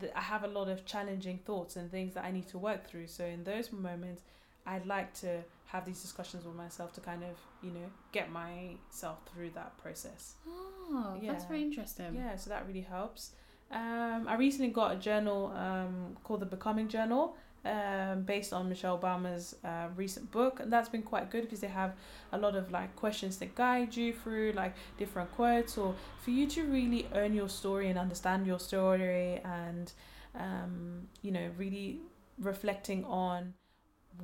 that 0.00 0.12
I 0.16 0.20
have 0.20 0.44
a 0.44 0.48
lot 0.48 0.68
of 0.68 0.84
challenging 0.84 1.38
thoughts 1.46 1.76
and 1.76 1.90
things 1.90 2.12
that 2.12 2.24
I 2.24 2.30
need 2.30 2.46
to 2.48 2.58
work 2.58 2.86
through. 2.86 3.06
So 3.06 3.24
in 3.24 3.42
those 3.44 3.72
moments, 3.72 4.20
I'd 4.66 4.84
like 4.84 5.14
to 5.20 5.42
have 5.68 5.84
these 5.84 6.00
discussions 6.00 6.44
with 6.44 6.54
myself 6.54 6.92
to 6.94 7.00
kind 7.00 7.22
of, 7.22 7.36
you 7.62 7.70
know, 7.70 7.86
get 8.12 8.30
myself 8.30 9.18
through 9.32 9.50
that 9.50 9.76
process. 9.78 10.34
Oh, 10.46 11.16
yeah. 11.20 11.32
that's 11.32 11.44
very 11.44 11.62
interesting. 11.62 12.14
Yeah, 12.14 12.36
so 12.36 12.50
that 12.50 12.66
really 12.66 12.80
helps. 12.80 13.32
Um, 13.70 14.26
I 14.26 14.36
recently 14.36 14.70
got 14.70 14.92
a 14.94 14.96
journal 14.96 15.52
um, 15.54 16.16
called 16.24 16.40
the 16.40 16.46
Becoming 16.46 16.88
Journal, 16.88 17.36
um, 17.66 18.22
based 18.22 18.54
on 18.54 18.68
Michelle 18.70 18.98
Obama's 18.98 19.56
uh, 19.62 19.88
recent 19.94 20.30
book, 20.30 20.60
and 20.60 20.72
that's 20.72 20.88
been 20.88 21.02
quite 21.02 21.30
good 21.30 21.42
because 21.42 21.60
they 21.60 21.66
have 21.68 21.92
a 22.32 22.38
lot 22.38 22.56
of 22.56 22.70
like 22.70 22.96
questions 22.96 23.36
that 23.38 23.54
guide 23.54 23.94
you 23.94 24.14
through 24.14 24.52
like 24.52 24.74
different 24.96 25.30
quotes, 25.34 25.76
or 25.76 25.94
for 26.22 26.30
you 26.30 26.46
to 26.46 26.64
really 26.64 27.06
own 27.14 27.34
your 27.34 27.48
story 27.48 27.90
and 27.90 27.98
understand 27.98 28.46
your 28.46 28.58
story, 28.58 29.42
and 29.44 29.92
um, 30.34 31.08
you 31.20 31.30
know, 31.30 31.50
really 31.58 32.00
reflecting 32.38 33.04
on 33.04 33.52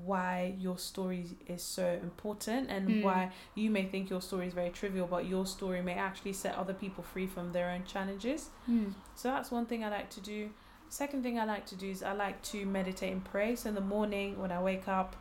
why 0.05 0.55
your 0.59 0.78
story 0.78 1.26
is 1.47 1.62
so 1.62 1.86
important 2.03 2.68
and 2.70 2.88
Mm. 2.88 3.03
why 3.03 3.30
you 3.55 3.70
may 3.70 3.84
think 3.84 4.11
your 4.11 4.20
story 4.20 4.47
is 4.47 4.55
very 4.55 4.70
trivial, 4.70 5.07
but 5.07 5.26
your 5.26 5.47
story 5.47 5.82
may 5.82 5.95
actually 5.95 6.32
set 6.32 6.55
other 6.57 6.74
people 6.74 7.05
free 7.05 7.26
from 7.26 7.53
their 7.53 7.70
own 7.70 7.84
challenges. 7.84 8.51
Hmm. 8.66 8.90
So 9.14 9.28
that's 9.28 9.51
one 9.51 9.66
thing 9.66 9.84
I 9.84 9.88
like 9.90 10.11
to 10.11 10.20
do. 10.20 10.51
Second 10.88 11.22
thing 11.22 11.38
I 11.38 11.45
like 11.45 11.66
to 11.66 11.76
do 11.76 11.90
is 11.90 12.03
I 12.03 12.12
like 12.12 12.42
to 12.42 12.66
meditate 12.66 13.12
and 13.12 13.24
pray. 13.24 13.57
So 13.57 13.68
in 13.68 13.74
the 13.74 13.80
morning 13.80 14.38
when 14.40 14.51
I 14.53 14.61
wake 14.62 14.88
up, 14.88 15.16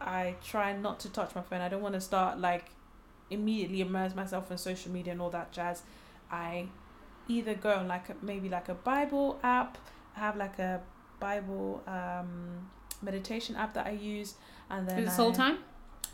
I 0.00 0.36
try 0.42 0.72
not 0.76 1.00
to 1.00 1.08
touch 1.10 1.34
my 1.34 1.42
phone. 1.42 1.60
I 1.60 1.68
don't 1.68 1.82
want 1.82 1.94
to 1.94 2.00
start 2.00 2.38
like 2.38 2.66
immediately 3.30 3.80
immerse 3.80 4.14
myself 4.14 4.50
in 4.50 4.58
social 4.58 4.90
media 4.90 5.12
and 5.12 5.20
all 5.22 5.30
that 5.30 5.52
jazz. 5.52 5.82
I 6.30 6.68
either 7.28 7.54
go 7.54 7.74
on 7.74 7.88
like 7.88 8.08
a, 8.08 8.16
maybe 8.22 8.48
like 8.48 8.68
a 8.68 8.74
Bible 8.74 9.38
app. 9.42 9.78
I 10.16 10.20
have 10.20 10.36
like 10.36 10.58
a 10.58 10.80
Bible 11.20 11.82
um, 11.86 12.70
meditation 13.02 13.56
app 13.56 13.74
that 13.74 13.86
I 13.86 13.90
use, 13.90 14.34
and 14.68 14.88
then 14.88 15.00
Is 15.00 15.12
it 15.12 15.16
Soul 15.16 15.32
I- 15.32 15.36
Time? 15.36 15.58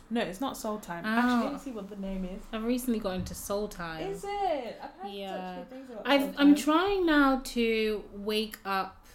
No, 0.09 0.21
it's 0.21 0.39
not 0.39 0.55
Soul 0.55 0.79
Time. 0.79 1.03
Oh. 1.05 1.09
Actually, 1.09 1.43
let 1.43 1.53
me 1.53 1.59
see 1.59 1.71
what 1.71 1.89
the 1.89 1.97
name 1.97 2.23
is. 2.23 2.41
I've 2.53 2.63
recently 2.63 2.99
got 2.99 3.15
into 3.15 3.33
Soul 3.35 3.67
Time. 3.67 4.09
Is 4.09 4.23
it? 4.23 4.81
Yeah. 5.05 5.55
such 5.55 5.57
good 5.57 5.69
things 5.69 5.89
about 5.89 6.07
I've, 6.07 6.33
I'm 6.37 6.55
trying 6.55 7.05
now 7.05 7.41
to 7.43 8.03
wake 8.13 8.57
up 8.63 9.05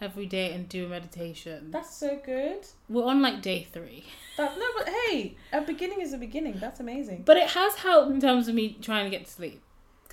every 0.00 0.26
day 0.26 0.52
and 0.52 0.68
do 0.68 0.86
a 0.86 0.88
meditation. 0.88 1.70
That's 1.70 1.94
so 1.94 2.20
good. 2.24 2.66
We're 2.88 3.04
on 3.04 3.22
like 3.22 3.42
day 3.42 3.66
three. 3.70 4.04
That, 4.36 4.58
no, 4.58 4.66
but 4.76 4.88
hey, 4.88 5.36
a 5.52 5.60
beginning 5.60 6.00
is 6.00 6.12
a 6.12 6.18
beginning. 6.18 6.58
That's 6.58 6.80
amazing. 6.80 7.22
But 7.24 7.36
it 7.36 7.50
has 7.50 7.76
helped 7.76 8.10
in 8.10 8.20
terms 8.20 8.48
of 8.48 8.54
me 8.56 8.76
trying 8.82 9.04
to 9.04 9.16
get 9.16 9.26
to 9.26 9.30
sleep 9.30 9.62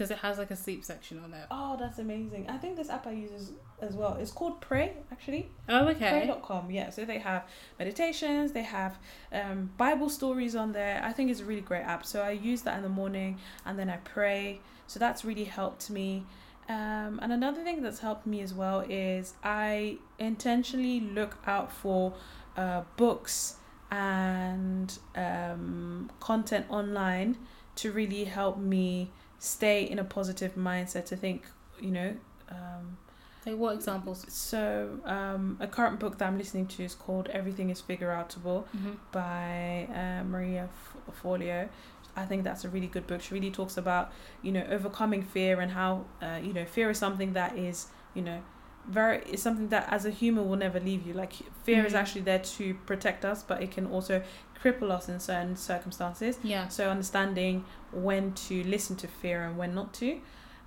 because 0.01 0.09
it 0.09 0.17
has 0.17 0.39
like 0.39 0.49
a 0.49 0.55
sleep 0.55 0.83
section 0.83 1.19
on 1.19 1.31
it. 1.31 1.45
Oh, 1.51 1.77
that's 1.79 1.99
amazing. 1.99 2.49
I 2.49 2.57
think 2.57 2.75
this 2.75 2.89
app 2.89 3.05
I 3.05 3.11
use 3.11 3.29
is, 3.29 3.51
as 3.83 3.93
well. 3.93 4.17
It's 4.19 4.31
called 4.31 4.59
Pray, 4.59 4.93
actually. 5.11 5.51
Oh, 5.69 5.87
okay. 5.89 6.25
Pray.com. 6.25 6.71
Yeah, 6.71 6.89
so 6.89 7.05
they 7.05 7.19
have 7.19 7.47
meditations, 7.77 8.51
they 8.51 8.63
have 8.63 8.97
um, 9.31 9.69
Bible 9.77 10.09
stories 10.09 10.55
on 10.55 10.71
there. 10.71 10.99
I 11.03 11.13
think 11.13 11.29
it's 11.29 11.41
a 11.41 11.45
really 11.45 11.61
great 11.61 11.83
app. 11.83 12.03
So 12.03 12.23
I 12.23 12.31
use 12.31 12.63
that 12.63 12.77
in 12.77 12.81
the 12.81 12.89
morning 12.89 13.37
and 13.63 13.77
then 13.77 13.91
I 13.91 13.97
pray. 13.97 14.61
So 14.87 14.97
that's 14.97 15.23
really 15.23 15.43
helped 15.43 15.91
me. 15.91 16.25
Um, 16.67 17.19
and 17.21 17.31
another 17.31 17.63
thing 17.63 17.83
that's 17.83 17.99
helped 17.99 18.25
me 18.25 18.41
as 18.41 18.55
well 18.55 18.83
is 18.89 19.35
I 19.43 19.99
intentionally 20.17 20.99
look 20.99 21.37
out 21.45 21.71
for 21.71 22.15
uh, 22.57 22.81
books 22.97 23.57
and 23.91 24.97
um, 25.15 26.09
content 26.19 26.65
online 26.69 27.37
to 27.75 27.91
really 27.91 28.23
help 28.23 28.57
me 28.57 29.11
stay 29.41 29.83
in 29.83 29.97
a 29.99 30.03
positive 30.03 30.53
mindset 30.55 31.05
to 31.05 31.15
think, 31.17 31.43
you 31.79 31.89
know, 31.91 32.13
um, 32.49 32.97
Like 33.45 33.57
what 33.57 33.73
examples? 33.75 34.23
so 34.29 34.99
um, 35.05 35.57
a 35.59 35.67
current 35.67 35.99
book 35.99 36.17
that 36.19 36.27
I'm 36.27 36.37
listening 36.37 36.67
to 36.67 36.83
is 36.83 36.93
called 36.95 37.27
Everything 37.29 37.69
is 37.71 37.81
Figure 37.81 38.09
Outable 38.09 38.65
Mm-hmm. 38.77 38.91
by 39.11 39.87
uh, 39.93 40.23
Maria 40.25 40.69
F- 40.71 41.15
Forleo. 41.23 41.67
I 42.15 42.25
think 42.25 42.43
that's 42.43 42.65
a 42.65 42.69
really 42.69 42.87
good 42.87 43.07
book. 43.07 43.21
She 43.21 43.33
really 43.33 43.51
talks 43.51 43.77
about 43.77 44.11
you 44.43 44.51
know 44.51 44.65
overcoming 44.69 45.23
fear 45.23 45.59
and 45.63 45.71
how 45.71 46.05
uh, 46.21 46.39
you 46.43 46.53
know 46.53 46.65
fear 46.65 46.89
is 46.91 46.97
something 46.99 47.33
that 47.33 47.57
is 47.57 47.87
you 48.13 48.21
know 48.21 48.39
very 48.87 49.19
is 49.29 49.41
something 49.41 49.69
that 49.69 49.87
as 49.91 50.05
a 50.05 50.09
human 50.11 50.49
will 50.49 50.57
never 50.57 50.79
leave 50.79 51.05
you. 51.05 51.13
Like 51.13 51.33
fear 51.63 51.85
is 51.85 51.93
Mhm. 51.93 51.97
actually 51.99 52.21
there 52.21 52.39
to 52.39 52.73
protect 52.85 53.23
us, 53.25 53.43
but 53.43 53.61
it 53.61 53.71
can 53.71 53.85
also 53.85 54.23
cripple 54.61 54.91
us 54.91 55.09
in 55.09 55.19
certain 55.19 55.55
circumstances. 55.55 56.37
Yeah. 56.43 56.67
So 56.67 56.89
understanding 56.89 57.65
when 57.91 58.33
to 58.33 58.63
listen 58.63 58.95
to 58.97 59.07
fear 59.07 59.43
and 59.43 59.57
when 59.57 59.73
not 59.75 59.93
to. 59.95 60.19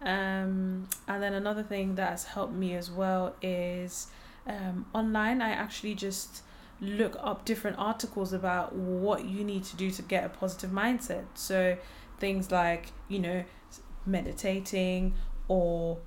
Um, 0.02 0.88
and 1.08 1.22
then 1.22 1.32
another 1.32 1.62
thing 1.62 1.94
that 1.94 2.10
has 2.10 2.24
helped 2.24 2.52
me 2.54 2.74
as 2.74 2.90
well 2.90 3.34
is 3.40 4.08
um, 4.46 4.84
online. 4.92 5.40
I 5.40 5.50
actually 5.50 5.94
just 5.94 6.42
look 6.80 7.16
up 7.20 7.44
different 7.44 7.78
articles 7.78 8.32
about 8.32 8.74
what 8.74 9.24
you 9.24 9.42
need 9.44 9.64
to 9.64 9.76
do 9.76 9.90
to 9.92 10.02
get 10.02 10.24
a 10.24 10.28
positive 10.28 10.70
mindset. 10.70 11.24
So 11.34 11.76
things 12.18 12.50
like 12.50 12.92
you 13.08 13.18
know 13.18 13.44
meditating 14.06 15.14
or 15.48 15.98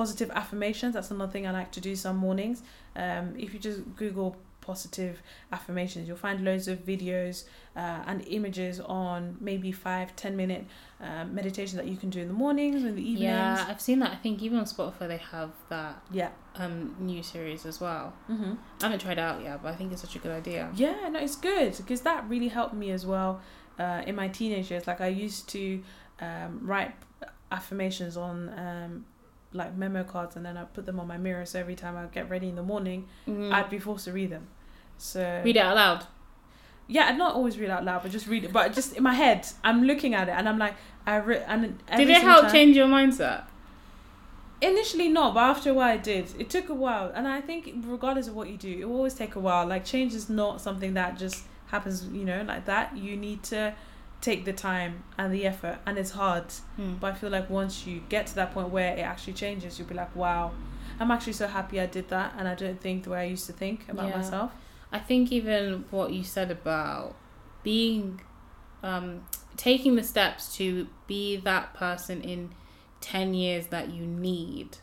positive 0.00 0.30
affirmations. 0.40 0.92
That's 0.94 1.10
another 1.10 1.32
thing 1.32 1.46
I 1.46 1.52
like 1.60 1.70
to 1.78 1.80
do 1.80 1.94
some 2.04 2.16
mornings. 2.26 2.58
Um, 3.04 3.34
if 3.44 3.48
you 3.54 3.58
just 3.68 3.80
Google 3.96 4.30
positive 4.72 5.22
affirmations. 5.52 6.08
You'll 6.08 6.16
find 6.28 6.44
loads 6.44 6.66
of 6.66 6.76
videos 6.84 7.44
uh, 7.76 8.02
and 8.08 8.26
images 8.26 8.80
on 8.80 9.36
maybe 9.40 9.70
five, 9.70 10.08
ten 10.16 10.34
minute 10.36 10.64
uh, 11.00 11.24
meditation 11.24 11.76
that 11.80 11.86
you 11.86 11.96
can 11.96 12.10
do 12.10 12.20
in 12.20 12.28
the 12.32 12.34
mornings 12.34 12.82
and 12.82 12.98
the 12.98 13.06
evenings. 13.12 13.20
Yeah, 13.20 13.66
I've 13.70 13.80
seen 13.80 13.98
that. 14.00 14.10
I 14.10 14.16
think 14.24 14.42
even 14.42 14.58
on 14.58 14.64
Spotify 14.64 15.06
they 15.14 15.22
have 15.36 15.52
that 15.74 15.94
Yeah. 16.20 16.30
um 16.62 16.74
new 16.98 17.22
series 17.22 17.62
as 17.64 17.76
well. 17.80 18.12
Mm-hmm. 18.28 18.54
I 18.80 18.82
haven't 18.86 19.02
tried 19.06 19.20
out 19.28 19.38
yet, 19.46 19.62
but 19.62 19.68
I 19.72 19.76
think 19.78 19.92
it's 19.92 20.02
such 20.06 20.16
a 20.16 20.22
good 20.24 20.34
idea. 20.42 20.62
Yeah, 20.84 21.08
no, 21.12 21.18
it's 21.26 21.36
good 21.36 21.72
because 21.76 22.00
that 22.08 22.28
really 22.32 22.48
helped 22.58 22.74
me 22.82 22.88
as 22.98 23.04
well 23.12 23.32
uh, 23.78 24.02
in 24.08 24.14
my 24.22 24.28
teenage 24.38 24.68
years. 24.72 24.84
Like 24.90 25.00
I 25.00 25.10
used 25.26 25.42
to 25.56 25.62
um, 26.28 26.50
write 26.70 26.92
affirmations 27.52 28.16
on 28.16 28.36
um, 28.66 28.92
like 29.56 29.74
memo 29.76 30.04
cards 30.04 30.36
and 30.36 30.44
then 30.46 30.56
I 30.56 30.64
put 30.64 30.86
them 30.86 30.98
on 31.00 31.06
my 31.06 31.16
mirror. 31.18 31.44
So 31.46 31.58
every 31.58 31.74
time 31.74 31.96
I 31.96 32.04
get 32.06 32.28
ready 32.30 32.48
in 32.48 32.56
the 32.56 32.62
morning, 32.62 33.06
Mm. 33.26 33.52
I'd 33.52 33.70
be 33.70 33.78
forced 33.78 34.04
to 34.06 34.12
read 34.12 34.30
them. 34.30 34.46
So 34.98 35.42
Read 35.44 35.56
it 35.56 35.60
out 35.60 35.76
loud. 35.76 36.06
yeah, 36.88 37.06
I'd 37.08 37.18
not 37.18 37.34
always 37.34 37.58
read 37.58 37.70
out 37.70 37.84
loud, 37.84 38.02
but 38.02 38.12
just 38.12 38.26
read 38.26 38.44
it. 38.44 38.52
But 38.52 38.72
just 38.72 38.96
in 38.96 39.02
my 39.02 39.14
head, 39.14 39.46
I'm 39.64 39.82
looking 39.84 40.14
at 40.14 40.28
it 40.28 40.32
and 40.32 40.48
I'm 40.48 40.58
like, 40.58 40.74
I 41.06 41.16
re- 41.16 41.42
and 41.46 41.78
Did 41.96 42.08
it 42.10 42.22
help 42.22 42.42
time- 42.44 42.52
change 42.52 42.76
your 42.76 42.86
mindset? 42.88 43.44
Initially, 44.62 45.08
not, 45.10 45.34
but 45.34 45.40
after 45.40 45.70
a 45.70 45.74
while, 45.74 45.94
it 45.96 46.02
did. 46.02 46.32
It 46.38 46.48
took 46.48 46.70
a 46.70 46.74
while, 46.74 47.12
and 47.14 47.28
I 47.28 47.42
think 47.42 47.70
regardless 47.84 48.26
of 48.26 48.34
what 48.34 48.48
you 48.48 48.56
do, 48.56 48.70
it 48.80 48.88
will 48.88 48.96
always 48.96 49.12
take 49.12 49.36
a 49.36 49.40
while. 49.40 49.66
Like 49.66 49.84
change 49.84 50.14
is 50.14 50.30
not 50.30 50.62
something 50.62 50.94
that 50.94 51.18
just 51.18 51.44
happens, 51.66 52.06
you 52.06 52.24
know, 52.24 52.42
like 52.42 52.64
that. 52.64 52.96
You 52.96 53.18
need 53.18 53.42
to 53.44 53.74
take 54.26 54.44
the 54.44 54.52
time 54.52 55.04
and 55.16 55.32
the 55.32 55.46
effort, 55.46 55.78
and 55.86 55.96
it's 55.96 56.10
hard. 56.10 56.44
Hmm. 56.76 56.94
But 57.00 57.12
I 57.12 57.14
feel 57.14 57.30
like 57.30 57.48
once 57.48 57.86
you 57.86 58.02
get 58.08 58.26
to 58.28 58.34
that 58.34 58.52
point 58.52 58.70
where 58.70 58.92
it 58.96 59.00
actually 59.12 59.34
changes, 59.34 59.78
you'll 59.78 59.88
be 59.88 59.94
like, 59.94 60.14
wow, 60.16 60.50
I'm 60.98 61.10
actually 61.12 61.34
so 61.34 61.46
happy 61.46 61.80
I 61.80 61.86
did 61.86 62.08
that, 62.08 62.34
and 62.36 62.48
I 62.48 62.54
don't 62.56 62.80
think 62.80 63.04
the 63.04 63.10
way 63.10 63.20
I 63.20 63.24
used 63.24 63.46
to 63.46 63.52
think 63.52 63.88
about 63.88 64.08
Yeah. 64.08 64.16
myself. 64.16 64.50
I 64.90 64.98
think 64.98 65.30
even 65.30 65.84
what 65.90 66.12
you 66.12 66.24
said 66.24 66.50
about 66.50 67.14
being, 67.62 68.20
um, 68.82 69.24
taking 69.56 69.94
the 69.94 70.02
steps 70.02 70.56
to 70.56 70.88
be 71.06 71.36
that 71.36 71.74
person 71.74 72.20
in 72.20 72.50
10 73.00 73.34
years 73.34 73.68
that 73.68 73.90
you 73.90 74.04
need 74.06 74.78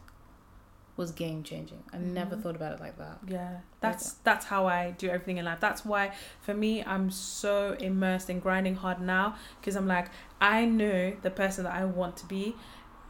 was 0.95 1.11
game 1.11 1.43
changing. 1.43 1.83
I 1.91 1.97
never 1.97 2.35
Mhm. 2.35 2.43
thought 2.43 2.55
about 2.55 2.73
it 2.73 2.79
like 2.79 2.97
that. 2.97 3.17
Yeah, 3.27 3.57
that's 3.81 4.13
that's 4.23 4.45
how 4.45 4.67
I 4.67 4.91
do 4.91 5.09
everything 5.09 5.37
in 5.37 5.45
life. 5.45 5.59
That's 5.59 5.83
why 5.83 6.13
for 6.41 6.53
me, 6.53 6.83
I'm 6.83 7.09
so 7.09 7.73
immersed 7.79 8.29
in 8.29 8.39
grinding 8.39 8.75
hard 8.75 9.01
now 9.01 9.35
because 9.59 9.75
I'm 9.75 9.87
like, 9.87 10.09
I 10.39 10.65
know 10.65 11.13
the 11.21 11.31
person 11.31 11.63
that 11.63 11.73
I 11.73 11.85
want 11.85 12.17
to 12.17 12.25
be 12.27 12.55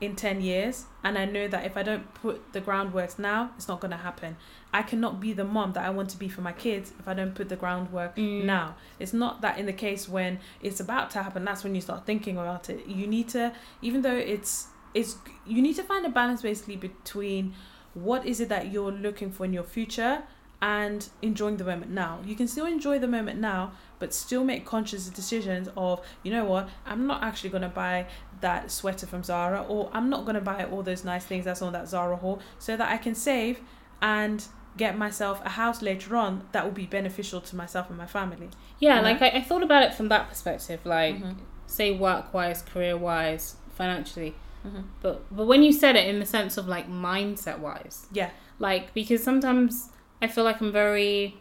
in 0.02 0.16
10 0.18 0.42
years 0.42 0.86
and 1.04 1.18
I 1.18 1.24
know 1.26 1.48
that 1.48 1.66
if 1.66 1.78
I 1.78 1.84
don't 1.84 2.14
put 2.16 2.52
the 2.52 2.60
groundworks 2.60 3.18
now, 3.20 3.52
it's 3.56 3.68
not 3.70 3.80
going 3.80 3.92
to 3.92 3.98
happen. 3.98 4.36
I 4.74 4.82
cannot 4.82 5.20
be 5.22 5.32
the 5.34 5.46
mom 5.46 5.74
that 5.74 5.86
I 5.86 5.92
want 5.92 6.10
to 6.10 6.18
be 6.18 6.28
for 6.28 6.42
my 6.42 6.52
kids 6.52 6.92
if 7.00 7.08
I 7.08 7.14
don't 7.14 7.34
put 7.36 7.48
the 7.48 7.56
groundwork 7.56 8.16
Mm. 8.18 8.44
now. 8.46 8.76
It's 9.00 9.14
not 9.14 9.42
that 9.42 9.58
in 9.60 9.66
the 9.66 9.74
case 9.74 10.10
when 10.10 10.40
it's 10.62 10.80
about 10.80 11.10
to 11.12 11.24
happen, 11.24 11.46
that's 11.46 11.64
when 11.64 11.76
you 11.76 11.82
start 11.82 12.06
thinking 12.06 12.38
about 12.38 12.70
it. 12.70 12.86
You 12.88 13.08
need 13.08 13.30
to, 13.30 13.54
even 13.82 14.02
though 14.02 14.16
it's 14.16 14.68
it's 14.94 15.18
you 15.46 15.60
need 15.62 15.76
to 15.76 15.84
find 15.84 16.06
a 16.06 16.10
balance 16.10 16.42
basically 16.44 16.76
between 16.76 17.54
what 17.94 18.26
is 18.26 18.40
it 18.40 18.50
that 18.50 18.72
you're 18.72 18.92
looking 18.92 19.32
for 19.32 19.46
in 19.46 19.54
your 19.54 19.64
future 19.64 20.24
and 20.62 21.10
enjoying 21.22 21.58
the 21.58 21.64
moment 21.66 21.92
now. 21.92 22.20
You 22.26 22.36
can 22.36 22.48
still 22.48 22.66
enjoy 22.66 22.98
the 22.98 23.08
moment 23.08 23.38
now, 23.40 23.74
but 24.00 24.14
still 24.14 24.46
make 24.46 24.66
conscious 24.66 25.10
decisions 25.10 25.68
of, 25.76 26.00
you 26.24 26.32
know 26.32 26.46
what, 26.46 26.70
I'm 26.86 27.06
not 27.06 27.22
actually 27.22 27.50
gonna 27.50 27.68
buy 27.68 28.08
that 28.40 28.72
sweater 28.72 29.06
from 29.06 29.24
Zara 29.24 29.64
or 29.64 29.90
I'm 29.92 30.10
not 30.10 30.26
gonna 30.26 30.40
buy 30.40 30.64
all 30.64 30.82
those 30.82 31.04
nice 31.04 31.26
things 31.26 31.44
that's 31.44 31.62
on 31.62 31.74
that 31.74 31.90
Zara 31.90 32.16
haul 32.16 32.40
so 32.60 32.78
that 32.78 32.90
I 32.90 32.98
can 32.98 33.14
save 33.14 33.60
and 34.02 34.46
get 34.78 34.98
myself 34.98 35.42
a 35.46 35.50
house 35.50 35.82
later 35.82 36.16
on 36.16 36.44
that 36.54 36.64
will 36.64 36.72
be 36.72 36.86
beneficial 36.86 37.42
to 37.42 37.56
myself 37.58 37.90
and 37.90 37.98
my 37.98 38.08
family. 38.08 38.50
Yeah, 38.80 39.02
like 39.02 39.22
I, 39.22 39.28
I 39.30 39.42
thought 39.42 39.64
about 39.64 39.84
it 39.84 39.94
from 39.94 40.08
that 40.10 40.30
perspective, 40.30 40.80
like 40.86 41.18
Mhm. 41.22 41.36
say 41.68 41.92
work 41.92 42.34
wise, 42.34 42.62
career 42.62 42.96
wise, 42.98 43.58
financially. 43.76 44.34
Mhm. 44.66 44.84
But 45.02 45.24
but 45.36 45.46
when 45.46 45.64
you 45.64 45.74
said 45.74 45.96
it 45.96 46.08
in 46.08 46.20
the 46.20 46.26
sense 46.26 46.58
of 46.58 46.68
like 46.68 46.90
mindset 46.90 47.60
wise, 47.60 48.08
Yeah. 48.12 48.30
like 48.60 48.94
because 48.94 49.22
sometimes 49.24 49.90
I 50.22 50.28
feel 50.28 50.44
like 50.44 50.62
I'm 50.62 50.72
very 50.72 51.36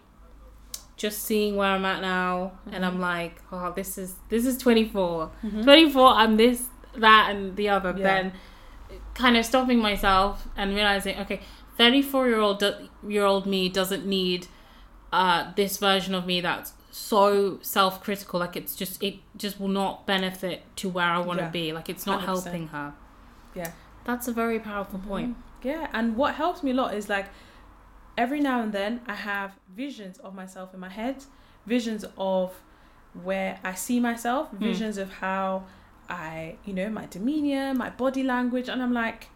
just 0.97 1.25
seeing 1.25 1.57
where 1.57 1.69
I'm 1.71 1.85
at 1.85 2.01
now, 2.03 2.53
and 2.71 2.85
I'm 2.85 3.01
like, 3.01 3.41
oh, 3.51 3.73
this 3.75 3.99
is 3.99 4.17
this 4.29 4.45
is 4.47 4.57
24. 4.59 5.31
Mhm. 5.45 5.65
24, 5.65 6.09
I'm 6.09 6.37
this, 6.37 6.69
that, 6.97 7.29
and 7.31 7.57
the 7.57 7.69
other. 7.69 7.95
Yeah. 7.97 8.03
Then 8.03 8.33
kind 9.15 9.37
of 9.37 9.45
stopping 9.45 9.79
myself 9.79 10.49
and 10.57 10.75
realizing, 10.75 11.19
okay, 11.21 11.41
34 11.77 12.29
year 12.29 12.39
old 12.41 12.63
year 13.09 13.25
old 13.25 13.47
me 13.47 13.69
doesn't 13.69 14.07
need 14.07 14.47
uh, 15.13 15.53
this 15.57 15.77
version 15.79 16.15
of 16.15 16.25
me 16.27 16.41
that's 16.41 16.73
so 16.91 17.59
self 17.63 18.03
critical. 18.03 18.41
Like 18.41 18.57
it's 18.57 18.75
just 18.75 19.03
it 19.03 19.17
just 19.37 19.59
will 19.61 19.69
not 19.69 20.07
benefit 20.07 20.63
to 20.77 20.89
where 20.89 21.07
I 21.07 21.19
want 21.19 21.39
to 21.39 21.45
Yeah. 21.47 21.51
be. 21.51 21.73
Like 21.73 21.89
it's 21.89 22.07
not 22.07 22.21
100%. 22.21 22.25
helping 22.27 22.69
her. 22.69 22.95
Yeah. 23.55 23.73
That's 24.05 24.27
a 24.29 24.33
very 24.33 24.59
powerful 24.59 24.99
point. 24.99 25.31
Mhm. 25.31 25.65
Yeah, 25.65 25.87
and 25.93 26.17
what 26.17 26.35
helps 26.35 26.63
me 26.63 26.71
a 26.73 26.75
lot 26.75 26.95
is 26.95 27.09
like 27.09 27.27
every 28.19 28.41
now 28.41 28.61
and 28.61 28.73
then 28.73 29.01
I 29.07 29.15
have 29.15 29.53
visions 29.69 30.19
of 30.19 30.35
myself 30.35 30.75
in 30.75 30.81
my 30.81 30.89
head, 30.89 31.25
visions 31.67 32.05
of 32.19 32.61
where 33.23 33.59
I 33.63 33.75
see 33.75 34.01
myself, 34.01 34.49
Hmm. 34.51 34.59
visions 34.59 34.99
of 34.99 35.13
how 35.15 35.65
I, 36.09 36.57
you 36.65 36.75
know, 36.75 36.89
my 36.91 37.07
demeanor, 37.07 37.75
my 37.75 37.91
body 37.91 38.23
language, 38.23 38.69
and 38.69 38.83
I'm 38.83 38.93
like, 38.93 39.29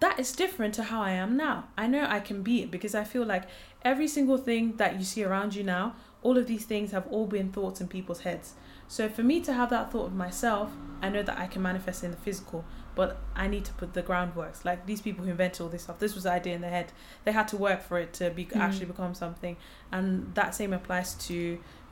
that 0.00 0.18
is 0.20 0.30
different 0.32 0.74
to 0.74 0.84
how 0.84 1.02
I 1.02 1.10
am 1.10 1.36
now. 1.36 1.64
I 1.76 1.88
know 1.88 2.06
I 2.08 2.20
can 2.20 2.42
be 2.42 2.62
it 2.62 2.70
because 2.70 2.94
I 2.94 3.02
feel 3.04 3.24
like 3.24 3.44
every 3.82 4.06
single 4.06 4.36
thing 4.38 4.76
that 4.76 4.96
you 4.96 5.04
see 5.04 5.24
around 5.24 5.54
you 5.56 5.64
now, 5.64 5.96
all 6.22 6.38
of 6.38 6.46
these 6.46 6.64
things 6.64 6.92
have 6.92 7.06
all 7.08 7.26
been 7.26 7.50
thoughts 7.50 7.80
in 7.80 7.88
people's 7.88 8.20
heads. 8.20 8.54
So 8.86 9.08
for 9.08 9.22
me 9.24 9.40
to 9.40 9.52
have 9.52 9.70
that 9.70 9.90
thought 9.90 10.06
of 10.06 10.14
myself, 10.14 10.70
I 11.02 11.08
know 11.08 11.22
that 11.24 11.36
I 11.38 11.46
can 11.48 11.62
manifest 11.62 12.04
in 12.04 12.12
the 12.12 12.16
physical, 12.16 12.64
but 12.98 13.10
I 13.36 13.46
need 13.54 13.64
to 13.70 13.72
put 13.80 13.94
the 13.94 14.02
groundwork. 14.02 14.54
Like 14.64 14.80
these 14.90 15.00
people 15.06 15.24
who 15.24 15.30
invented 15.30 15.60
all 15.62 15.68
this 15.74 15.84
stuff, 15.84 15.98
this 16.00 16.14
was 16.16 16.24
the 16.24 16.32
idea 16.32 16.54
in 16.56 16.62
their 16.62 16.70
head. 16.78 16.88
They 17.24 17.32
had 17.32 17.46
to 17.52 17.56
work 17.56 17.80
for 17.88 17.96
it 18.04 18.10
to 18.20 18.24
be 18.38 18.44
Mm. 18.46 18.56
actually 18.66 18.86
become 18.94 19.14
something, 19.14 19.54
and 19.92 20.34
that 20.34 20.50
same 20.60 20.72
applies 20.72 21.14
to 21.28 21.36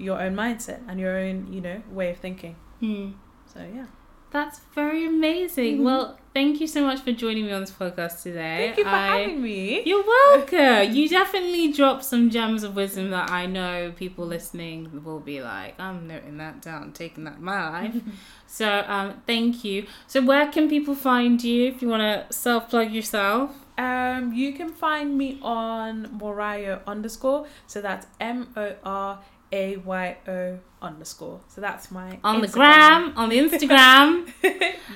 your 0.06 0.20
own 0.20 0.34
mindset 0.34 0.80
and 0.88 0.98
your 1.00 1.14
own, 1.16 1.36
you 1.54 1.60
know, 1.66 1.78
way 1.98 2.10
of 2.10 2.16
thinking. 2.26 2.56
Hmm. 2.80 3.10
So 3.52 3.60
yeah, 3.78 3.86
That's 4.32 4.58
very 4.74 5.06
amazing. 5.06 5.78
Mhm. 5.78 5.84
Well, 5.84 6.18
thank 6.34 6.60
you 6.60 6.66
so 6.66 6.80
much 6.88 7.00
for 7.00 7.12
joining 7.12 7.44
me 7.46 7.52
on 7.52 7.60
this 7.60 7.70
podcast 7.70 8.22
today. 8.24 8.56
thank 8.66 8.76
you 8.78 8.84
for 8.84 8.90
I- 8.90 9.18
having 9.20 9.40
me. 9.40 9.82
You're 9.86 10.04
welcome. 10.04 10.92
you 10.96 11.08
definitely 11.08 11.72
dropped 11.72 12.04
some 12.04 12.28
gems 12.28 12.62
of 12.64 12.74
wisdom 12.76 13.10
that 13.10 13.30
I 13.30 13.46
know 13.46 13.92
people 14.04 14.26
listening 14.26 14.78
will 15.04 15.20
be 15.20 15.40
like, 15.42 15.78
I'm 15.80 16.08
noting 16.08 16.36
that 16.38 16.60
down, 16.60 16.92
taking 16.92 17.22
that 17.24 17.36
in 17.36 17.44
my 17.44 17.60
life. 17.70 17.94
so, 18.46 18.84
um, 18.86 19.22
thank 19.26 19.64
you. 19.64 19.86
So, 20.06 20.22
where 20.22 20.48
can 20.50 20.68
people 20.68 20.94
find 20.94 21.42
you 21.42 21.68
if 21.68 21.82
you 21.82 21.88
want 21.88 22.02
to 22.02 22.32
self 22.32 22.70
plug 22.70 22.92
yourself? 22.92 23.50
Um, 23.78 24.32
you 24.32 24.52
can 24.52 24.70
find 24.70 25.18
me 25.18 25.38
on 25.42 26.06
Morayo 26.18 26.80
underscore. 26.86 27.46
So 27.66 27.82
that's 27.82 28.06
M 28.20 28.48
O 28.56 28.74
R 28.82 29.18
A 29.52 29.76
Y 29.76 30.16
O 30.26 30.58
underscore. 30.80 31.40
So 31.48 31.60
that's 31.60 31.90
my 31.90 32.18
On 32.24 32.40
the 32.40 32.48
gram, 32.48 33.12
on 33.16 33.28
the 33.28 33.38
Instagram. 33.38 34.32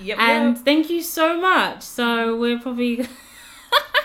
yep, 0.02 0.18
and 0.18 0.56
yep. 0.56 0.64
thank 0.64 0.88
you 0.88 1.02
so 1.02 1.40
much. 1.40 1.82
So, 1.82 2.36
we're 2.36 2.58
probably. 2.58 3.06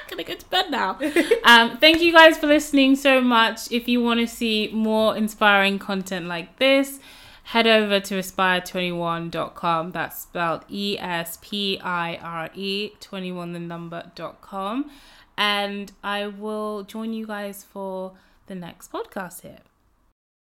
gonna 0.07 0.23
go 0.23 0.35
to 0.35 0.45
bed 0.49 0.69
now. 0.69 0.99
um, 1.43 1.77
thank 1.77 2.01
you 2.01 2.11
guys 2.11 2.37
for 2.37 2.47
listening 2.47 2.95
so 2.95 3.21
much. 3.21 3.71
If 3.71 3.87
you 3.87 4.03
want 4.03 4.19
to 4.19 4.27
see 4.27 4.69
more 4.71 5.17
inspiring 5.17 5.79
content 5.79 6.27
like 6.27 6.57
this, 6.59 6.99
head 7.45 7.67
over 7.67 7.99
to 7.99 8.15
aspire21.com. 8.19 9.91
That's 9.91 10.21
spelled 10.21 10.65
E 10.67 10.97
S 10.99 11.37
P 11.41 11.79
I 11.79 12.15
R 12.17 12.49
E 12.53 12.91
21 12.99 13.53
the 13.53 13.59
number.com. 13.59 14.89
And 15.37 15.91
I 16.03 16.27
will 16.27 16.83
join 16.83 17.13
you 17.13 17.27
guys 17.27 17.63
for 17.63 18.13
the 18.47 18.55
next 18.55 18.91
podcast 18.91 19.41
here. 19.41 19.59